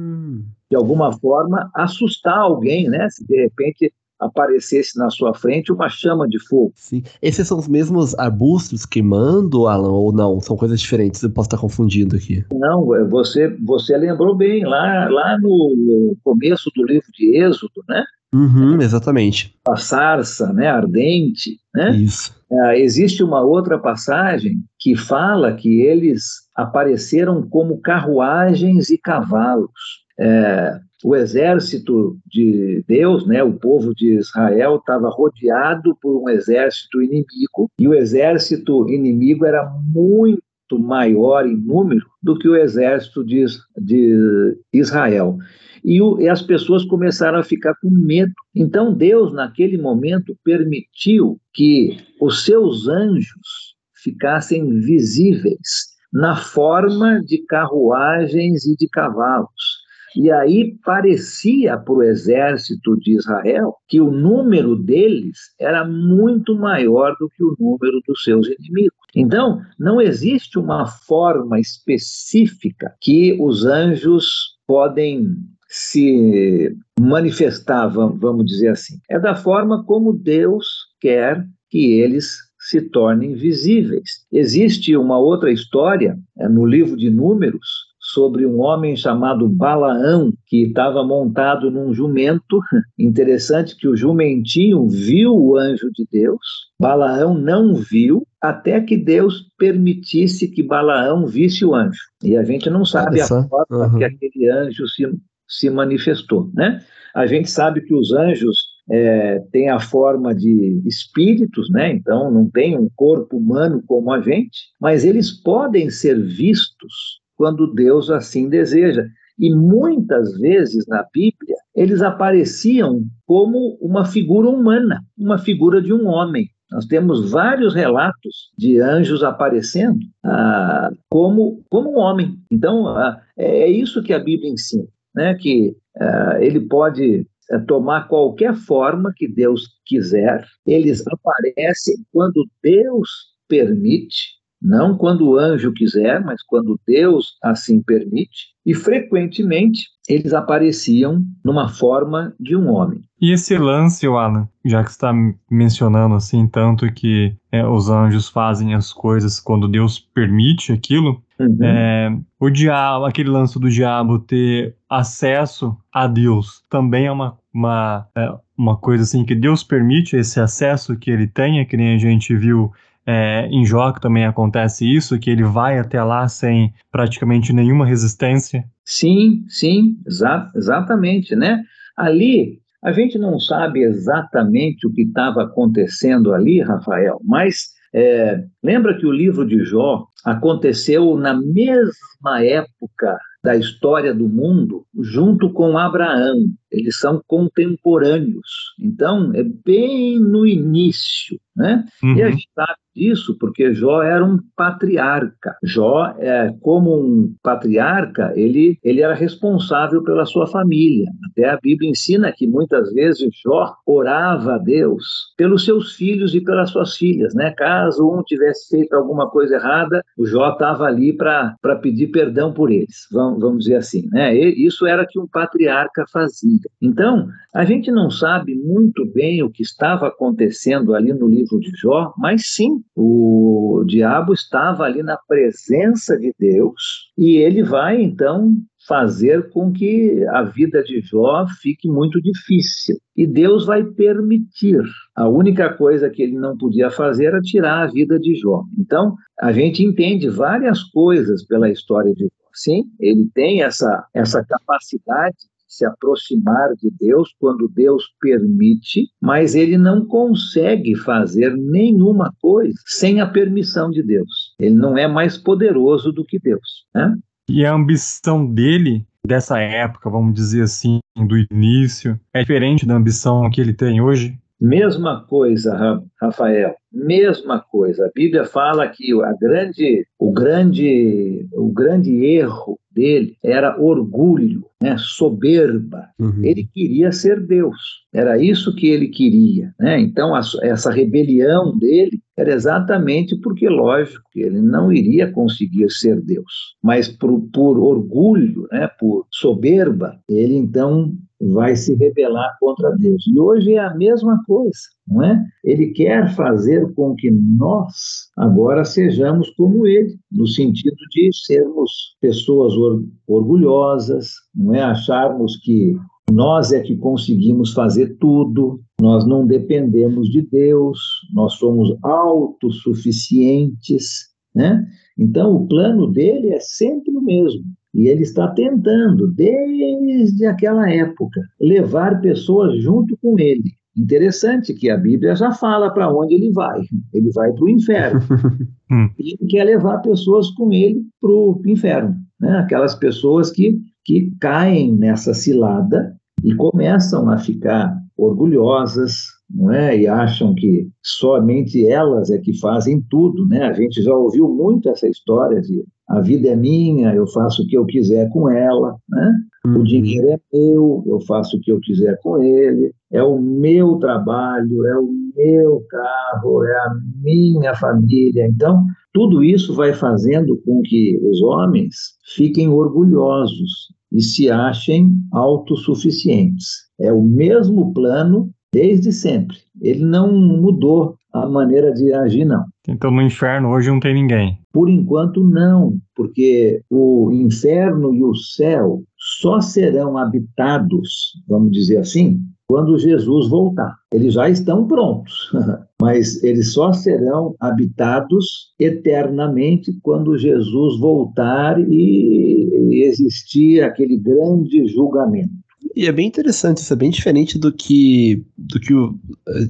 De 0.71 0.77
alguma 0.77 1.13
forma, 1.13 1.71
assustar 1.75 2.39
alguém, 2.39 2.89
né? 2.89 3.09
Se 3.11 3.27
de 3.27 3.37
repente 3.37 3.93
aparecesse 4.19 4.99
na 4.99 5.11
sua 5.11 5.33
frente 5.33 5.73
uma 5.73 5.89
chama 5.89 6.27
de 6.27 6.39
fogo. 6.41 6.73
Sim. 6.75 7.03
Esses 7.23 7.47
são 7.47 7.59
os 7.59 7.69
mesmos 7.69 8.19
arbustos 8.19 8.85
queimando, 8.85 9.67
Alan, 9.67 9.93
ou 9.93 10.13
não? 10.13 10.41
São 10.41 10.57
coisas 10.57 10.81
diferentes, 10.81 11.23
eu 11.23 11.31
posso 11.31 11.47
estar 11.47 11.59
confundindo 11.59 12.17
aqui. 12.17 12.45
Não, 12.53 12.95
é, 12.95 13.05
você, 13.05 13.49
você 13.65 13.97
lembrou 13.97 14.35
bem, 14.37 14.65
lá, 14.65 15.09
lá 15.09 15.39
no 15.39 16.17
começo 16.25 16.71
do 16.75 16.85
livro 16.85 17.07
de 17.13 17.37
Êxodo, 17.37 17.85
né? 17.89 18.05
Uhum, 18.35 18.83
exatamente. 18.83 19.55
A 19.67 19.77
sarça, 19.77 20.53
né, 20.53 20.67
ardente, 20.67 21.59
né? 21.75 21.97
Isso. 21.97 22.37
É, 22.51 22.81
existe 22.81 23.23
uma 23.23 23.43
outra 23.43 23.79
passagem 23.79 24.63
que 24.79 24.97
fala 24.97 25.55
que 25.55 25.81
eles 25.81 26.23
apareceram 26.55 27.47
como 27.49 27.81
carruagens 27.81 28.91
e 28.91 28.99
cavalos. 28.99 29.71
É, 30.19 30.81
o 31.05 31.15
exército 31.15 32.19
de 32.27 32.85
Deus, 32.89 33.27
né, 33.27 33.43
o 33.43 33.53
povo 33.53 33.95
de 33.95 34.15
Israel, 34.15 34.77
estava 34.77 35.09
rodeado 35.09 35.97
por 36.03 36.21
um 36.23 36.29
exército 36.29 37.01
inimigo, 37.01 37.71
e 37.79 37.87
o 37.87 37.95
exército 37.95 38.89
inimigo 38.89 39.47
era 39.47 39.65
muito 39.95 40.43
maior 40.73 41.47
em 41.47 41.57
número 41.57 42.05
do 42.23 42.37
que 42.37 42.49
o 42.49 42.57
exército 42.57 43.25
de, 43.25 43.45
de 43.77 44.59
Israel. 44.73 45.39
E, 45.85 46.03
o, 46.03 46.21
e 46.21 46.29
as 46.29 46.43
pessoas 46.43 46.85
começaram 46.85 47.39
a 47.39 47.45
ficar 47.45 47.75
com 47.81 47.89
medo. 47.89 48.33
Então, 48.55 48.93
Deus, 48.93 49.33
naquele 49.33 49.79
momento, 49.79 50.37
permitiu 50.45 51.41
que 51.55 51.97
os 52.21 52.45
seus 52.45 52.89
anjos 52.89 53.77
ficassem 54.03 54.81
visíveis 54.81 55.97
na 56.13 56.37
forma 56.37 57.21
de 57.25 57.39
carruagens 57.47 58.67
e 58.67 58.77
de 58.77 58.89
cavalos. 58.89 59.78
E 60.17 60.31
aí 60.31 60.77
parecia 60.85 61.77
para 61.77 61.93
o 61.93 62.03
exército 62.03 62.97
de 62.99 63.17
Israel 63.17 63.75
que 63.87 64.01
o 64.01 64.11
número 64.11 64.77
deles 64.77 65.39
era 65.61 65.85
muito 65.85 66.55
maior 66.55 67.15
do 67.19 67.29
que 67.29 67.45
o 67.45 67.57
número 67.59 68.01
dos 68.07 68.25
seus 68.25 68.47
inimigos. 68.47 68.99
Então, 69.15 69.61
não 69.79 70.01
existe 70.01 70.59
uma 70.59 70.87
forma 70.87 71.59
específica 71.59 72.95
que 73.01 73.37
os 73.41 73.65
anjos 73.65 74.57
podem 74.67 75.37
se 75.69 76.75
manifestar, 76.99 77.89
vamos 77.89 78.47
dizer 78.47 78.69
assim. 78.69 78.99
É 79.09 79.19
da 79.19 79.35
forma 79.35 79.85
como 79.85 80.13
Deus 80.13 80.67
quer 81.01 81.47
que 81.71 82.01
eles 82.01 82.49
se 82.59 82.81
tornem 82.83 83.35
visíveis. 83.35 84.27
Existe 84.33 84.97
uma 84.97 85.19
outra 85.19 85.51
história 85.51 86.19
é, 86.39 86.49
no 86.49 86.67
livro 86.67 86.97
de 86.97 87.11
Números 87.11 87.88
sobre 88.09 88.47
um 88.47 88.61
homem 88.61 88.97
chamado 88.97 89.47
Balaão, 89.47 90.33
que 90.47 90.63
estava 90.63 91.05
montado 91.05 91.71
num 91.71 91.93
jumento. 91.93 92.61
Interessante 92.99 93.77
que 93.77 93.87
o 93.87 93.97
jumentinho 93.97 94.89
viu 94.89 95.37
o 95.37 95.59
anjo 95.59 95.91
de 95.93 96.07
Deus, 96.11 96.41
Balaão 96.81 97.35
não 97.35 97.75
viu, 97.75 98.27
até 98.41 98.81
que 98.81 98.97
Deus 98.97 99.51
permitisse 99.59 100.49
que 100.49 100.63
Balaão 100.63 101.27
visse 101.27 101.67
o 101.67 101.75
anjo. 101.75 102.01
E 102.25 102.35
a 102.35 102.43
gente 102.43 102.71
não 102.71 102.85
sabe 102.85 103.21
a 103.21 103.27
forma 103.27 103.67
uhum. 103.71 103.99
que 103.99 104.05
aquele 104.05 104.51
anjo 104.51 104.89
se, 104.89 105.07
se 105.47 105.69
manifestou, 105.69 106.51
né? 106.55 106.83
A 107.15 107.27
gente 107.27 107.51
sabe 107.51 107.83
que 107.83 107.95
os 107.95 108.13
anjos 108.13 108.57
é, 108.91 109.41
têm 109.53 109.69
a 109.69 109.81
forma 109.81 110.35
de 110.35 110.81
espíritos, 110.87 111.71
né? 111.71 111.93
Então 111.93 112.31
não 112.31 112.49
tem 112.49 112.79
um 112.79 112.89
corpo 112.97 113.37
humano 113.37 113.83
como 113.87 114.11
a 114.13 114.21
gente, 114.23 114.59
mas 114.81 115.05
eles 115.05 115.31
podem 115.31 115.91
ser 115.91 116.19
vistos 116.23 117.19
quando 117.39 117.73
Deus 117.73 118.11
assim 118.11 118.49
deseja. 118.49 119.07
E 119.39 119.55
muitas 119.55 120.37
vezes 120.39 120.85
na 120.89 121.07
Bíblia 121.15 121.57
eles 121.75 122.03
apareciam 122.03 123.05
como 123.25 123.79
uma 123.81 124.05
figura 124.05 124.49
humana, 124.49 125.01
uma 125.17 125.39
figura 125.39 125.81
de 125.81 125.93
um 125.93 126.07
homem. 126.09 126.51
Nós 126.71 126.85
temos 126.85 127.31
vários 127.31 127.75
relatos 127.75 128.51
de 128.59 128.81
anjos 128.81 129.23
aparecendo 129.23 130.01
ah, 130.25 130.91
como, 131.09 131.65
como 131.71 131.93
um 131.95 131.99
homem. 131.99 132.37
Então, 132.51 132.89
ah, 132.89 133.23
é 133.39 133.69
isso 133.69 134.03
que 134.03 134.13
a 134.13 134.19
Bíblia 134.19 134.51
ensina, 134.51 134.85
né? 135.15 135.35
que 135.35 135.75
ah, 135.99 136.37
ele 136.41 136.61
pode 136.61 137.27
é, 137.51 137.59
tomar 137.61 138.09
qualquer 138.09 138.55
forma 138.55 139.13
que 139.17 139.27
Deus 139.27 139.69
quiser, 139.87 140.45
eles 140.67 141.03
aparecem 141.07 141.97
quando 142.13 142.47
Deus 142.63 143.09
permite, 143.49 144.38
não 144.61 144.97
quando 144.97 145.29
o 145.29 145.39
anjo 145.39 145.73
quiser, 145.73 146.23
mas 146.25 146.43
quando 146.43 146.79
Deus 146.87 147.37
assim 147.43 147.83
permite, 147.83 148.49
e 148.67 148.75
frequentemente 148.75 149.85
eles 150.09 150.33
apareciam 150.33 151.23
numa 151.45 151.69
forma 151.69 152.35
de 152.41 152.57
um 152.57 152.69
homem. 152.69 153.03
E 153.21 153.33
esse 153.33 153.57
lance, 153.57 154.07
Alan, 154.07 154.49
já 154.65 154.83
que 154.83 154.91
está 154.91 155.13
mencionando 155.51 156.15
assim 156.15 156.47
tanto 156.47 156.93
que 156.93 157.35
é, 157.53 157.67
os 157.67 157.89
anjos 157.89 158.29
fazem 158.29 158.75
as 158.75 158.93
coisas 158.93 159.41
quando 159.41 159.69
Deus 159.69 159.99
permite 159.99 160.73
aquilo, 160.73 161.23
uhum. 161.39 161.59
é, 161.63 162.19
o 162.41 162.51
diabo, 162.51 163.05
aquele 163.05 163.31
lance 163.31 163.59
do 163.59 163.71
diabo 163.71 164.19
ter 164.19 164.77
acesso 164.89 165.77
a 165.93 166.07
Deus, 166.07 166.63
também 166.69 167.07
é 167.07 167.13
uma 167.13 167.39
uma, 167.59 168.07
é, 168.17 168.33
uma 168.57 168.77
coisa 168.77 169.03
assim 169.03 169.25
que 169.25 169.35
Deus 169.35 169.65
permite 169.65 170.17
esse 170.17 170.39
acesso 170.39 170.97
que 170.97 171.11
ele 171.11 171.27
tenha, 171.27 171.65
que 171.65 171.77
nem 171.77 171.95
a 171.95 171.99
gente 171.99 172.37
viu 172.37 172.73
é, 173.11 173.49
em 173.51 173.65
que 173.95 174.03
também 174.03 174.27
acontece 174.27 174.85
isso, 174.85 175.19
que 175.19 175.31
ele 175.31 175.43
vai 175.43 175.79
até 175.79 176.03
lá 176.03 176.29
sem 176.29 176.75
praticamente 176.93 177.55
nenhuma 177.55 177.87
resistência. 177.87 178.63
Sim, 178.85 179.47
sim, 179.49 179.97
exa 180.07 180.47
exatamente, 180.55 181.35
né? 181.35 181.63
Ali 181.97 182.61
a 182.85 182.93
gente 182.93 183.19
não 183.19 183.41
sabe 183.41 183.81
exatamente 183.81 184.87
o 184.87 184.93
que 184.93 185.03
estava 185.03 185.43
acontecendo 185.43 186.35
ali, 186.35 186.61
Rafael, 186.61 187.19
mas 187.25 187.69
é, 187.95 188.45
lembra 188.63 188.99
que 188.99 189.07
o 189.07 189.13
livro 189.13 189.47
de 189.47 189.65
Jó 189.65 190.05
aconteceu 190.23 191.17
na 191.17 191.33
mesma 191.33 192.45
época 192.45 193.19
da 193.43 193.57
história 193.57 194.13
do 194.13 194.29
mundo, 194.29 194.85
junto 195.01 195.51
com 195.53 195.79
Abraão. 195.79 196.49
Eles 196.71 196.99
são 196.99 197.23
contemporâneos. 197.27 198.75
Então, 198.79 199.33
é 199.35 199.43
bem 199.43 200.19
no 200.21 200.47
início, 200.47 201.39
né? 201.59 201.85
Uhum. 202.03 202.15
E 202.15 202.23
a 202.23 202.27
uhum. 202.27 202.33
gente 202.33 202.49
sabe 202.55 202.79
disso 202.95 203.37
porque 203.39 203.75
Jó 203.75 204.03
era 204.03 204.25
um 204.25 204.39
patriarca. 204.57 205.57
Jó, 205.63 206.15
é, 206.19 206.53
como 206.61 206.97
um 206.97 207.35
patriarca, 207.43 208.33
ele, 208.35 208.79
ele 208.83 209.03
era 209.03 209.15
responsável 209.15 210.03
pela 210.03 210.25
sua 210.25 210.47
família. 210.47 211.07
Até 211.31 211.51
a 211.51 211.59
Bíblia 211.61 211.91
ensina 211.91 212.33
que 212.33 212.47
muitas 212.47 212.93
vezes 212.93 213.29
Jó 213.45 213.75
orava 213.87 214.55
a 214.55 214.59
Deus 214.59 215.33
pelos 215.37 215.65
seus 215.65 215.95
filhos 215.95 216.35
e 216.35 216.41
pelas 216.41 216.71
suas 216.71 216.97
filhas, 216.97 217.35
né? 217.35 217.53
Caso 217.57 218.09
um 218.09 218.23
tivesse 218.23 218.69
feito 218.69 218.95
alguma 218.95 219.29
coisa 219.29 219.57
errada, 219.57 220.03
o 220.17 220.27
Jó 220.27 220.51
estava 220.53 220.85
ali 220.85 221.17
para 221.17 221.57
pedir 221.83 222.09
perdão 222.09 222.53
por 222.53 222.71
eles, 222.71 223.07
vamos, 223.13 223.41
vamos 223.41 223.65
dizer 223.65 223.77
assim, 223.77 224.09
né? 224.13 224.37
E 224.37 224.67
isso 224.67 224.87
era 224.87 225.07
que 225.07 225.19
um 225.19 225.27
patriarca 225.27 226.05
fazia. 226.13 226.61
Então, 226.81 227.29
a 227.55 227.65
gente 227.65 227.91
não 227.91 228.11
sabe 228.11 228.55
muito 228.55 229.05
bem 229.13 229.43
o 229.43 229.51
que 229.51 229.63
estava 229.63 230.09
acontecendo 230.09 230.95
ali 230.95 231.13
no 231.13 231.29
livro 231.29 231.48
de 231.57 231.71
Jó, 231.81 232.13
mas 232.19 232.51
sim, 232.55 232.83
o 232.97 233.85
diabo 233.87 234.33
estava 234.33 234.83
ali 234.85 235.03
na 235.03 235.17
presença 235.29 236.19
de 236.19 236.35
Deus 236.39 237.13
e 237.17 237.37
ele 237.37 237.63
vai 237.63 238.03
então 238.03 238.53
fazer 238.89 239.51
com 239.51 239.71
que 239.71 240.25
a 240.31 240.43
vida 240.43 240.83
de 240.83 241.01
Jó 241.03 241.47
fique 241.61 241.87
muito 241.87 242.21
difícil. 242.23 242.97
E 243.15 243.27
Deus 243.27 243.67
vai 243.67 243.85
permitir. 243.85 244.83
A 245.15 245.29
única 245.29 245.73
coisa 245.75 246.09
que 246.09 246.23
ele 246.23 246.39
não 246.39 246.57
podia 246.57 246.91
fazer 246.91 247.27
era 247.27 247.41
tirar 247.41 247.83
a 247.83 247.87
vida 247.87 248.19
de 248.19 248.35
Jó. 248.35 248.65
Então, 248.79 249.15
a 249.39 249.53
gente 249.53 249.85
entende 249.85 250.29
várias 250.31 250.83
coisas 250.85 251.45
pela 251.45 251.71
história 251.71 252.15
de 252.15 252.25
Jó. 252.25 252.49
Sim, 252.55 252.85
ele 252.99 253.29
tem 253.35 253.63
essa, 253.63 254.07
essa 254.15 254.43
capacidade 254.45 255.37
se 255.69 255.85
aproximar 255.85 256.75
de 256.75 256.91
Deus 256.99 257.35
quando 257.39 257.69
Deus 257.69 258.05
permite, 258.21 259.09
mas 259.21 259.55
ele 259.55 259.77
não 259.77 260.05
consegue 260.07 260.97
fazer 260.97 261.55
nenhuma 261.57 262.35
coisa 262.41 262.75
sem 262.87 263.21
a 263.21 263.27
permissão 263.27 263.91
de 263.91 264.03
Deus. 264.03 264.55
Ele 264.59 264.75
não 264.75 264.97
é 264.97 265.07
mais 265.07 265.37
poderoso 265.37 266.11
do 266.11 266.25
que 266.25 266.39
Deus. 266.39 266.87
Né? 266.95 267.17
E 267.49 267.65
a 267.65 267.75
ambição 267.75 268.47
dele 268.47 269.07
dessa 269.27 269.59
época, 269.59 270.09
vamos 270.09 270.35
dizer 270.35 270.63
assim, 270.63 271.01
do 271.17 271.37
início, 271.51 272.19
é 272.33 272.41
diferente 272.41 272.87
da 272.87 272.95
ambição 272.95 273.49
que 273.51 273.61
ele 273.61 273.75
tem 273.75 274.01
hoje? 274.01 274.39
Mesma 274.61 275.25
coisa, 275.25 276.03
Rafael, 276.21 276.75
mesma 276.93 277.61
coisa. 277.61 278.07
A 278.07 278.11
Bíblia 278.13 278.45
fala 278.45 278.89
que 278.89 279.13
a 279.23 279.33
grande, 279.35 280.05
o 280.19 280.33
grande, 280.33 281.47
o 281.53 281.69
grande 281.69 282.25
erro 282.25 282.79
dele 282.91 283.37
era 283.45 283.81
orgulho, 283.81 284.65
né, 284.83 284.97
soberba. 284.99 286.09
Uhum. 286.19 286.45
Ele 286.45 286.69
queria 286.75 287.13
ser 287.13 287.41
Deus. 287.41 288.05
Era 288.13 288.43
isso 288.43 288.75
que 288.75 288.89
ele 288.89 289.07
queria. 289.07 289.73
Né? 289.79 290.01
Então, 290.01 290.35
a, 290.35 290.41
essa 290.63 290.91
rebelião 290.91 291.79
dele 291.79 292.18
era 292.39 292.55
exatamente 292.55 293.37
porque, 293.41 293.69
lógico, 293.69 294.23
ele 294.37 294.63
não 294.63 294.93
iria 294.93 295.31
conseguir 295.33 295.91
ser 295.91 296.21
Deus. 296.21 296.77
Mas 296.81 297.09
por, 297.09 297.41
por 297.53 297.77
orgulho, 297.77 298.69
né, 298.71 298.89
por 299.01 299.27
soberba, 299.29 300.17
ele 300.29 300.55
então 300.55 301.13
vai 301.41 301.75
se 301.75 301.95
rebelar 301.97 302.57
contra 302.61 302.91
Deus. 302.97 303.25
E 303.27 303.41
hoje 303.41 303.75
é 303.75 303.81
a 303.81 303.95
mesma 303.95 304.41
coisa, 304.47 304.79
não 305.07 305.25
é? 305.25 305.45
Ele 305.65 305.89
quer 305.89 306.33
fazer 306.35 306.93
com 306.95 307.15
que 307.17 307.31
nós 307.31 308.29
agora 308.37 308.85
sejamos 308.85 309.51
como 309.51 309.85
ele, 309.85 310.17
no 310.31 310.47
sentido 310.47 310.97
de 311.11 311.31
sermos 311.45 312.17
pessoas 312.21 312.73
or 312.75 313.05
orgulhosas, 313.27 314.31
não 314.55 314.75
é? 314.75 314.83
Acharmos 314.83 315.57
que 315.59 315.97
nós 316.31 316.73
é 316.73 316.81
que 316.81 316.97
conseguimos 316.97 317.73
fazer 317.73 318.19
tudo, 318.19 318.83
nós 319.01 319.27
não 319.27 319.47
dependemos 319.47 320.29
de 320.29 320.43
Deus, 320.43 321.01
nós 321.33 321.55
somos 321.55 321.97
autossuficientes, 322.03 324.29
né? 324.55 324.87
Então, 325.17 325.55
o 325.55 325.67
plano 325.67 326.07
dele 326.07 326.51
é 326.51 326.61
sempre 326.61 327.17
o 327.17 327.23
mesmo. 327.23 327.65
E 327.95 328.09
ele 328.09 328.23
está 328.23 328.49
tentando, 328.49 329.33
desde 329.33 330.45
aquela 330.47 330.91
época, 330.91 331.41
levar 331.61 332.21
pessoas 332.21 332.83
junto 332.83 333.17
com 333.17 333.39
ele. 333.39 333.73
Interessante 333.97 334.75
que 334.75 334.91
a 334.91 334.97
Bíblia 334.97 335.35
já 335.35 335.53
fala 335.53 335.91
para 335.91 336.13
onde 336.13 336.35
ele 336.35 336.53
vai. 336.53 336.83
Ele 337.13 337.31
vai 337.33 337.53
para 337.53 337.65
o 337.65 337.69
inferno. 337.69 338.21
Hum. 338.91 339.11
e 339.19 339.35
ele 339.35 339.47
quer 339.51 339.65
levar 339.65 339.99
pessoas 339.99 340.51
com 340.53 340.73
ele 340.73 341.03
para 341.21 341.31
o 341.31 341.61
inferno. 341.67 342.17
Né? 342.41 342.57
Aquelas 342.57 342.95
pessoas 342.95 343.51
que, 343.51 343.79
que 344.03 344.33
caem 344.41 344.97
nessa 344.97 345.35
cilada 345.35 346.18
e 346.45 346.55
começam 346.55 347.29
a 347.31 347.39
ficar 347.39 347.97
orgulhosas, 348.17 349.23
não 349.49 349.73
é? 349.73 349.97
E 349.97 350.07
acham 350.07 350.55
que 350.55 350.89
somente 351.03 351.87
elas 351.87 352.31
é 352.31 352.39
que 352.39 352.59
fazem 352.59 353.01
tudo, 353.09 353.47
né? 353.47 353.65
A 353.65 353.73
gente 353.73 354.03
já 354.03 354.15
ouviu 354.15 354.49
muito 354.49 354.89
essa 354.89 355.09
história 355.09 355.61
de 355.61 355.85
a 356.09 356.21
vida 356.21 356.49
é 356.49 356.57
minha, 356.57 357.15
eu 357.15 357.27
faço 357.27 357.63
o 357.63 357.67
que 357.67 357.77
eu 357.77 357.85
quiser 357.85 358.31
com 358.31 358.49
ela, 358.49 358.97
né? 359.09 359.35
Uhum. 359.67 359.81
O 359.81 359.85
dinheiro 359.85 360.31
é 360.31 360.39
meu, 360.53 361.05
eu 361.07 361.21
faço 361.21 361.57
o 361.57 361.61
que 361.61 361.71
eu 361.71 361.79
quiser 361.81 362.19
com 362.23 362.43
ele, 362.43 362.93
é 363.13 363.23
o 363.23 363.39
meu 363.39 363.97
trabalho, 363.97 364.87
é 364.87 364.99
o 364.99 365.11
meu 365.37 365.83
carro, 365.91 366.65
é 366.65 366.73
a 366.73 366.95
minha 367.23 367.75
família. 367.75 368.47
Então, 368.47 368.85
tudo 369.13 369.45
isso 369.45 369.75
vai 369.75 369.93
fazendo 369.93 370.57
com 370.65 370.81
que 370.83 371.21
os 371.23 371.43
homens 371.43 371.95
fiquem 372.35 372.69
orgulhosos 372.69 373.89
e 374.13 374.23
se 374.23 374.51
achem 374.51 375.11
autossuficientes. 375.33 376.67
É 377.01 377.13
o 377.13 377.23
mesmo 377.23 377.93
plano 377.93 378.51
desde 378.73 379.13
sempre. 379.13 379.57
Ele 379.81 380.05
não 380.05 380.33
mudou 380.33 381.17
a 381.33 381.47
maneira 381.49 381.93
de 381.93 382.13
agir, 382.13 382.45
não. 382.45 382.65
Então 382.89 383.11
no 383.11 383.23
inferno 383.23 383.71
hoje 383.71 383.89
não 383.91 384.01
tem 384.01 384.15
ninguém. 384.15 384.59
Por 384.73 384.89
enquanto, 384.89 385.45
não, 385.45 385.97
porque 386.15 386.83
o 386.91 387.31
inferno 387.33 388.15
e 388.15 388.23
o 388.23 388.35
céu 388.35 389.03
só 389.41 389.61
serão 389.61 390.17
habitados, 390.17 391.35
vamos 391.47 391.73
dizer 391.73 391.99
assim, 391.99 392.41
quando 392.69 392.99
Jesus 392.99 393.49
voltar. 393.49 393.97
Eles 394.13 394.35
já 394.35 394.49
estão 394.49 394.87
prontos, 394.87 395.51
mas 396.01 396.43
eles 396.45 396.73
só 396.73 396.93
serão 396.93 397.57
habitados 397.59 398.73
eternamente 398.79 399.99
quando 400.03 400.39
Jesus 400.39 401.01
voltar 401.01 401.81
e 401.81 403.03
existir 403.05 403.83
aquele 403.83 404.19
grande 404.19 404.87
julgamento. 404.89 405.53
E 405.97 406.07
é 406.07 406.13
bem 406.13 406.27
interessante, 406.27 406.79
isso 406.79 406.93
é 406.93 406.97
bem 406.97 407.11
diferente 407.11 407.59
do 407.59 407.73
que 407.73 408.45
do 408.57 408.79
que 408.79 408.95
o, 408.95 409.19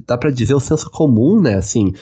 dá 0.05 0.17
para 0.17 0.29
dizer 0.29 0.53
o 0.53 0.59
senso 0.59 0.89
comum, 0.91 1.41
né? 1.41 1.55
Assim, 1.55 1.93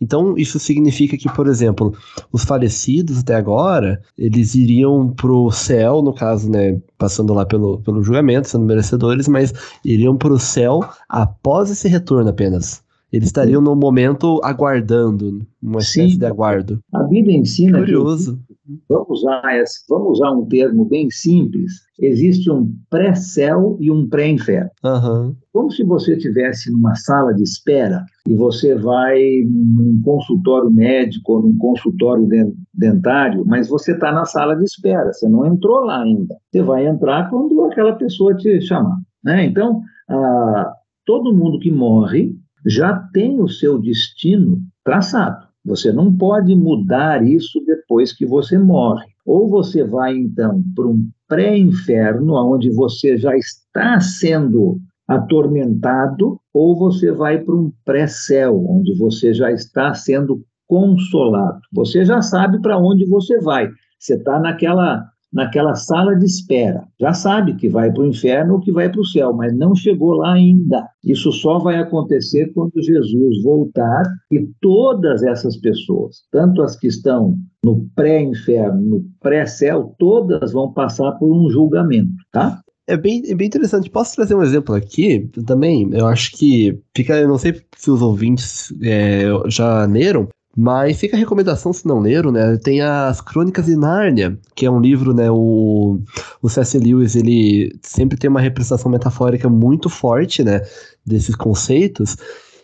então, 0.00 0.36
isso 0.36 0.58
significa 0.58 1.16
que, 1.16 1.32
por 1.32 1.46
exemplo, 1.46 1.94
os 2.30 2.44
falecidos 2.44 3.20
até 3.20 3.34
agora, 3.34 4.00
eles 4.16 4.54
iriam 4.54 5.08
pro 5.08 5.50
céu, 5.50 6.02
no 6.02 6.12
caso, 6.12 6.50
né, 6.50 6.78
passando 6.98 7.32
lá 7.32 7.46
pelo, 7.46 7.78
pelo 7.80 8.02
julgamento, 8.02 8.48
sendo 8.48 8.64
merecedores, 8.64 9.26
mas 9.26 9.54
iriam 9.84 10.16
pro 10.16 10.38
céu 10.38 10.80
após 11.08 11.70
esse 11.70 11.88
retorno 11.88 12.28
apenas. 12.28 12.84
Eles 13.10 13.28
estariam 13.28 13.62
no 13.62 13.74
momento 13.74 14.40
aguardando, 14.42 15.46
uma 15.62 15.80
espécie 15.80 16.12
Sim. 16.12 16.18
de 16.18 16.26
aguardo. 16.26 16.80
A 16.92 17.02
Bíblia 17.04 17.36
ensina 17.36 17.78
Curioso. 17.78 18.38
que 18.46 18.55
vamos 18.88 19.20
usar, 19.20 19.56
esse, 19.56 19.84
vamos 19.88 20.18
usar 20.18 20.30
um 20.32 20.46
termo 20.46 20.84
bem 20.84 21.10
simples, 21.10 21.72
existe 22.00 22.50
um 22.50 22.72
pré-céu 22.90 23.76
e 23.80 23.90
um 23.90 24.08
pré-inferno. 24.08 24.70
Uhum. 24.84 25.34
Como 25.52 25.70
se 25.70 25.84
você 25.84 26.14
estivesse 26.14 26.70
numa 26.70 26.94
sala 26.94 27.32
de 27.34 27.42
espera 27.42 28.04
e 28.28 28.34
você 28.34 28.74
vai 28.74 29.18
num 29.46 30.00
consultório 30.04 30.70
médico 30.70 31.34
ou 31.34 31.42
num 31.42 31.56
consultório 31.56 32.28
dentário, 32.74 33.44
mas 33.46 33.68
você 33.68 33.92
está 33.92 34.12
na 34.12 34.24
sala 34.24 34.54
de 34.56 34.64
espera, 34.64 35.12
você 35.12 35.28
não 35.28 35.46
entrou 35.46 35.80
lá 35.80 36.02
ainda. 36.02 36.36
Você 36.50 36.62
vai 36.62 36.86
entrar 36.86 37.30
quando 37.30 37.64
aquela 37.64 37.94
pessoa 37.94 38.34
te 38.36 38.60
chamar. 38.60 38.96
Né? 39.24 39.46
Então, 39.46 39.80
ah, 40.08 40.72
todo 41.04 41.34
mundo 41.34 41.58
que 41.58 41.70
morre 41.70 42.34
já 42.66 42.94
tem 43.12 43.40
o 43.40 43.48
seu 43.48 43.78
destino 43.78 44.60
traçado. 44.84 45.45
Você 45.66 45.92
não 45.92 46.16
pode 46.16 46.54
mudar 46.54 47.26
isso 47.26 47.60
depois 47.66 48.12
que 48.12 48.24
você 48.24 48.56
morre. 48.56 49.04
Ou 49.26 49.48
você 49.48 49.82
vai, 49.82 50.16
então, 50.16 50.62
para 50.74 50.86
um 50.86 51.08
pré-inferno, 51.28 52.34
onde 52.34 52.70
você 52.70 53.16
já 53.18 53.36
está 53.36 53.98
sendo 54.00 54.78
atormentado, 55.08 56.40
ou 56.54 56.78
você 56.78 57.10
vai 57.10 57.38
para 57.38 57.54
um 57.54 57.72
pré-céu, 57.84 58.64
onde 58.68 58.96
você 58.96 59.34
já 59.34 59.50
está 59.50 59.92
sendo 59.92 60.44
consolado. 60.68 61.60
Você 61.72 62.04
já 62.04 62.22
sabe 62.22 62.60
para 62.60 62.78
onde 62.78 63.04
você 63.06 63.40
vai. 63.40 63.68
Você 63.98 64.14
está 64.14 64.38
naquela 64.38 65.04
naquela 65.36 65.74
sala 65.74 66.16
de 66.16 66.24
espera. 66.24 66.82
Já 66.98 67.12
sabe 67.12 67.54
que 67.56 67.68
vai 67.68 67.92
para 67.92 68.02
o 68.02 68.06
inferno 68.06 68.54
ou 68.54 68.60
que 68.60 68.72
vai 68.72 68.90
para 68.90 69.02
o 69.02 69.04
céu, 69.04 69.34
mas 69.34 69.54
não 69.54 69.74
chegou 69.74 70.14
lá 70.14 70.32
ainda. 70.32 70.88
Isso 71.04 71.30
só 71.30 71.58
vai 71.58 71.76
acontecer 71.76 72.50
quando 72.54 72.82
Jesus 72.82 73.42
voltar 73.42 74.02
e 74.32 74.48
todas 74.62 75.22
essas 75.22 75.58
pessoas, 75.58 76.22
tanto 76.32 76.62
as 76.62 76.74
que 76.74 76.86
estão 76.86 77.36
no 77.62 77.86
pré-inferno, 77.94 78.80
no 78.80 79.04
pré-céu, 79.20 79.94
todas 79.98 80.52
vão 80.52 80.72
passar 80.72 81.12
por 81.12 81.30
um 81.30 81.50
julgamento, 81.50 82.14
tá? 82.32 82.62
É 82.88 82.96
bem, 82.96 83.20
é 83.26 83.34
bem 83.34 83.48
interessante. 83.48 83.90
Posso 83.90 84.14
trazer 84.14 84.34
um 84.34 84.42
exemplo 84.42 84.74
aqui 84.74 85.28
também? 85.44 85.90
Eu 85.92 86.06
acho 86.06 86.30
que 86.32 86.78
fica. 86.96 87.16
Eu 87.18 87.28
não 87.28 87.36
sei 87.36 87.60
se 87.76 87.90
os 87.90 88.00
ouvintes 88.00 88.72
é, 88.80 89.24
já 89.48 89.84
leram, 89.86 90.28
mas 90.56 90.98
fica 90.98 91.16
a 91.16 91.18
recomendação, 91.18 91.70
se 91.70 91.86
não 91.86 92.00
leram, 92.00 92.32
né? 92.32 92.56
Tem 92.56 92.80
as 92.80 93.20
Crônicas 93.20 93.66
de 93.66 93.76
Nárnia, 93.76 94.38
que 94.54 94.64
é 94.64 94.70
um 94.70 94.80
livro, 94.80 95.12
né? 95.12 95.30
O, 95.30 96.00
o 96.40 96.48
C.S. 96.48 96.78
Lewis, 96.78 97.14
ele 97.14 97.78
sempre 97.82 98.16
tem 98.16 98.30
uma 98.30 98.40
representação 98.40 98.90
metafórica 98.90 99.50
muito 99.50 99.90
forte, 99.90 100.42
né? 100.42 100.62
Desses 101.04 101.34
conceitos. 101.34 102.16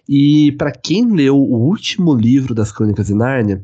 E 0.08 0.52
para 0.52 0.72
quem 0.72 1.12
leu 1.12 1.36
o 1.36 1.68
último 1.68 2.14
livro 2.14 2.54
das 2.54 2.72
Crônicas 2.72 3.08
de 3.08 3.14
Nárnia, 3.14 3.62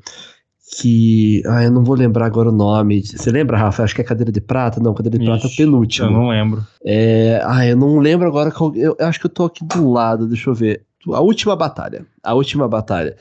que. 0.76 1.42
Ah, 1.46 1.64
eu 1.64 1.70
não 1.70 1.82
vou 1.82 1.96
lembrar 1.96 2.26
agora 2.26 2.50
o 2.50 2.52
nome. 2.52 3.02
Você 3.02 3.30
lembra, 3.30 3.56
Rafa? 3.56 3.82
Acho 3.82 3.94
que 3.94 4.02
é 4.02 4.04
Cadeira 4.04 4.30
de 4.30 4.42
Prata? 4.42 4.78
Não, 4.78 4.92
Cadeira 4.92 5.16
de 5.16 5.24
Ixi, 5.24 5.30
Prata 5.30 5.46
é 5.46 5.50
o 5.50 5.56
penúltimo. 5.56 6.08
Eu 6.08 6.12
não 6.12 6.28
lembro. 6.28 6.66
É... 6.84 7.40
Ah, 7.44 7.66
eu 7.66 7.76
não 7.76 7.98
lembro 7.98 8.28
agora. 8.28 8.52
Eu, 8.74 8.94
eu 8.98 9.06
acho 9.06 9.18
que 9.18 9.26
eu 9.26 9.30
tô 9.30 9.46
aqui 9.46 9.64
do 9.64 9.90
lado, 9.90 10.26
deixa 10.26 10.50
eu 10.50 10.54
ver. 10.54 10.86
A 11.14 11.20
última 11.20 11.56
batalha. 11.56 12.06
A 12.22 12.34
última 12.34 12.68
batalha. 12.68 13.16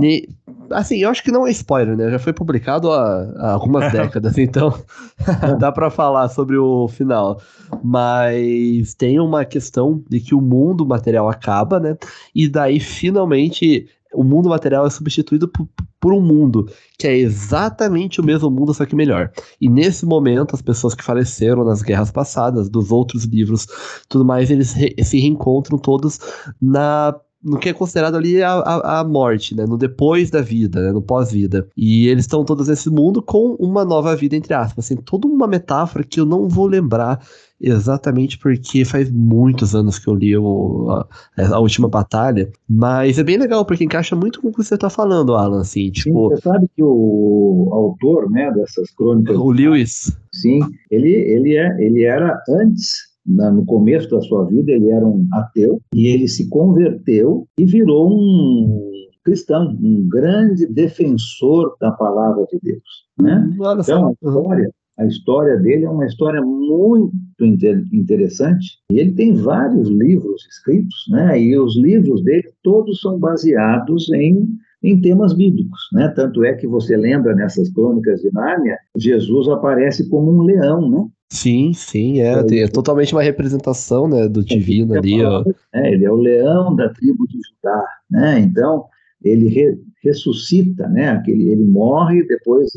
Ne... 0.00 0.28
Assim, 0.70 0.98
eu 0.98 1.10
acho 1.10 1.22
que 1.22 1.30
não 1.30 1.46
é 1.46 1.50
spoiler, 1.50 1.96
né? 1.96 2.10
Já 2.10 2.18
foi 2.18 2.32
publicado 2.32 2.90
há, 2.92 3.22
há 3.36 3.52
algumas 3.52 3.90
décadas, 3.92 4.36
então 4.36 4.74
dá 5.58 5.70
para 5.70 5.90
falar 5.90 6.28
sobre 6.28 6.56
o 6.56 6.88
final. 6.88 7.40
Mas 7.82 8.94
tem 8.94 9.20
uma 9.20 9.44
questão 9.44 10.02
de 10.08 10.20
que 10.20 10.34
o 10.34 10.40
mundo 10.40 10.86
material 10.86 11.28
acaba, 11.28 11.78
né? 11.78 11.96
E 12.34 12.48
daí 12.48 12.80
finalmente 12.80 13.88
o 14.14 14.24
mundo 14.24 14.48
material 14.48 14.86
é 14.86 14.90
substituído 14.90 15.48
por, 15.48 15.68
por, 16.00 16.12
um 16.12 16.20
mundo 16.20 16.68
que 16.98 17.06
é 17.06 17.16
exatamente 17.16 18.20
o 18.20 18.24
mesmo 18.24 18.50
mundo, 18.50 18.72
só 18.72 18.86
que 18.86 18.96
melhor. 18.96 19.30
E 19.60 19.68
nesse 19.68 20.06
momento, 20.06 20.54
as 20.54 20.62
pessoas 20.62 20.94
que 20.94 21.04
faleceram 21.04 21.64
nas 21.64 21.82
guerras 21.82 22.10
passadas, 22.10 22.68
dos 22.68 22.90
outros 22.90 23.24
livros, 23.24 23.66
tudo 24.08 24.24
mais, 24.24 24.50
eles 24.50 24.72
re 24.72 24.94
se 25.02 25.18
reencontram 25.18 25.78
todos 25.78 26.18
na 26.60 27.14
no 27.46 27.58
que 27.58 27.68
é 27.68 27.72
considerado 27.72 28.16
ali 28.16 28.42
a, 28.42 28.54
a, 28.54 29.00
a, 29.00 29.04
morte, 29.04 29.54
né? 29.54 29.64
No 29.66 29.76
depois 29.78 30.30
da 30.30 30.40
vida, 30.40 30.82
né? 30.82 30.90
No 30.90 31.00
pós-vida. 31.00 31.68
E 31.76 32.08
eles 32.08 32.24
estão 32.24 32.44
todos 32.44 32.66
nesse 32.66 32.90
mundo 32.90 33.22
com 33.22 33.54
uma 33.60 33.84
nova 33.84 34.16
vida, 34.16 34.34
entre 34.34 34.52
aspas. 34.52 34.86
Assim, 34.86 34.96
toda 34.96 35.28
uma 35.28 35.46
metáfora 35.46 36.02
que 36.02 36.18
eu 36.18 36.26
não 36.26 36.48
vou 36.48 36.66
lembrar 36.66 37.24
exatamente 37.60 38.38
porque 38.38 38.84
faz 38.84 39.10
muitos 39.10 39.74
anos 39.74 39.98
que 39.98 40.08
eu 40.08 40.14
li 40.14 40.36
o, 40.36 40.90
a, 40.90 41.46
a, 41.54 41.58
última 41.58 41.88
batalha, 41.88 42.50
mas 42.68 43.18
é 43.18 43.22
bem 43.22 43.38
legal 43.38 43.64
porque 43.64 43.84
encaixa 43.84 44.14
muito 44.14 44.40
com 44.40 44.48
o 44.48 44.52
que 44.52 44.62
você 44.62 44.74
está 44.74 44.90
falando, 44.90 45.34
Alan, 45.34 45.60
assim, 45.60 45.90
tipo... 45.90 46.28
Sim, 46.28 46.36
você 46.36 46.42
sabe 46.42 46.66
que 46.74 46.82
o 46.82 47.68
autor, 47.72 48.30
né, 48.30 48.50
dessas 48.52 48.90
crônicas... 48.90 49.36
O 49.36 49.50
Lewis. 49.50 50.16
Sim, 50.32 50.60
ele, 50.90 51.10
ele, 51.10 51.56
é, 51.56 51.84
ele 51.84 52.04
era 52.04 52.40
antes 52.48 53.16
no 53.26 53.64
começo 53.66 54.08
da 54.10 54.20
sua 54.20 54.44
vida, 54.44 54.70
ele 54.70 54.90
era 54.90 55.04
um 55.04 55.26
ateu 55.32 55.80
e 55.92 56.06
ele 56.06 56.28
se 56.28 56.48
converteu 56.48 57.46
e 57.58 57.64
virou 57.64 58.08
um 58.10 58.92
cristão, 59.24 59.76
um 59.82 60.08
grande 60.08 60.66
defensor 60.66 61.76
da 61.80 61.90
palavra 61.90 62.46
de 62.50 62.58
Deus. 62.62 63.06
Né? 63.20 63.44
Hum, 63.44 63.80
então, 63.80 64.08
a 64.08 64.12
história, 64.12 64.70
a 64.98 65.04
história 65.04 65.56
dele 65.56 65.84
é 65.84 65.90
uma 65.90 66.06
história 66.06 66.40
muito 66.40 67.44
interessante. 67.92 68.78
E 68.90 68.98
ele 68.98 69.12
tem 69.12 69.34
vários 69.34 69.88
livros 69.88 70.46
escritos, 70.46 71.04
né? 71.10 71.40
E 71.40 71.58
os 71.58 71.76
livros 71.76 72.22
dele 72.22 72.50
todos 72.62 73.00
são 73.00 73.18
baseados 73.18 74.10
em 74.12 74.56
em 74.82 75.00
temas 75.00 75.32
bíblicos, 75.32 75.80
né? 75.92 76.08
Tanto 76.14 76.44
é 76.44 76.54
que 76.54 76.66
você 76.66 76.96
lembra 76.96 77.34
nessas 77.34 77.68
crônicas 77.70 78.20
de 78.20 78.32
Nárnia, 78.32 78.78
Jesus 78.96 79.48
aparece 79.48 80.08
como 80.08 80.30
um 80.30 80.42
leão, 80.42 80.88
né? 80.88 81.08
Sim, 81.32 81.72
sim, 81.72 82.20
é, 82.20 82.34
é, 82.34 82.58
é 82.60 82.68
totalmente 82.68 83.12
uma 83.12 83.22
representação, 83.22 84.06
né, 84.06 84.28
do 84.28 84.44
divino 84.44 84.94
ali, 84.94 85.24
ó. 85.24 85.42
É, 85.74 85.92
ele 85.92 86.04
é 86.04 86.10
o 86.10 86.16
leão 86.16 86.76
da 86.76 86.88
tribo 86.90 87.26
de 87.26 87.38
Judá, 87.48 87.84
né? 88.08 88.38
Então, 88.38 88.84
ele 89.24 89.48
re, 89.48 89.76
ressuscita, 90.04 90.86
né? 90.88 91.08
Aquele, 91.08 91.50
ele 91.50 91.64
morre, 91.64 92.22
depois 92.24 92.70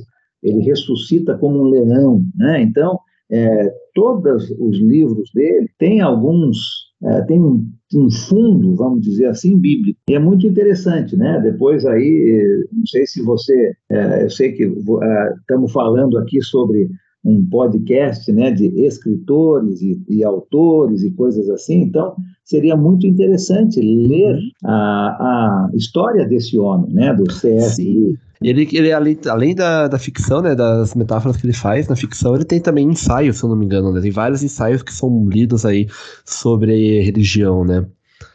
ele 0.44 0.62
ressuscita 0.62 1.38
como 1.38 1.62
um 1.62 1.70
leão, 1.70 2.24
né? 2.36 2.62
Então, 2.62 3.00
é, 3.32 3.74
todos 3.94 4.50
os 4.60 4.78
livros 4.80 5.30
dele 5.34 5.70
têm 5.78 6.02
alguns, 6.02 6.58
é, 7.04 7.22
tem 7.24 7.42
um, 7.42 7.66
um, 7.94 8.10
fundo, 8.10 8.76
vamos 8.76 9.02
dizer 9.02 9.28
assim, 9.28 9.58
bíblico. 9.58 10.00
E 10.10 10.16
é 10.16 10.20
muito 10.20 10.48
interessante, 10.48 11.16
né? 11.16 11.40
Depois 11.42 11.86
aí, 11.86 12.68
não 12.72 12.86
sei 12.86 13.06
se 13.06 13.22
você, 13.22 13.74
é, 13.92 14.24
eu 14.24 14.30
sei 14.30 14.54
que 14.54 14.64
é, 14.64 15.34
estamos 15.40 15.72
falando 15.72 16.18
aqui 16.18 16.42
sobre 16.42 16.90
um 17.24 17.46
podcast 17.50 18.32
né, 18.32 18.50
de 18.52 18.68
escritores 18.86 19.82
e, 19.82 20.02
e, 20.08 20.24
autores 20.24 21.04
e 21.04 21.12
coisas 21.12 21.50
assim. 21.50 21.82
Então, 21.82 22.16
seria 22.44 22.78
muito 22.78 23.06
interessante 23.06 23.80
ler 23.82 24.40
a, 24.64 24.72
a 24.72 25.70
história 25.74 26.26
desse 26.26 26.58
homem, 26.58 26.94
né, 26.94 27.14
do 27.14 27.30
C.S. 27.32 28.18
Ele, 28.42 28.68
ele 28.72 28.92
além, 28.92 29.18
além 29.28 29.54
da, 29.54 29.88
da 29.88 30.00
ficção, 30.00 30.42
né, 30.42 30.56
das 30.56 30.96
metáforas 30.96 31.36
que 31.36 31.46
ele 31.46 31.54
faz 31.54 31.90
na 31.90 31.96
ficção, 31.96 32.36
ele 32.36 32.46
tem 32.46 32.60
também 32.60 32.88
ensaios, 32.88 33.38
se 33.38 33.44
eu 33.44 33.50
não 33.50 33.56
me 33.56 33.66
engano, 33.66 33.92
né? 33.92 34.00
Tem 34.00 34.12
vários 34.12 34.42
ensaios 34.42 34.82
que 34.82 34.94
são 34.94 35.28
lidos 35.28 35.66
aí 35.66 35.88
sobre 36.26 37.02
religião, 37.02 37.66
né? 37.66 37.86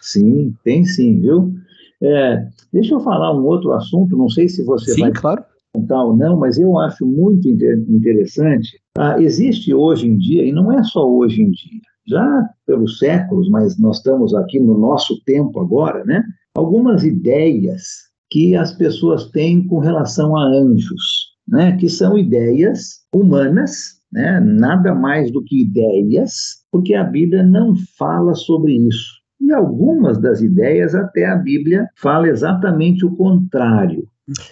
Sim, 0.02 0.55
tem 0.62 0.84
sim, 0.84 1.20
viu? 1.20 1.55
É, 2.02 2.46
deixa 2.70 2.94
eu 2.94 3.00
falar 3.00 3.34
um 3.34 3.44
outro 3.44 3.72
assunto, 3.72 4.14
não 4.14 4.28
sei 4.28 4.46
se 4.46 4.62
você 4.62 4.92
sim, 4.92 5.00
vai 5.00 5.12
claro. 5.12 5.42
contar 5.72 6.05
ou 6.05 6.14
não, 6.14 6.38
mas 6.38 6.59
eu 6.59 6.78
acho 6.78 7.07
muito 7.07 7.48
interessante. 7.48 8.78
Ah, 8.98 9.18
existe 9.18 9.72
hoje 9.72 10.07
em 10.07 10.18
dia, 10.18 10.44
e 10.44 10.52
não 10.52 10.70
é 10.70 10.82
só 10.84 11.11
hoje 11.11 11.40
em 11.40 11.50
dia, 11.50 11.80
já 12.07 12.46
pelos 12.66 12.98
séculos, 12.98 13.48
mas 13.48 13.78
nós 13.78 13.96
estamos 13.96 14.34
aqui 14.34 14.61
no 14.61 14.76
nosso 14.76 15.18
tempo 15.24 15.59
agora, 15.61 16.05
né? 16.05 16.22
Algumas 16.55 17.02
ideias 17.05 18.03
que 18.35 18.57
as 18.57 18.72
pessoas 18.72 19.30
têm 19.30 19.64
com 19.64 19.78
relação 19.78 20.37
a 20.37 20.45
anjos, 20.45 21.37
né? 21.47 21.76
Que 21.76 21.89
são 21.89 22.18
ideias 22.18 23.05
humanas, 23.14 24.01
né? 24.12 24.41
Nada 24.41 24.93
mais 24.93 25.30
do 25.30 25.41
que 25.45 25.62
ideias, 25.62 26.32
porque 26.72 26.95
a 26.95 27.05
Bíblia 27.05 27.45
não 27.45 27.76
fala 27.97 28.35
sobre 28.35 28.72
isso. 28.72 29.22
E 29.41 29.53
algumas 29.53 30.18
das 30.18 30.41
ideias 30.41 30.97
até 30.97 31.26
a 31.26 31.37
Bíblia 31.37 31.87
fala 31.97 32.26
exatamente 32.26 33.07
o 33.07 33.14
contrário. 33.14 34.05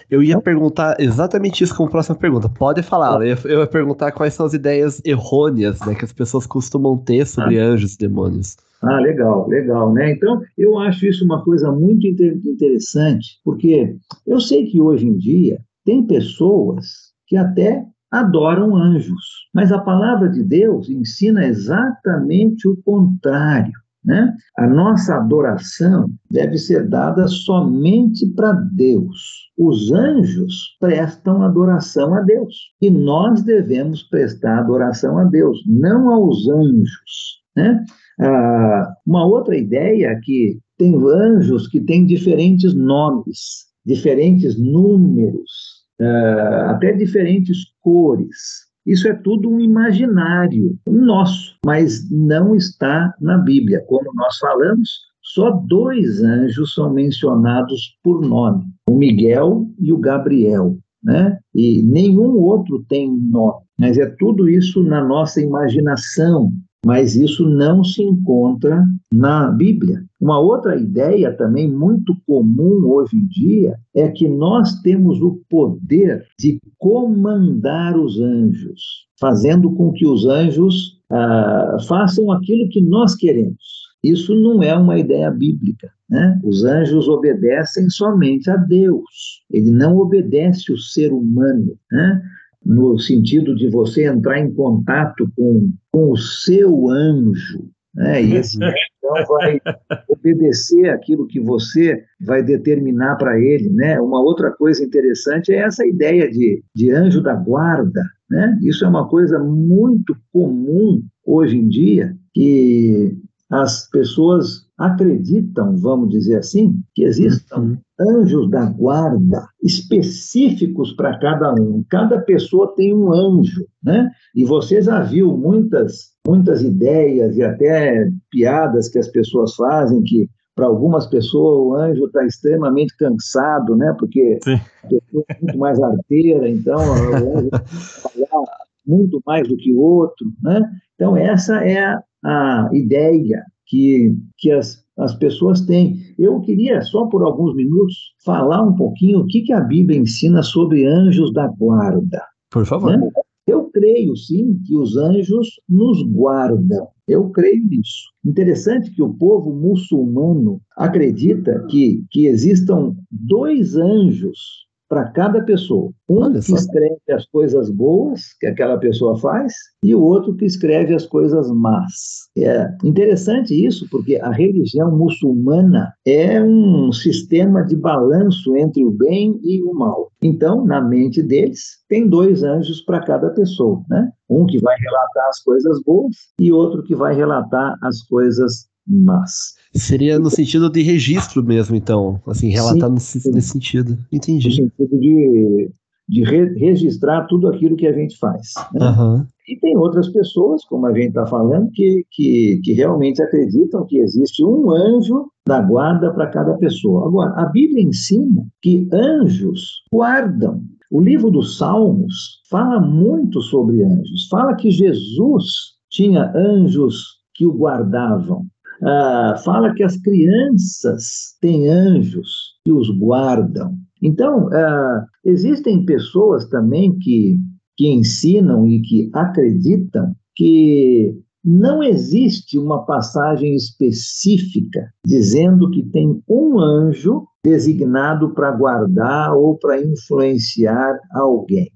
Eu 0.09 0.21
ia 0.21 0.39
perguntar 0.39 0.95
exatamente 0.99 1.63
isso 1.63 1.75
como 1.75 1.89
próxima 1.89 2.15
pergunta. 2.15 2.47
Pode 2.47 2.83
falar. 2.83 3.15
Eu 3.15 3.27
ia, 3.27 3.37
eu 3.45 3.59
ia 3.61 3.67
perguntar 3.67 4.11
quais 4.11 4.33
são 4.33 4.45
as 4.45 4.53
ideias 4.53 5.01
errôneas 5.03 5.79
né, 5.81 5.95
que 5.95 6.05
as 6.05 6.13
pessoas 6.13 6.45
costumam 6.45 6.97
ter 6.97 7.25
sobre 7.25 7.59
ah. 7.59 7.65
anjos 7.65 7.95
e 7.95 7.97
demônios. 7.97 8.55
Ah, 8.83 8.99
legal, 8.99 9.47
legal, 9.47 9.93
né? 9.93 10.11
Então, 10.11 10.41
eu 10.57 10.77
acho 10.77 11.05
isso 11.07 11.23
uma 11.23 11.41
coisa 11.43 11.71
muito 11.71 12.05
interessante, 12.05 13.39
porque 13.43 13.95
eu 14.27 14.41
sei 14.41 14.65
que 14.65 14.81
hoje 14.81 15.07
em 15.07 15.17
dia 15.17 15.61
tem 15.85 16.05
pessoas 16.05 17.13
que 17.25 17.37
até 17.37 17.85
adoram 18.11 18.75
anjos, 18.75 19.47
mas 19.53 19.71
a 19.71 19.79
palavra 19.79 20.29
de 20.29 20.43
Deus 20.43 20.89
ensina 20.89 21.45
exatamente 21.45 22.67
o 22.67 22.75
contrário. 22.83 23.71
Né? 24.05 24.35
A 24.57 24.67
nossa 24.67 25.15
adoração 25.15 26.09
deve 26.29 26.57
ser 26.57 26.89
dada 26.89 27.25
somente 27.27 28.27
para 28.35 28.51
Deus. 28.51 29.49
Os 29.57 29.91
anjos 29.93 30.75
prestam 30.79 31.41
adoração 31.41 32.13
a 32.13 32.21
Deus 32.21 32.73
e 32.81 32.89
nós 32.89 33.43
devemos 33.43 34.03
prestar 34.03 34.59
adoração 34.59 35.17
a 35.17 35.23
Deus, 35.23 35.63
não 35.65 36.09
aos 36.09 36.47
anjos. 36.49 37.43
Né? 37.55 37.83
Ah, 38.19 38.93
uma 39.05 39.25
outra 39.25 39.55
ideia 39.55 40.07
é 40.07 40.19
que 40.21 40.59
tem 40.77 40.95
anjos 40.95 41.67
que 41.67 41.79
têm 41.79 42.05
diferentes 42.05 42.73
nomes, 42.73 43.67
diferentes 43.85 44.59
números, 44.59 45.83
ah, 46.01 46.71
até 46.71 46.91
diferentes 46.91 47.57
cores. 47.79 48.72
Isso 48.85 49.07
é 49.07 49.13
tudo 49.13 49.49
um 49.49 49.59
imaginário 49.59 50.77
nosso, 50.87 51.55
mas 51.65 52.09
não 52.11 52.55
está 52.55 53.13
na 53.19 53.37
Bíblia. 53.37 53.83
Como 53.87 54.11
nós 54.13 54.37
falamos, 54.37 54.89
só 55.21 55.51
dois 55.51 56.21
anjos 56.21 56.73
são 56.73 56.91
mencionados 56.91 57.97
por 58.03 58.21
nome: 58.21 58.65
o 58.89 58.95
Miguel 58.95 59.67
e 59.79 59.91
o 59.93 59.97
Gabriel. 59.97 60.77
Né? 61.01 61.37
E 61.53 61.81
nenhum 61.81 62.37
outro 62.37 62.83
tem 62.87 63.11
nome, 63.11 63.61
mas 63.77 63.97
é 63.97 64.05
tudo 64.05 64.47
isso 64.47 64.81
na 64.83 65.03
nossa 65.03 65.41
imaginação, 65.41 66.51
mas 66.85 67.15
isso 67.15 67.47
não 67.47 67.83
se 67.83 68.01
encontra 68.03 68.85
na 69.11 69.49
Bíblia. 69.49 70.03
Uma 70.19 70.39
outra 70.39 70.75
ideia 70.75 71.33
também 71.35 71.69
muito 71.69 72.15
comum 72.27 72.85
hoje 72.85 73.15
em 73.15 73.25
dia 73.27 73.75
é 73.95 74.09
que 74.09 74.27
nós 74.27 74.81
temos 74.81 75.21
o 75.21 75.41
poder 75.49 76.25
de 76.39 76.59
comandar 76.77 77.97
os 77.97 78.19
anjos, 78.19 79.07
fazendo 79.19 79.71
com 79.71 79.91
que 79.91 80.05
os 80.05 80.25
anjos 80.25 80.99
ah, 81.09 81.77
façam 81.87 82.31
aquilo 82.31 82.69
que 82.69 82.81
nós 82.81 83.15
queremos. 83.15 83.83
Isso 84.03 84.35
não 84.35 84.61
é 84.61 84.75
uma 84.75 84.99
ideia 84.99 85.31
bíblica. 85.31 85.89
Né? 86.09 86.39
Os 86.43 86.65
anjos 86.65 87.07
obedecem 87.07 87.89
somente 87.89 88.49
a 88.49 88.57
Deus. 88.57 89.41
Ele 89.49 89.71
não 89.71 89.97
obedece 89.97 90.71
o 90.71 90.77
ser 90.77 91.13
humano. 91.13 91.77
Né? 91.91 92.21
No 92.65 92.97
sentido 92.97 93.55
de 93.55 93.69
você 93.69 94.05
entrar 94.05 94.39
em 94.39 94.53
contato 94.53 95.29
com, 95.35 95.71
com 95.91 96.11
o 96.11 96.17
seu 96.17 96.89
anjo, 96.89 97.69
né? 97.93 98.23
E 98.23 98.35
esse 98.35 98.57
então 99.03 99.25
vai 99.27 99.59
obedecer 100.07 100.89
aquilo 100.89 101.27
que 101.27 101.39
você 101.39 102.03
vai 102.21 102.41
determinar 102.41 103.17
para 103.17 103.39
ele, 103.39 103.69
né? 103.69 103.99
Uma 103.99 104.21
outra 104.21 104.51
coisa 104.51 104.83
interessante 104.83 105.51
é 105.51 105.57
essa 105.57 105.85
ideia 105.85 106.29
de, 106.29 106.63
de 106.73 106.91
anjo 106.91 107.21
da 107.21 107.35
guarda, 107.35 108.01
né? 108.29 108.57
Isso 108.61 108.85
é 108.85 108.87
uma 108.87 109.07
coisa 109.07 109.37
muito 109.39 110.15
comum 110.31 111.03
hoje 111.25 111.57
em 111.57 111.67
dia, 111.67 112.15
que 112.33 113.15
as 113.51 113.89
pessoas 113.89 114.65
acreditam, 114.77 115.77
vamos 115.77 116.09
dizer 116.09 116.37
assim, 116.37 116.81
que 116.95 117.03
existam 117.03 117.59
uhum. 117.59 117.77
anjos 117.99 118.49
da 118.49 118.65
guarda 118.65 119.47
específicos 119.61 120.93
para 120.93 121.17
cada 121.19 121.53
um. 121.53 121.83
Cada 121.89 122.19
pessoa 122.21 122.73
tem 122.75 122.93
um 122.93 123.13
anjo, 123.13 123.65
né? 123.83 124.09
E 124.35 124.43
você 124.43 124.81
já 124.81 125.01
viu 125.01 125.37
muitas 125.37 126.13
muitas 126.25 126.63
ideias 126.63 127.35
e 127.35 127.43
até 127.43 128.09
piadas 128.31 128.87
que 128.87 128.97
as 128.97 129.09
pessoas 129.09 129.55
fazem 129.55 130.01
que 130.03 130.29
para 130.55 130.67
algumas 130.67 131.07
pessoas 131.07 131.57
o 131.59 131.73
anjo 131.75 132.05
está 132.05 132.25
extremamente 132.25 132.95
cansado, 132.97 133.75
né? 133.75 133.93
Porque 133.97 134.39
Sim. 134.43 134.59
a 134.83 134.87
pessoa 134.87 135.25
é 135.29 135.37
muito 135.41 135.57
mais 135.57 135.81
arteira, 135.81 136.49
então 136.49 136.79
o 136.79 137.37
anjo 137.37 137.49
trabalhar 137.49 138.53
muito 138.85 139.21
mais 139.25 139.47
do 139.47 139.57
que 139.57 139.73
o 139.73 139.79
outro, 139.79 140.27
né? 140.41 140.61
Então 140.95 141.17
essa 141.17 141.63
é 141.63 141.79
a, 141.79 142.03
a 142.23 142.69
ideia 142.73 143.43
que, 143.67 144.15
que 144.37 144.51
as, 144.51 144.83
as 144.97 145.15
pessoas 145.15 145.61
têm. 145.61 145.97
Eu 146.17 146.39
queria, 146.41 146.81
só 146.81 147.05
por 147.07 147.23
alguns 147.23 147.55
minutos, 147.55 148.13
falar 148.23 148.63
um 148.63 148.75
pouquinho 148.75 149.19
o 149.19 149.25
que, 149.27 149.41
que 149.41 149.53
a 149.53 149.61
Bíblia 149.61 149.99
ensina 149.99 150.41
sobre 150.41 150.85
anjos 150.85 151.33
da 151.33 151.47
guarda. 151.47 152.21
Por 152.51 152.65
favor. 152.65 152.97
Né? 152.97 153.09
Eu 153.45 153.69
creio, 153.71 154.15
sim, 154.15 154.57
que 154.65 154.77
os 154.77 154.95
anjos 154.95 155.59
nos 155.67 156.01
guardam. 156.03 156.87
Eu 157.07 157.29
creio 157.29 157.65
nisso. 157.65 158.09
Interessante 158.23 158.89
que 158.91 159.01
o 159.01 159.13
povo 159.13 159.53
muçulmano 159.53 160.61
acredita 160.77 161.65
que, 161.69 162.05
que 162.09 162.27
existam 162.27 162.95
dois 163.11 163.75
anjos 163.75 164.63
para 164.93 165.05
cada 165.05 165.41
pessoa. 165.41 165.91
Um 166.07 166.31
que 166.33 166.53
escreve 166.53 167.01
as 167.11 167.25
coisas 167.25 167.71
boas 167.71 168.21
que 168.39 168.45
aquela 168.45 168.77
pessoa 168.77 169.17
faz 169.17 169.51
e 169.83 169.95
o 169.95 170.01
outro 170.03 170.35
que 170.35 170.45
escreve 170.45 170.93
as 170.93 171.07
coisas 171.07 171.49
más. 171.49 172.29
É 172.37 172.69
interessante 172.83 173.53
isso, 173.53 173.87
porque 173.89 174.17
a 174.17 174.29
religião 174.29 174.95
muçulmana 174.95 175.91
é 176.05 176.39
um 176.43 176.91
sistema 176.91 177.63
de 177.63 177.75
balanço 177.75 178.55
entre 178.55 178.85
o 178.85 178.91
bem 178.91 179.39
e 179.43 179.63
o 179.63 179.73
mal. 179.73 180.11
Então, 180.21 180.63
na 180.63 180.79
mente 180.79 181.23
deles, 181.23 181.61
tem 181.89 182.07
dois 182.07 182.43
anjos 182.43 182.81
para 182.81 183.03
cada 183.03 183.31
pessoa, 183.31 183.81
né? 183.89 184.11
Um 184.29 184.45
que 184.45 184.59
vai 184.59 184.75
relatar 184.77 185.27
as 185.27 185.41
coisas 185.41 185.81
boas 185.83 186.15
e 186.39 186.51
outro 186.51 186.83
que 186.83 186.95
vai 186.95 187.15
relatar 187.15 187.75
as 187.81 188.03
coisas 188.03 188.67
mas. 188.87 189.55
Seria 189.73 190.19
no 190.19 190.29
sentido 190.29 190.69
de 190.69 190.81
registro 190.81 191.43
mesmo, 191.43 191.75
então, 191.75 192.21
assim, 192.27 192.49
relatar 192.49 192.89
sim, 192.89 192.93
nesse, 192.93 193.31
nesse, 193.31 193.49
sentido. 193.49 193.97
Entendi. 194.11 194.47
No 194.47 194.55
sentido 194.55 194.99
de, 194.99 195.71
de 196.07 196.23
re 196.23 196.45
registrar 196.57 197.25
tudo 197.25 197.47
aquilo 197.47 197.75
que 197.75 197.87
a 197.87 197.93
gente 197.93 198.17
faz. 198.17 198.53
Né? 198.73 198.89
Uhum. 198.89 199.25
E 199.47 199.59
tem 199.59 199.75
outras 199.77 200.09
pessoas, 200.09 200.63
como 200.65 200.85
a 200.85 200.93
gente 200.93 201.09
está 201.09 201.25
falando, 201.25 201.69
que, 201.71 202.05
que, 202.11 202.61
que 202.63 202.73
realmente 202.73 203.21
acreditam 203.21 203.85
que 203.85 203.97
existe 203.97 204.43
um 204.43 204.71
anjo 204.71 205.27
da 205.45 205.61
guarda 205.61 206.13
para 206.13 206.27
cada 206.27 206.53
pessoa. 206.57 207.07
Agora, 207.07 207.33
a 207.35 207.45
Bíblia 207.47 207.83
ensina 207.83 208.45
que 208.61 208.87
anjos 208.93 209.83
guardam. 209.91 210.61
O 210.89 211.01
livro 211.01 211.31
dos 211.31 211.57
Salmos 211.57 212.41
fala 212.49 212.79
muito 212.79 213.41
sobre 213.41 213.83
anjos. 213.83 214.27
Fala 214.29 214.55
que 214.55 214.69
Jesus 214.71 215.73
tinha 215.89 216.31
anjos 216.35 217.23
que 217.33 217.45
o 217.45 217.51
guardavam. 217.51 218.45
Ah, 218.81 219.35
fala 219.43 219.73
que 219.73 219.83
as 219.83 219.97
crianças 219.97 221.35
têm 221.39 221.69
anjos 221.69 222.53
que 222.65 222.71
os 222.71 222.89
guardam. 222.97 223.75
Então, 224.01 224.49
ah, 224.53 225.05
existem 225.23 225.85
pessoas 225.85 226.45
também 226.49 226.97
que, 226.99 227.37
que 227.77 227.87
ensinam 227.87 228.67
e 228.67 228.81
que 228.81 229.09
acreditam 229.13 230.13
que 230.35 231.15
não 231.43 231.83
existe 231.83 232.57
uma 232.57 232.85
passagem 232.85 233.53
específica 233.53 234.89
dizendo 235.05 235.69
que 235.69 235.83
tem 235.83 236.21
um 236.27 236.59
anjo 236.59 237.27
designado 237.43 238.33
para 238.33 238.51
guardar 238.51 239.33
ou 239.35 239.57
para 239.57 239.81
influenciar 239.81 240.97
alguém. 241.11 241.69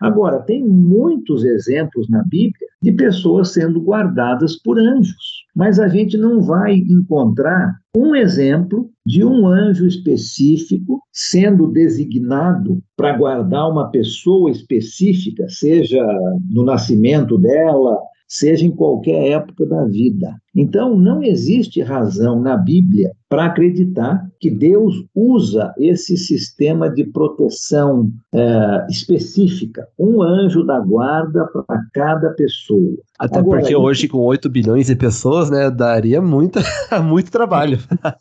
Agora, 0.00 0.40
tem 0.40 0.64
muitos 0.64 1.44
exemplos 1.44 2.08
na 2.08 2.22
Bíblia 2.22 2.68
de 2.80 2.92
pessoas 2.92 3.52
sendo 3.52 3.80
guardadas 3.80 4.56
por 4.56 4.78
anjos, 4.78 5.44
mas 5.54 5.80
a 5.80 5.88
gente 5.88 6.16
não 6.16 6.40
vai 6.40 6.74
encontrar 6.74 7.76
um 7.96 8.14
exemplo 8.14 8.88
de 9.04 9.24
um 9.24 9.46
anjo 9.46 9.86
específico 9.86 11.00
sendo 11.12 11.66
designado 11.66 12.80
para 12.96 13.16
guardar 13.16 13.68
uma 13.68 13.90
pessoa 13.90 14.50
específica, 14.50 15.48
seja 15.48 16.04
no 16.48 16.64
nascimento 16.64 17.36
dela, 17.36 17.98
seja 18.28 18.64
em 18.64 18.70
qualquer 18.70 19.30
época 19.32 19.66
da 19.66 19.84
vida. 19.86 20.36
Então, 20.54 20.96
não 20.96 21.22
existe 21.22 21.80
razão 21.80 22.40
na 22.40 22.56
Bíblia 22.56 23.12
para 23.28 23.46
acreditar 23.46 24.26
que 24.40 24.50
Deus 24.50 25.04
usa 25.14 25.74
esse 25.78 26.16
sistema 26.16 26.88
de 26.88 27.04
proteção 27.04 28.10
é, 28.34 28.86
específica, 28.88 29.86
um 29.98 30.22
anjo 30.22 30.64
da 30.64 30.80
guarda 30.80 31.46
para 31.46 31.82
cada 31.92 32.30
pessoa. 32.30 32.96
Até 33.18 33.38
Agora, 33.38 33.60
porque 33.60 33.76
hoje, 33.76 34.08
com 34.08 34.18
8 34.20 34.48
bilhões 34.48 34.86
de 34.86 34.96
pessoas, 34.96 35.50
né, 35.50 35.70
daria 35.70 36.22
muita, 36.22 36.60
muito 37.04 37.30
trabalho. 37.30 37.78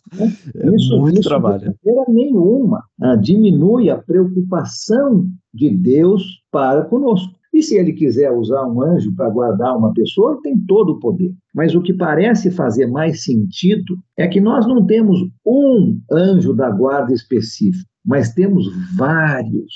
É 0.56 0.76
isso, 0.76 0.98
muito 1.00 1.20
isso 1.20 1.30
trabalho. 1.30 1.60
De 1.60 1.92
maneira 1.92 2.06
nenhuma 2.10 2.84
ah, 3.02 3.16
diminui 3.16 3.90
a 3.90 3.98
preocupação 3.98 5.28
de 5.54 5.70
Deus 5.70 6.42
para 6.50 6.84
conosco. 6.84 7.34
E 7.58 7.64
se 7.64 7.76
ele 7.76 7.92
quiser 7.92 8.32
usar 8.32 8.68
um 8.68 8.84
anjo 8.84 9.12
para 9.16 9.32
guardar 9.32 9.76
uma 9.76 9.92
pessoa, 9.92 10.40
tem 10.44 10.56
todo 10.68 10.92
o 10.92 11.00
poder. 11.00 11.34
Mas 11.56 11.74
o 11.74 11.82
que 11.82 11.92
parece 11.92 12.52
fazer 12.52 12.86
mais 12.86 13.24
sentido 13.24 13.98
é 14.16 14.28
que 14.28 14.40
nós 14.40 14.68
não 14.68 14.86
temos 14.86 15.20
um 15.44 16.00
anjo 16.12 16.54
da 16.54 16.70
guarda 16.70 17.12
específico, 17.12 17.90
mas 18.06 18.32
temos 18.32 18.68
vários, 18.96 19.74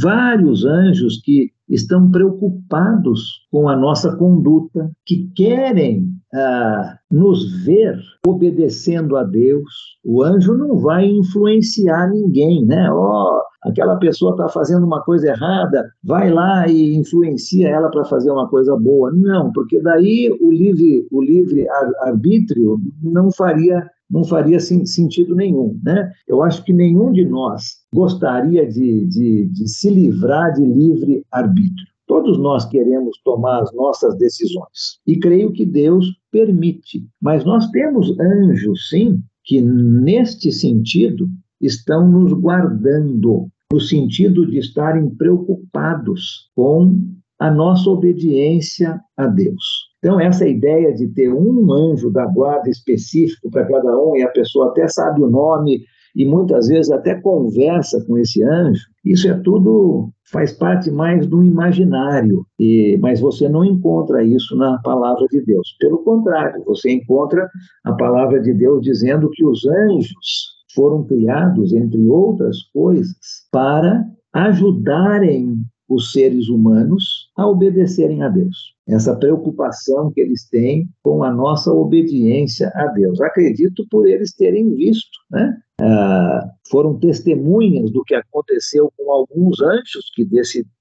vários 0.00 0.64
anjos 0.64 1.20
que 1.22 1.50
estão 1.68 2.10
preocupados 2.10 3.46
com 3.50 3.68
a 3.68 3.76
nossa 3.76 4.16
conduta, 4.16 4.90
que 5.06 5.30
querem 5.34 6.08
ah, 6.34 6.96
nos 7.10 7.64
ver 7.64 7.98
obedecendo 8.26 9.16
a 9.16 9.24
Deus. 9.24 9.70
O 10.04 10.22
anjo 10.22 10.54
não 10.56 10.78
vai 10.78 11.06
influenciar 11.06 12.10
ninguém, 12.10 12.64
né? 12.64 12.90
Ó, 12.90 13.38
oh, 13.38 13.68
aquela 13.68 13.96
pessoa 13.96 14.32
está 14.32 14.48
fazendo 14.48 14.84
uma 14.84 15.02
coisa 15.02 15.28
errada, 15.28 15.88
vai 16.02 16.30
lá 16.30 16.66
e 16.68 16.94
influencia 16.94 17.68
ela 17.68 17.90
para 17.90 18.04
fazer 18.04 18.30
uma 18.30 18.48
coisa 18.48 18.76
boa. 18.76 19.12
Não, 19.12 19.52
porque 19.52 19.80
daí 19.80 20.34
o 20.40 20.50
livre, 20.50 21.06
o 21.10 21.22
livre 21.22 21.66
arbítrio 22.00 22.78
não 23.02 23.30
faria 23.30 23.86
não 24.12 24.24
faria 24.24 24.60
sentido 24.60 25.34
nenhum. 25.34 25.80
Né? 25.82 26.12
Eu 26.28 26.42
acho 26.42 26.62
que 26.62 26.72
nenhum 26.72 27.10
de 27.10 27.24
nós 27.24 27.78
gostaria 27.94 28.68
de, 28.68 29.06
de, 29.06 29.46
de 29.46 29.68
se 29.68 29.88
livrar 29.88 30.52
de 30.52 30.62
livre 30.62 31.24
arbítrio. 31.32 31.61
Todos 32.06 32.38
nós 32.38 32.64
queremos 32.66 33.16
tomar 33.24 33.62
as 33.62 33.72
nossas 33.74 34.16
decisões. 34.18 34.98
E 35.06 35.18
creio 35.18 35.52
que 35.52 35.64
Deus 35.64 36.06
permite. 36.30 37.06
Mas 37.20 37.44
nós 37.44 37.70
temos 37.70 38.18
anjos, 38.18 38.88
sim, 38.88 39.20
que 39.44 39.60
neste 39.60 40.52
sentido 40.52 41.28
estão 41.60 42.10
nos 42.10 42.32
guardando, 42.32 43.48
no 43.72 43.80
sentido 43.80 44.46
de 44.46 44.58
estarem 44.58 45.08
preocupados 45.10 46.50
com 46.54 46.98
a 47.38 47.50
nossa 47.50 47.88
obediência 47.88 49.00
a 49.16 49.26
Deus. 49.26 49.92
Então, 49.98 50.20
essa 50.20 50.46
ideia 50.46 50.92
de 50.92 51.08
ter 51.08 51.32
um 51.32 51.72
anjo 51.72 52.10
da 52.10 52.26
guarda 52.26 52.68
específico 52.68 53.50
para 53.50 53.66
cada 53.66 53.98
um, 53.98 54.16
e 54.16 54.22
a 54.22 54.28
pessoa 54.28 54.68
até 54.68 54.86
sabe 54.88 55.22
o 55.22 55.30
nome 55.30 55.84
e 56.14 56.24
muitas 56.24 56.68
vezes 56.68 56.90
até 56.90 57.14
conversa 57.14 58.04
com 58.06 58.18
esse 58.18 58.42
anjo, 58.42 58.82
isso 59.04 59.28
é 59.28 59.34
tudo 59.34 60.10
faz 60.30 60.52
parte 60.52 60.90
mais 60.90 61.26
do 61.26 61.42
imaginário, 61.44 62.46
e, 62.58 62.98
mas 63.00 63.20
você 63.20 63.48
não 63.48 63.64
encontra 63.64 64.24
isso 64.24 64.56
na 64.56 64.78
palavra 64.78 65.26
de 65.30 65.44
Deus. 65.44 65.76
Pelo 65.78 65.98
contrário, 65.98 66.64
você 66.64 66.90
encontra 66.90 67.48
a 67.84 67.92
palavra 67.92 68.40
de 68.40 68.54
Deus 68.54 68.82
dizendo 68.82 69.28
que 69.30 69.44
os 69.44 69.66
anjos 69.66 70.52
foram 70.74 71.04
criados, 71.04 71.74
entre 71.74 72.08
outras 72.08 72.56
coisas, 72.72 73.14
para 73.50 74.04
ajudarem 74.32 75.58
os 75.86 76.12
seres 76.12 76.48
humanos 76.48 77.30
a 77.36 77.46
obedecerem 77.46 78.22
a 78.22 78.28
Deus. 78.28 78.74
Essa 78.86 79.16
preocupação 79.16 80.10
que 80.12 80.20
eles 80.20 80.48
têm 80.48 80.88
com 81.02 81.22
a 81.22 81.32
nossa 81.32 81.72
obediência 81.72 82.70
a 82.74 82.86
Deus. 82.88 83.20
Acredito 83.20 83.86
por 83.90 84.08
eles 84.08 84.34
terem 84.34 84.74
visto, 84.74 85.18
né? 85.30 85.56
Ah, 85.80 86.48
foram 86.70 86.96
testemunhas 86.98 87.90
do 87.90 88.04
que 88.04 88.14
aconteceu 88.14 88.92
com 88.96 89.10
alguns 89.10 89.60
anjos 89.60 90.12
que 90.14 90.24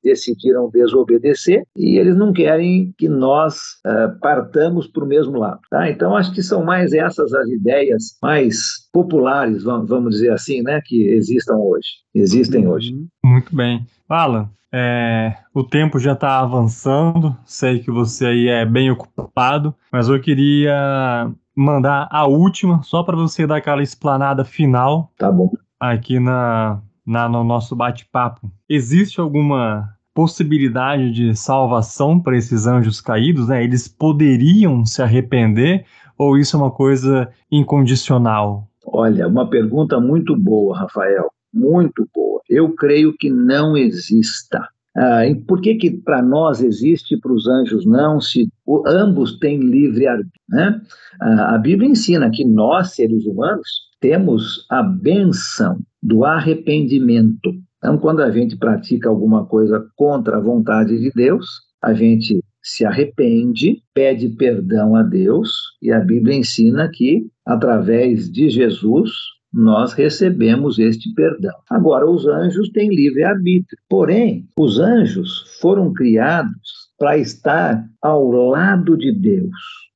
decidiram 0.03 0.69
desobedecer 0.69 1.63
e 1.75 1.97
eles 1.97 2.15
não 2.15 2.31
querem 2.31 2.93
que 2.97 3.09
nós 3.09 3.79
ah, 3.83 4.15
partamos 4.21 4.85
para 4.85 5.03
o 5.03 5.07
mesmo 5.07 5.39
lado. 5.39 5.59
Tá? 5.71 5.89
Então, 5.89 6.15
acho 6.15 6.31
que 6.33 6.43
são 6.43 6.63
mais 6.63 6.93
essas 6.93 7.33
as 7.33 7.47
ideias 7.49 8.17
mais 8.21 8.87
populares, 8.93 9.63
vamos 9.63 10.11
dizer 10.11 10.33
assim, 10.33 10.61
né, 10.61 10.79
que 10.85 11.07
existam 11.07 11.55
hoje, 11.55 11.87
existem 12.13 12.67
hoje. 12.67 12.93
Muito 13.23 13.55
bem. 13.55 13.83
Alan, 14.07 14.49
é, 14.73 15.35
o 15.53 15.63
tempo 15.63 15.99
já 15.99 16.13
está 16.13 16.40
avançando, 16.41 17.35
sei 17.45 17.79
que 17.79 17.91
você 17.91 18.25
aí 18.25 18.47
é 18.47 18.65
bem 18.65 18.89
ocupado, 18.89 19.73
mas 19.91 20.09
eu 20.09 20.19
queria 20.19 21.31
mandar 21.55 22.07
a 22.11 22.25
última, 22.25 22.81
só 22.83 23.03
para 23.03 23.15
você 23.15 23.45
dar 23.45 23.57
aquela 23.57 23.83
explanada 23.83 24.43
final. 24.43 25.11
Tá 25.17 25.31
bom. 25.31 25.51
Aqui 25.79 26.19
na, 26.19 26.81
na 27.05 27.29
no 27.29 27.43
nosso 27.43 27.75
bate-papo. 27.75 28.51
Existe 28.67 29.19
alguma 29.19 29.89
possibilidade 30.13 31.11
de 31.11 31.35
salvação 31.35 32.19
para 32.19 32.37
esses 32.37 32.65
anjos 32.65 32.99
caídos? 32.99 33.47
Né? 33.47 33.63
Eles 33.63 33.87
poderiam 33.87 34.85
se 34.85 35.01
arrepender 35.01 35.85
ou 36.17 36.37
isso 36.37 36.55
é 36.55 36.59
uma 36.59 36.71
coisa 36.71 37.29
incondicional? 37.51 38.67
Olha, 38.85 39.27
uma 39.27 39.47
pergunta 39.47 39.99
muito 39.99 40.35
boa, 40.37 40.77
Rafael. 40.77 41.31
Muito 41.53 42.07
boa 42.13 42.31
eu 42.51 42.73
creio 42.73 43.15
que 43.17 43.29
não 43.29 43.77
exista. 43.77 44.67
Ah, 44.95 45.21
por 45.47 45.61
que, 45.61 45.75
que 45.75 45.91
para 45.91 46.21
nós 46.21 46.61
existe 46.61 47.15
e 47.15 47.19
para 47.19 47.31
os 47.31 47.47
anjos 47.47 47.85
não, 47.85 48.19
se 48.19 48.49
o, 48.65 48.83
ambos 48.85 49.39
têm 49.39 49.59
livre-arbítrio? 49.59 50.41
Né? 50.49 50.81
Ah, 51.21 51.55
a 51.55 51.57
Bíblia 51.57 51.89
ensina 51.89 52.29
que 52.29 52.43
nós, 52.43 52.93
seres 52.93 53.25
humanos, 53.25 53.67
temos 53.99 54.65
a 54.69 54.83
benção 54.83 55.79
do 56.03 56.25
arrependimento. 56.25 57.53
Então, 57.77 57.97
quando 57.97 58.21
a 58.21 58.31
gente 58.31 58.57
pratica 58.57 59.07
alguma 59.07 59.45
coisa 59.45 59.87
contra 59.95 60.37
a 60.37 60.41
vontade 60.41 60.99
de 60.99 61.11
Deus, 61.11 61.47
a 61.81 61.93
gente 61.93 62.43
se 62.61 62.85
arrepende, 62.85 63.81
pede 63.93 64.29
perdão 64.29 64.95
a 64.95 65.01
Deus, 65.01 65.51
e 65.81 65.91
a 65.91 65.99
Bíblia 65.99 66.35
ensina 66.35 66.89
que, 66.89 67.27
através 67.45 68.31
de 68.31 68.49
Jesus, 68.49 69.11
nós 69.53 69.93
recebemos 69.93 70.79
este 70.79 71.13
perdão. 71.13 71.53
Agora, 71.69 72.09
os 72.09 72.25
anjos 72.25 72.69
têm 72.69 72.89
livre-arbítrio, 72.89 73.77
porém, 73.89 74.47
os 74.57 74.79
anjos 74.79 75.57
foram 75.59 75.91
criados 75.93 76.91
para 76.97 77.17
estar 77.17 77.85
ao 78.01 78.29
lado 78.29 78.97
de 78.97 79.11
Deus, 79.11 79.49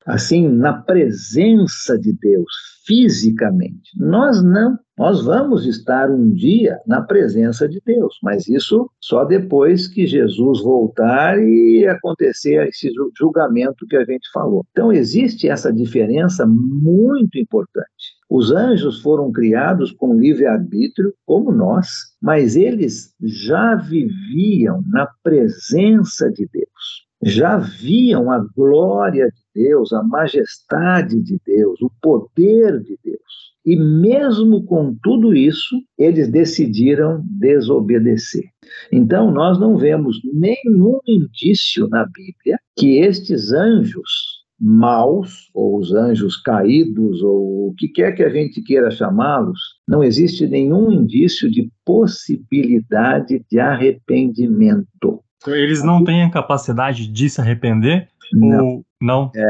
assim, 0.06 0.48
na 0.48 0.72
presença 0.72 1.98
de 1.98 2.12
Deus, 2.12 2.46
fisicamente. 2.86 3.90
Nós 3.96 4.42
não. 4.42 4.78
Nós 4.96 5.22
vamos 5.22 5.66
estar 5.66 6.10
um 6.10 6.32
dia 6.32 6.78
na 6.86 7.02
presença 7.02 7.68
de 7.68 7.82
Deus, 7.84 8.16
mas 8.22 8.48
isso 8.48 8.90
só 8.98 9.26
depois 9.26 9.86
que 9.86 10.06
Jesus 10.06 10.62
voltar 10.62 11.38
e 11.38 11.86
acontecer 11.86 12.66
esse 12.66 12.90
julgamento 13.18 13.86
que 13.86 13.96
a 13.96 14.04
gente 14.06 14.26
falou. 14.32 14.64
Então, 14.70 14.90
existe 14.90 15.48
essa 15.50 15.70
diferença 15.70 16.46
muito 16.46 17.38
importante. 17.38 18.16
Os 18.30 18.50
anjos 18.50 19.02
foram 19.02 19.30
criados 19.30 19.92
com 19.92 20.18
livre-arbítrio, 20.18 21.12
como 21.26 21.52
nós, 21.52 21.88
mas 22.20 22.56
eles 22.56 23.14
já 23.22 23.74
viviam 23.74 24.82
na 24.88 25.06
presença 25.22 26.30
de 26.30 26.48
Deus, 26.50 27.05
já 27.22 27.58
viam 27.58 28.30
a 28.30 28.38
glória 28.56 29.26
de 29.26 29.62
Deus, 29.62 29.92
a 29.92 30.02
majestade 30.02 31.20
de 31.22 31.40
Deus, 31.44 31.80
o 31.80 31.90
poder 32.00 32.80
de 32.80 32.98
Deus. 33.02 33.16
E 33.64 33.74
mesmo 33.74 34.64
com 34.64 34.94
tudo 35.02 35.34
isso, 35.34 35.76
eles 35.98 36.28
decidiram 36.28 37.24
desobedecer. 37.40 38.44
Então, 38.92 39.32
nós 39.32 39.58
não 39.58 39.76
vemos 39.76 40.20
nenhum 40.32 41.00
indício 41.06 41.88
na 41.88 42.04
Bíblia 42.04 42.58
que 42.76 42.98
estes 42.98 43.52
anjos 43.52 44.36
maus, 44.58 45.50
ou 45.52 45.78
os 45.78 45.92
anjos 45.92 46.36
caídos, 46.36 47.22
ou 47.22 47.68
o 47.68 47.74
que 47.74 47.88
quer 47.88 48.12
que 48.12 48.22
a 48.22 48.30
gente 48.30 48.62
queira 48.62 48.90
chamá-los, 48.90 49.60
não 49.86 50.02
existe 50.02 50.46
nenhum 50.46 50.90
indício 50.90 51.50
de 51.50 51.70
possibilidade 51.84 53.44
de 53.50 53.58
arrependimento. 53.58 55.22
Então, 55.38 55.54
eles 55.54 55.82
não 55.82 56.02
têm 56.02 56.22
a 56.22 56.30
capacidade 56.30 57.06
de 57.06 57.30
se 57.30 57.40
arrepender? 57.40 58.08
Não. 58.32 58.66
Ou 58.66 58.84
não? 59.00 59.30
É, 59.34 59.48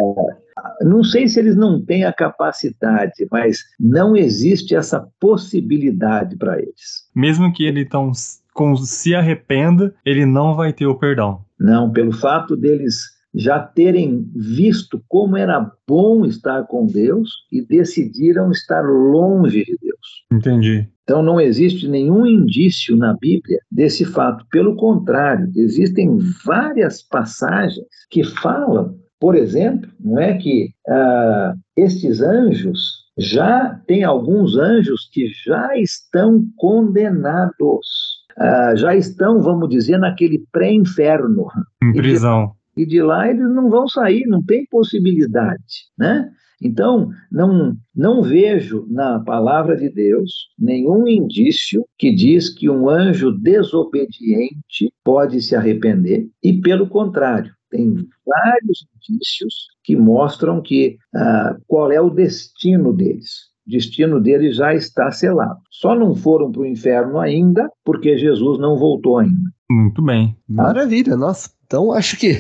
não 0.83 1.03
sei 1.05 1.29
se 1.29 1.39
eles 1.39 1.57
não 1.57 1.81
têm 1.81 2.05
a 2.05 2.13
capacidade, 2.13 3.27
mas 3.31 3.63
não 3.79 4.17
existe 4.17 4.75
essa 4.75 5.09
possibilidade 5.21 6.37
para 6.37 6.59
eles. 6.59 7.09
Mesmo 7.15 7.53
que 7.53 7.65
eles 7.65 7.85
estão 7.85 8.13
se 8.15 9.15
arrependa, 9.15 9.95
ele 10.05 10.27
não 10.27 10.55
vai 10.55 10.73
ter 10.73 10.87
o 10.87 10.99
perdão. 10.99 11.45
Não, 11.59 11.91
pelo 11.91 12.13
fato 12.13 12.57
deles 12.57 13.16
já 13.37 13.61
terem 13.61 14.27
visto 14.35 15.03
como 15.09 15.37
era 15.37 15.71
bom 15.87 16.25
estar 16.25 16.65
com 16.65 16.87
Deus 16.87 17.31
e 17.53 17.61
decidiram 17.61 18.51
estar 18.51 18.81
longe 18.81 19.63
de 19.63 19.77
Deus. 19.81 20.25
Entendi. 20.33 20.89
Então 21.03 21.23
não 21.23 21.41
existe 21.41 21.87
nenhum 21.87 22.27
indício 22.27 22.97
na 22.97 23.15
Bíblia 23.15 23.61
desse 23.71 24.05
fato. 24.05 24.45
Pelo 24.51 24.75
contrário, 24.75 25.49
existem 25.55 26.19
várias 26.45 27.03
passagens 27.03 27.87
que 28.11 28.25
falam, 28.25 28.97
por 29.21 29.37
exemplo, 29.37 29.89
não 30.01 30.19
é 30.19 30.35
que 30.39 30.71
ah, 30.89 31.55
estes 31.77 32.21
anjos 32.23 33.07
já 33.19 33.81
tem 33.87 34.03
alguns 34.03 34.57
anjos 34.57 35.09
que 35.13 35.29
já 35.45 35.77
estão 35.77 36.45
condenados. 36.57 38.17
Ah, 38.39 38.75
já 38.75 38.95
estão, 38.97 39.41
vamos 39.41 39.69
dizer, 39.69 39.99
naquele 39.99 40.45
pré-inferno. 40.51 41.47
Em 41.83 41.93
prisão. 41.93 42.56
E 42.77 42.85
de, 42.87 43.01
lá 43.03 43.29
eles 43.29 43.49
não 43.51 43.71
vão 43.71 43.89
sair, 43.89 44.27
não 44.27 44.43
tem 44.43 44.67
possibilidade, 44.67 45.87
né? 45.99 46.31
Então, 46.61 47.11
não, 47.31 47.77
não 47.95 48.23
vejo 48.23 48.87
na 48.89 49.21
palavra 49.21 49.77
de 49.77 49.91
Deus 49.91 50.49
nenhum 50.59 51.07
indício 51.07 51.85
que 51.99 52.15
diz 52.15 52.49
que 52.49 52.69
um 52.69 52.89
anjo 52.89 53.31
desobediente 53.31 54.91
pode 55.05 55.43
se 55.43 55.55
arrepender, 55.55 56.29
e 56.43 56.55
pelo 56.61 56.89
contrário, 56.89 57.53
tem 57.71 57.95
vários 58.25 58.87
indícios 59.11 59.67
que 59.85 59.97
mostram 59.97 60.63
que 60.63 60.97
ah, 61.15 61.57
qual 61.67 61.93
é 61.93 62.01
o 62.01 62.11
destino 62.11 62.93
deles. 62.93 63.51
O 63.67 63.71
destino 63.71 64.21
deles 64.21 64.57
já 64.57 64.75
está 64.75 65.11
selado. 65.11 65.61
Só 65.71 65.95
não 65.95 66.15
foram 66.15 66.51
para 66.53 66.63
o 66.63 66.67
inferno 66.67 67.19
ainda 67.19 67.69
porque 67.85 68.17
Jesus 68.17 68.59
não 68.59 68.77
voltou 68.77 69.19
ainda. 69.19 69.51
Muito 69.69 70.01
bem. 70.01 70.37
Maravilha, 70.49 71.17
nossa. 71.17 71.51
Então 71.67 71.93
acho 71.93 72.17
que 72.17 72.39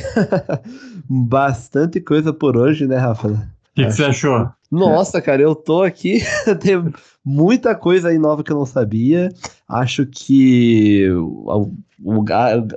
bastante 1.09 2.01
coisa 2.01 2.33
por 2.33 2.57
hoje, 2.57 2.87
né, 2.87 2.97
Rafa? 2.97 3.29
O 3.29 3.39
que, 3.75 3.85
que, 3.85 3.93
você 3.93 4.05
achou? 4.05 4.49
Nossa, 4.71 5.21
cara, 5.21 5.43
eu 5.43 5.55
tô 5.55 5.83
aqui. 5.83 6.23
tem 6.61 6.83
muita 7.25 7.75
coisa 7.75 8.09
aí 8.09 8.19
nova 8.19 8.43
que 8.43 8.53
eu 8.53 8.57
não 8.57 8.65
sabia. 8.65 9.29
Acho 9.69 10.07
que 10.07 11.09
o, 11.11 11.73
o, 12.03 12.21
o, 12.21 12.25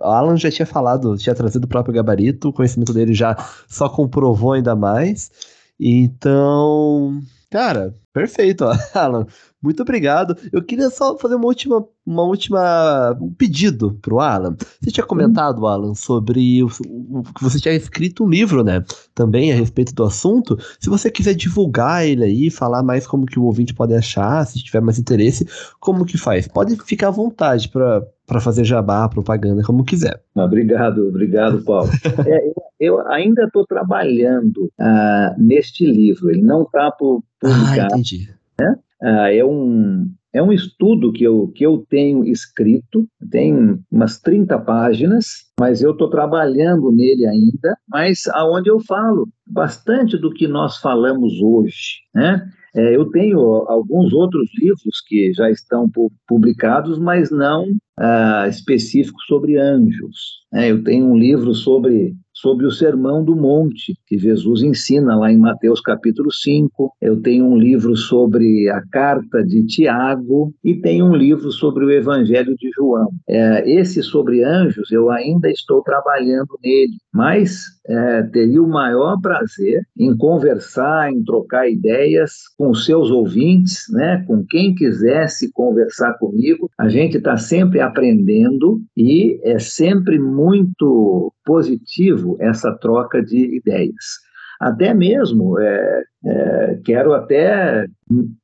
Alan 0.01 0.35
já 0.37 0.51
tinha 0.51 0.65
falado, 0.65 1.17
tinha 1.17 1.35
trazido 1.35 1.65
o 1.65 1.69
próprio 1.69 1.93
gabarito, 1.93 2.49
o 2.49 2.53
conhecimento 2.53 2.93
dele 2.93 3.13
já 3.13 3.37
só 3.67 3.87
comprovou 3.87 4.53
ainda 4.53 4.75
mais. 4.75 5.31
Então, 5.79 7.21
cara, 7.49 7.93
perfeito, 8.13 8.65
Alan. 8.93 9.25
Muito 9.61 9.81
obrigado. 9.81 10.37
Eu 10.53 10.63
queria 10.63 10.89
só 10.89 11.17
fazer 11.17 11.35
uma 11.35 11.45
última, 11.45 11.85
uma 12.05 12.23
última 12.23 13.17
um 13.19 13.29
pedido 13.33 13.93
pro 14.01 14.19
Alan. 14.19 14.55
Você 14.81 14.89
tinha 14.89 15.05
comentado, 15.05 15.67
Alan, 15.67 15.93
sobre 15.95 16.63
o, 16.63 16.67
o, 16.87 17.23
que 17.23 17.43
você 17.43 17.59
tinha 17.59 17.73
escrito 17.73 18.23
um 18.23 18.29
livro, 18.29 18.63
né? 18.63 18.83
Também 19.13 19.51
a 19.51 19.55
respeito 19.55 19.93
do 19.93 20.03
assunto. 20.05 20.57
Se 20.79 20.89
você 20.89 21.11
quiser 21.11 21.33
divulgar 21.33 22.07
ele 22.07 22.23
aí, 22.23 22.49
falar 22.49 22.81
mais 22.83 23.05
como 23.05 23.25
que 23.25 23.37
o 23.37 23.43
ouvinte 23.43 23.73
pode 23.73 23.93
achar, 23.93 24.45
se 24.45 24.63
tiver 24.63 24.81
mais 24.81 24.97
interesse, 24.97 25.45
como 25.79 26.05
que 26.05 26.17
faz? 26.17 26.47
Pode 26.47 26.77
ficar 26.85 27.09
à 27.09 27.11
vontade 27.11 27.67
para 27.67 28.07
para 28.29 28.39
fazer 28.39 28.63
jabá, 28.63 29.09
propaganda, 29.09 29.63
como 29.63 29.83
quiser. 29.83 30.21
Obrigado, 30.35 31.07
obrigado, 31.07 31.63
Paulo. 31.63 31.89
é, 32.27 32.47
eu, 32.47 32.53
eu, 32.79 33.07
ainda 33.07 33.45
estou 33.45 33.65
trabalhando 33.65 34.71
uh, 34.79 35.33
neste 35.35 35.83
livro. 35.83 36.29
Ele 36.29 36.43
não 36.43 36.61
está 36.61 36.91
publicado. 36.91 37.95
Ah, 37.95 37.98
entendi. 37.99 38.29
Né? 38.59 38.75
Ah, 39.01 39.33
é, 39.33 39.43
um, 39.43 40.09
é 40.33 40.41
um 40.41 40.51
estudo 40.51 41.11
que 41.11 41.23
eu, 41.23 41.47
que 41.55 41.65
eu 41.65 41.85
tenho 41.89 42.25
escrito, 42.25 43.07
tem 43.31 43.79
umas 43.91 44.19
30 44.19 44.59
páginas, 44.59 45.25
mas 45.59 45.81
eu 45.81 45.91
estou 45.91 46.09
trabalhando 46.09 46.91
nele 46.91 47.25
ainda, 47.25 47.77
mas 47.87 48.27
aonde 48.27 48.69
eu 48.69 48.79
falo 48.81 49.27
bastante 49.47 50.17
do 50.17 50.31
que 50.31 50.47
nós 50.47 50.77
falamos 50.77 51.33
hoje, 51.41 52.01
né? 52.13 52.49
É, 52.75 52.95
eu 52.95 53.09
tenho 53.09 53.39
alguns 53.67 54.13
outros 54.13 54.47
livros 54.59 55.01
que 55.07 55.33
já 55.33 55.49
estão 55.49 55.89
publicados, 56.27 56.99
mas 56.99 57.31
não 57.31 57.65
ah, 57.97 58.45
específicos 58.47 59.23
sobre 59.25 59.57
anjos. 59.57 60.39
É, 60.53 60.69
eu 60.71 60.83
tenho 60.83 61.07
um 61.07 61.17
livro 61.17 61.53
sobre 61.55 62.15
sobre 62.41 62.65
o 62.65 62.71
Sermão 62.71 63.23
do 63.23 63.35
Monte, 63.35 63.97
que 64.07 64.17
Jesus 64.17 64.61
ensina 64.61 65.15
lá 65.15 65.31
em 65.31 65.37
Mateus 65.37 65.81
capítulo 65.81 66.31
5. 66.31 66.93
Eu 67.01 67.21
tenho 67.21 67.45
um 67.45 67.57
livro 67.57 67.95
sobre 67.95 68.69
a 68.69 68.81
carta 68.91 69.43
de 69.43 69.65
Tiago 69.65 70.53
e 70.63 70.73
tenho 70.75 71.05
um 71.05 71.15
livro 71.15 71.51
sobre 71.51 71.83
o 71.83 71.91
Evangelho 71.91 72.55
de 72.55 72.69
João. 72.75 73.09
É, 73.27 73.69
esse 73.69 74.01
sobre 74.01 74.43
anjos, 74.43 74.89
eu 74.91 75.09
ainda 75.09 75.49
estou 75.49 75.81
trabalhando 75.81 76.57
nele, 76.63 76.97
mas 77.13 77.61
é, 77.87 78.23
teria 78.23 78.61
o 78.61 78.69
maior 78.69 79.19
prazer 79.19 79.81
em 79.97 80.15
conversar, 80.15 81.11
em 81.11 81.23
trocar 81.23 81.69
ideias 81.69 82.31
com 82.57 82.69
os 82.69 82.85
seus 82.85 83.09
ouvintes, 83.09 83.85
né, 83.89 84.23
com 84.27 84.45
quem 84.45 84.75
quisesse 84.75 85.51
conversar 85.51 86.13
comigo. 86.19 86.69
A 86.77 86.87
gente 86.87 87.17
está 87.17 87.35
sempre 87.35 87.81
aprendendo 87.81 88.79
e 88.95 89.39
é 89.43 89.59
sempre 89.59 90.19
muito 90.19 91.33
positivo 91.49 92.37
essa 92.39 92.71
troca 92.77 93.23
de 93.23 93.57
ideias. 93.57 94.19
Até 94.61 94.93
mesmo, 94.93 95.57
é, 95.57 96.03
é, 96.23 96.79
quero 96.85 97.13
até 97.13 97.87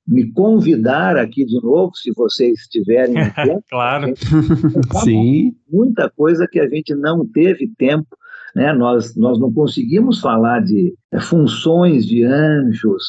me 0.07 0.31
convidar 0.31 1.15
aqui 1.17 1.45
de 1.45 1.61
novo, 1.61 1.91
se 1.93 2.11
vocês 2.15 2.61
tiverem 2.71 3.13
tempo. 3.35 3.63
claro. 3.69 4.11
Sim. 5.03 5.53
Muita 5.71 6.09
coisa 6.09 6.47
que 6.49 6.59
a 6.59 6.67
gente 6.67 6.95
não 6.95 7.23
teve 7.27 7.67
tempo 7.77 8.17
né? 8.55 8.71
Nós, 8.71 9.15
nós 9.17 9.37
não 9.37 9.51
conseguimos 9.51 10.21
falar 10.21 10.61
de 10.61 10.95
é, 11.11 11.19
funções 11.19 12.05
de 12.05 12.23
anjos, 12.23 13.03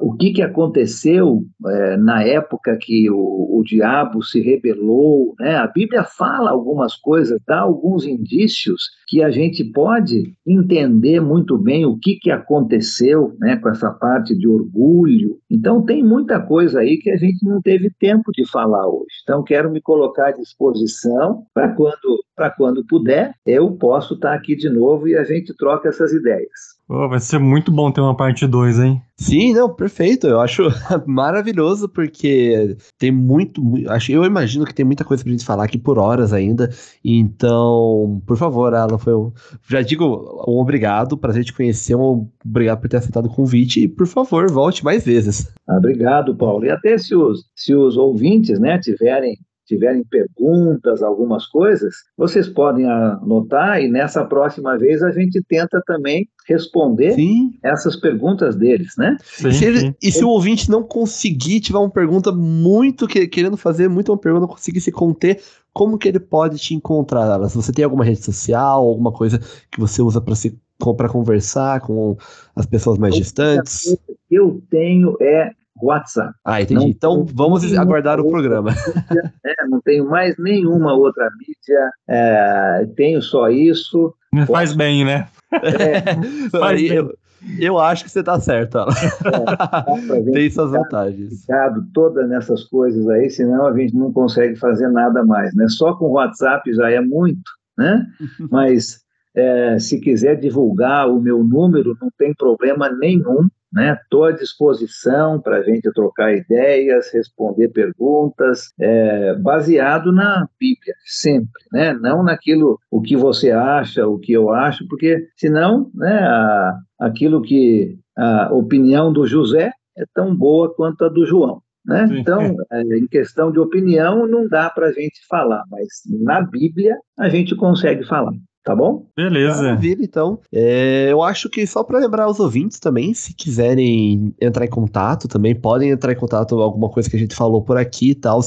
o 0.00 0.14
que, 0.14 0.32
que 0.32 0.42
aconteceu 0.42 1.44
uh, 1.62 1.96
na 1.98 2.22
época 2.22 2.76
que 2.80 3.10
o, 3.10 3.58
o, 3.58 3.62
diabo 3.64 4.22
se 4.22 4.40
rebelou. 4.40 5.34
Né? 5.38 5.56
A 5.56 5.66
Bíblia 5.66 6.04
fala 6.04 6.50
algumas 6.50 6.94
coisas, 6.94 7.40
dá 7.46 7.60
alguns 7.60 8.04
indícios 8.04 8.90
que 9.06 9.22
a 9.22 9.30
gente 9.30 9.64
pode 9.64 10.34
entender 10.46 11.20
muito 11.20 11.58
bem 11.58 11.84
o 11.84 11.98
que, 11.98 12.16
que 12.16 12.30
aconteceu 12.30 13.34
né, 13.38 13.56
com 13.56 13.68
essa 13.68 13.90
parte 13.90 14.36
de 14.36 14.48
orgulho. 14.48 15.38
Então, 15.50 15.82
tem 15.82 16.02
muita 16.02 16.40
coisa 16.40 16.80
aí 16.80 16.98
que 16.98 17.10
a 17.10 17.16
gente 17.16 17.44
não 17.46 17.60
teve 17.60 17.90
tempo 17.90 18.30
de 18.32 18.48
falar 18.50 18.86
hoje. 18.86 19.14
Então, 19.22 19.42
quero 19.42 19.70
me 19.70 19.80
colocar 19.80 20.28
à 20.28 20.32
disposição 20.32 21.44
para 21.52 21.68
quando, 21.68 22.24
quando 22.56 22.86
puder, 22.86 23.34
eu 23.46 23.72
posso 23.72 24.14
estar 24.14 24.34
aqui 24.34 24.56
de 24.56 24.68
novo 24.68 25.08
e 25.08 25.16
a 25.16 25.24
gente 25.24 25.54
troca 25.56 25.88
essas 25.88 26.12
ideias. 26.12 26.73
Oh, 26.96 27.08
vai 27.08 27.18
ser 27.18 27.40
muito 27.40 27.72
bom 27.72 27.90
ter 27.90 28.00
uma 28.00 28.16
parte 28.16 28.46
2, 28.46 28.78
hein? 28.78 29.02
Sim, 29.18 29.52
não, 29.52 29.68
perfeito. 29.68 30.28
Eu 30.28 30.40
acho 30.40 30.62
maravilhoso 31.06 31.88
porque 31.88 32.76
tem 32.96 33.10
muito, 33.10 33.60
acho, 33.88 34.12
eu 34.12 34.24
imagino 34.24 34.64
que 34.64 34.72
tem 34.72 34.84
muita 34.84 35.04
coisa 35.04 35.24
pra 35.24 35.32
gente 35.32 35.44
falar 35.44 35.64
aqui 35.64 35.76
por 35.76 35.98
horas 35.98 36.32
ainda. 36.32 36.70
Então, 37.04 38.22
por 38.24 38.36
favor, 38.36 38.72
Alan, 38.72 38.96
foi 38.96 39.12
um, 39.12 39.32
já 39.68 39.82
digo 39.82 40.04
um 40.46 40.60
obrigado, 40.60 41.18
prazer 41.18 41.44
te 41.44 41.52
conhecer, 41.52 41.96
um 41.96 42.28
obrigado 42.44 42.80
por 42.80 42.88
ter 42.88 42.98
aceitado 42.98 43.26
o 43.26 43.34
convite 43.34 43.80
e 43.82 43.88
por 43.88 44.06
favor, 44.06 44.48
volte 44.48 44.84
mais 44.84 45.04
vezes. 45.04 45.52
Obrigado, 45.68 46.36
Paulo. 46.36 46.64
E 46.64 46.70
até 46.70 46.96
se 46.96 47.16
os, 47.16 47.44
se 47.56 47.74
os 47.74 47.96
ouvintes, 47.96 48.60
né, 48.60 48.78
tiverem 48.78 49.36
tiverem 49.66 50.04
perguntas, 50.04 51.02
algumas 51.02 51.46
coisas, 51.46 51.94
vocês 52.16 52.48
podem 52.48 52.84
anotar 52.88 53.80
e 53.80 53.88
nessa 53.88 54.24
próxima 54.24 54.76
vez 54.76 55.02
a 55.02 55.10
gente 55.10 55.42
tenta 55.48 55.82
também 55.86 56.28
responder 56.46 57.12
sim. 57.12 57.58
essas 57.62 57.96
perguntas 57.96 58.56
deles, 58.56 58.94
né? 58.98 59.16
Sim, 59.22 59.52
se 59.52 59.64
ele, 59.64 59.96
e 60.02 60.12
se 60.12 60.24
o 60.24 60.28
ouvinte 60.28 60.70
não 60.70 60.82
conseguir, 60.82 61.60
tiver 61.60 61.78
uma 61.78 61.90
pergunta 61.90 62.30
muito 62.30 63.06
que, 63.06 63.26
querendo 63.26 63.56
fazer, 63.56 63.88
muito 63.88 64.12
uma 64.12 64.18
pergunta, 64.18 64.46
não 64.46 64.54
conseguir 64.54 64.80
se 64.80 64.92
conter, 64.92 65.40
como 65.72 65.98
que 65.98 66.08
ele 66.08 66.20
pode 66.20 66.58
te 66.58 66.74
encontrar? 66.74 67.48
Se 67.48 67.56
você 67.56 67.72
tem 67.72 67.84
alguma 67.84 68.04
rede 68.04 68.22
social, 68.22 68.86
alguma 68.86 69.12
coisa 69.12 69.40
que 69.70 69.80
você 69.80 70.02
usa 70.02 70.20
para 70.20 70.34
se 70.34 70.56
para 70.96 71.08
conversar 71.08 71.80
com 71.80 72.16
as 72.54 72.66
pessoas 72.66 72.98
mais 72.98 73.14
distantes? 73.14 73.96
Eu 74.30 74.60
tenho 74.68 75.16
é 75.20 75.52
WhatsApp. 75.82 76.32
Ah, 76.44 76.60
entendi. 76.60 76.80
Não, 76.80 76.88
então 76.88 77.26
vamos 77.34 77.72
aguardar 77.76 78.20
o 78.20 78.28
programa. 78.28 78.70
Mídia, 79.10 79.32
é, 79.44 79.66
não 79.68 79.80
tenho 79.80 80.08
mais 80.08 80.36
nenhuma 80.38 80.94
outra 80.94 81.28
mídia, 81.38 81.90
é, 82.08 82.86
tenho 82.96 83.20
só 83.20 83.48
isso. 83.48 84.14
Faz 84.46 84.70
Pode... 84.70 84.76
bem, 84.76 85.04
né? 85.04 85.28
É, 85.52 86.50
Faz 86.50 86.82
eu, 86.82 87.06
bem. 87.06 87.16
eu 87.58 87.78
acho 87.78 88.04
que 88.04 88.10
você 88.10 88.20
está 88.20 88.38
certo. 88.40 88.78
É, 88.78 90.22
Tem 90.32 90.50
suas 90.50 90.70
vantagens. 90.70 91.46
Todas 91.92 92.28
nessas 92.28 92.64
coisas 92.64 93.08
aí, 93.08 93.30
senão 93.30 93.66
a 93.66 93.76
gente 93.76 93.94
não 93.94 94.12
consegue 94.12 94.56
fazer 94.56 94.88
nada 94.88 95.24
mais. 95.24 95.54
Né? 95.54 95.66
Só 95.68 95.94
com 95.94 96.06
o 96.06 96.12
WhatsApp 96.12 96.72
já 96.72 96.90
é 96.90 97.00
muito, 97.00 97.50
né? 97.76 98.06
Mas 98.50 99.04
é, 99.34 99.78
se 99.80 100.00
quiser 100.00 100.36
divulgar 100.36 101.08
o 101.08 101.20
meu 101.20 101.42
número, 101.42 101.96
não 102.00 102.08
tem 102.16 102.32
problema 102.34 102.88
nenhum. 102.88 103.48
Estou 103.76 104.26
né? 104.26 104.32
à 104.32 104.36
disposição 104.36 105.40
para 105.40 105.58
a 105.58 105.62
gente 105.62 105.90
trocar 105.92 106.34
ideias, 106.34 107.12
responder 107.12 107.68
perguntas, 107.68 108.72
é, 108.80 109.34
baseado 109.36 110.12
na 110.12 110.48
Bíblia, 110.58 110.94
sempre, 111.04 111.62
né? 111.72 111.92
não 111.94 112.22
naquilo 112.22 112.78
o 112.90 113.00
que 113.00 113.16
você 113.16 113.50
acha, 113.50 114.06
o 114.06 114.18
que 114.18 114.32
eu 114.32 114.50
acho, 114.50 114.86
porque 114.88 115.26
senão 115.36 115.90
né, 115.94 116.18
a, 116.20 116.78
aquilo 117.00 117.42
que 117.42 117.98
a 118.16 118.52
opinião 118.52 119.12
do 119.12 119.26
José 119.26 119.72
é 119.96 120.04
tão 120.14 120.34
boa 120.34 120.72
quanto 120.74 121.04
a 121.04 121.08
do 121.08 121.26
João. 121.26 121.60
Né? 121.84 122.08
Então, 122.12 122.56
é, 122.72 122.82
em 122.96 123.06
questão 123.06 123.52
de 123.52 123.58
opinião, 123.58 124.26
não 124.26 124.48
dá 124.48 124.70
para 124.70 124.86
a 124.86 124.92
gente 124.92 125.20
falar, 125.28 125.62
mas 125.70 125.88
na 126.22 126.40
Bíblia 126.40 126.96
a 127.18 127.28
gente 127.28 127.54
consegue 127.54 128.04
falar. 128.04 128.32
Tá 128.64 128.74
bom? 128.74 129.04
Beleza. 129.14 129.62
Maravilha, 129.62 130.02
então. 130.02 130.40
É, 130.50 131.08
eu 131.10 131.22
acho 131.22 131.50
que 131.50 131.66
só 131.66 131.84
para 131.84 131.98
lembrar 131.98 132.26
os 132.28 132.40
ouvintes 132.40 132.78
também, 132.78 133.12
se 133.12 133.34
quiserem 133.34 134.34
entrar 134.40 134.64
em 134.64 134.70
contato 134.70 135.28
também, 135.28 135.54
podem 135.54 135.90
entrar 135.90 136.12
em 136.12 136.16
contato 136.16 136.58
alguma 136.58 136.88
coisa 136.88 137.10
que 137.10 137.14
a 137.14 137.18
gente 137.18 137.34
falou 137.34 137.60
por 137.60 137.76
aqui 137.76 138.12
e 138.12 138.14
tal. 138.14 138.40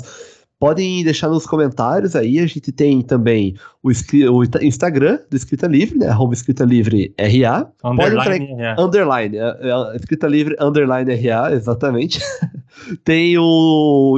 Podem 0.59 1.03
deixar 1.03 1.29
nos 1.29 1.45
comentários 1.45 2.15
aí. 2.15 2.39
A 2.39 2.47
gente 2.47 2.71
tem 2.71 3.01
também 3.01 3.55
o, 3.83 3.89
o 3.89 4.43
Instagram 4.63 5.19
do 5.29 5.37
Escrita 5.37 5.67
Livre, 5.67 5.99
né? 5.99 6.07
Arroba 6.07 6.33
Escrita 6.33 6.65
Livre 6.65 7.13
RA. 7.19 7.69
Underline 7.83 8.55
RA. 8.55 8.75
Underline. 8.79 9.37
É, 9.37 9.41
é, 9.41 9.95
Escrita 9.95 10.27
Livre 10.27 10.55
Underline 10.59 11.13
RA, 11.13 11.51
exatamente. 11.51 12.19
tem 13.05 13.37
o, 13.37 13.43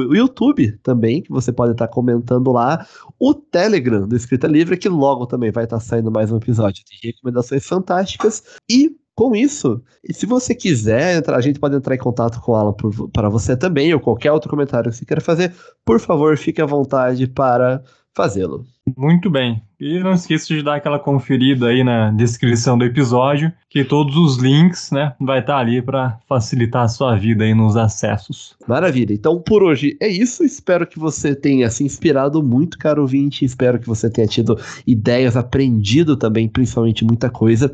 o, 0.08 0.14
YouTube 0.14 0.72
também, 0.82 1.20
que 1.22 1.30
você 1.30 1.52
pode 1.52 1.72
estar 1.72 1.88
comentando 1.88 2.50
lá. 2.52 2.86
O 3.18 3.34
Telegram 3.34 4.08
do 4.08 4.16
Escrita 4.16 4.46
Livre, 4.46 4.78
que 4.78 4.88
logo 4.88 5.26
também 5.26 5.50
vai 5.50 5.64
estar 5.64 5.80
saindo 5.80 6.10
mais 6.10 6.32
um 6.32 6.38
episódio 6.38 6.82
de 6.84 7.06
recomendações 7.06 7.66
fantásticas. 7.66 8.42
E 8.70 8.96
com 9.20 9.36
isso, 9.36 9.82
e 10.02 10.14
se 10.14 10.24
você 10.24 10.54
quiser 10.54 11.18
entrar, 11.18 11.36
a 11.36 11.42
gente 11.42 11.60
pode 11.60 11.76
entrar 11.76 11.94
em 11.94 11.98
contato 11.98 12.40
com 12.40 12.52
o 12.52 12.54
Alan 12.54 12.74
para 13.12 13.28
você 13.28 13.54
também, 13.54 13.92
ou 13.92 14.00
qualquer 14.00 14.32
outro 14.32 14.48
comentário 14.48 14.90
que 14.90 14.96
você 14.96 15.04
queira 15.04 15.20
fazer, 15.20 15.54
por 15.84 16.00
favor, 16.00 16.38
fique 16.38 16.58
à 16.58 16.64
vontade 16.64 17.26
para 17.26 17.82
fazê-lo. 18.16 18.64
Muito 18.96 19.28
bem. 19.28 19.60
E 19.78 20.00
não 20.00 20.12
esqueça 20.12 20.46
de 20.54 20.62
dar 20.62 20.76
aquela 20.76 20.98
conferida 20.98 21.66
aí 21.66 21.84
na 21.84 22.10
descrição 22.12 22.78
do 22.78 22.84
episódio, 22.86 23.52
que 23.68 23.84
todos 23.84 24.16
os 24.16 24.38
links, 24.38 24.90
né, 24.90 25.14
vai 25.20 25.40
estar 25.40 25.52
tá 25.52 25.58
ali 25.58 25.82
para 25.82 26.18
facilitar 26.26 26.84
a 26.84 26.88
sua 26.88 27.14
vida 27.14 27.44
aí 27.44 27.52
nos 27.52 27.76
acessos. 27.76 28.56
Maravilha. 28.66 29.12
Então, 29.12 29.38
por 29.38 29.62
hoje 29.62 29.98
é 30.00 30.08
isso. 30.08 30.42
Espero 30.42 30.86
que 30.86 30.98
você 30.98 31.34
tenha 31.34 31.68
se 31.68 31.84
inspirado 31.84 32.42
muito, 32.42 32.78
caro 32.78 33.02
ouvinte. 33.02 33.44
Espero 33.44 33.78
que 33.78 33.86
você 33.86 34.08
tenha 34.08 34.26
tido 34.26 34.58
ideias, 34.86 35.36
aprendido 35.36 36.16
também, 36.16 36.48
principalmente 36.48 37.04
muita 37.04 37.28
coisa. 37.28 37.70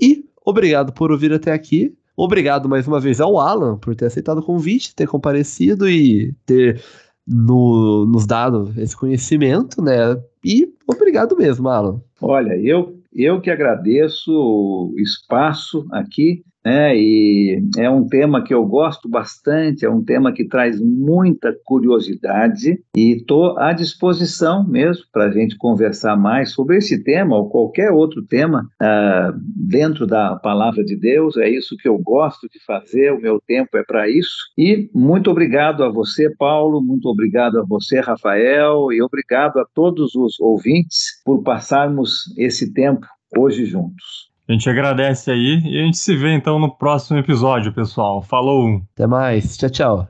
E 0.00 0.29
Obrigado 0.50 0.92
por 0.92 1.12
ouvir 1.12 1.32
até 1.32 1.52
aqui. 1.52 1.94
Obrigado 2.16 2.68
mais 2.68 2.86
uma 2.88 2.98
vez 2.98 3.20
ao 3.20 3.38
Alan 3.38 3.78
por 3.78 3.94
ter 3.94 4.06
aceitado 4.06 4.38
o 4.38 4.42
convite, 4.42 4.94
ter 4.94 5.06
comparecido 5.06 5.88
e 5.88 6.34
ter 6.44 6.82
no, 7.26 8.04
nos 8.04 8.26
dado 8.26 8.72
esse 8.76 8.96
conhecimento, 8.96 9.80
né? 9.80 10.20
E 10.44 10.68
obrigado 10.88 11.36
mesmo, 11.36 11.68
Alan. 11.68 12.02
Olha, 12.20 12.56
eu, 12.58 12.98
eu 13.14 13.40
que 13.40 13.48
agradeço 13.48 14.32
o 14.32 14.92
espaço 14.98 15.86
aqui 15.92 16.42
né? 16.64 16.96
E 16.96 17.62
é 17.78 17.88
um 17.88 18.06
tema 18.06 18.42
que 18.42 18.52
eu 18.52 18.64
gosto 18.66 19.08
bastante, 19.08 19.84
é 19.84 19.90
um 19.90 20.04
tema 20.04 20.32
que 20.32 20.46
traz 20.46 20.80
muita 20.80 21.54
curiosidade 21.64 22.82
e 22.96 23.16
estou 23.16 23.58
à 23.58 23.72
disposição 23.72 24.66
mesmo 24.66 25.04
para 25.12 25.26
a 25.26 25.30
gente 25.30 25.56
conversar 25.56 26.16
mais 26.16 26.52
sobre 26.52 26.76
esse 26.76 27.02
tema 27.02 27.36
ou 27.36 27.48
qualquer 27.48 27.90
outro 27.90 28.22
tema 28.22 28.68
uh, 28.80 29.32
dentro 29.68 30.06
da 30.06 30.36
palavra 30.36 30.84
de 30.84 30.96
Deus. 30.96 31.36
É 31.36 31.48
isso 31.48 31.76
que 31.76 31.88
eu 31.88 31.98
gosto 31.98 32.48
de 32.48 32.62
fazer, 32.64 33.12
o 33.12 33.20
meu 33.20 33.40
tempo 33.46 33.76
é 33.76 33.82
para 33.82 34.08
isso. 34.08 34.36
E 34.56 34.90
muito 34.94 35.30
obrigado 35.30 35.82
a 35.82 35.90
você, 35.90 36.34
Paulo, 36.36 36.82
muito 36.82 37.08
obrigado 37.08 37.58
a 37.58 37.64
você, 37.64 38.00
Rafael, 38.00 38.92
e 38.92 39.02
obrigado 39.02 39.58
a 39.58 39.66
todos 39.74 40.14
os 40.14 40.38
ouvintes 40.40 41.22
por 41.24 41.42
passarmos 41.42 42.24
esse 42.36 42.72
tempo 42.72 43.06
hoje 43.36 43.64
juntos. 43.64 44.29
A 44.50 44.52
gente 44.52 44.68
agradece 44.68 45.30
aí 45.30 45.62
e 45.64 45.78
a 45.78 45.84
gente 45.84 45.96
se 45.96 46.16
vê 46.16 46.34
então 46.34 46.58
no 46.58 46.68
próximo 46.76 47.16
episódio, 47.20 47.72
pessoal. 47.72 48.20
Falou! 48.20 48.82
Até 48.94 49.06
mais. 49.06 49.56
Tchau, 49.56 49.70
tchau. 49.70 50.08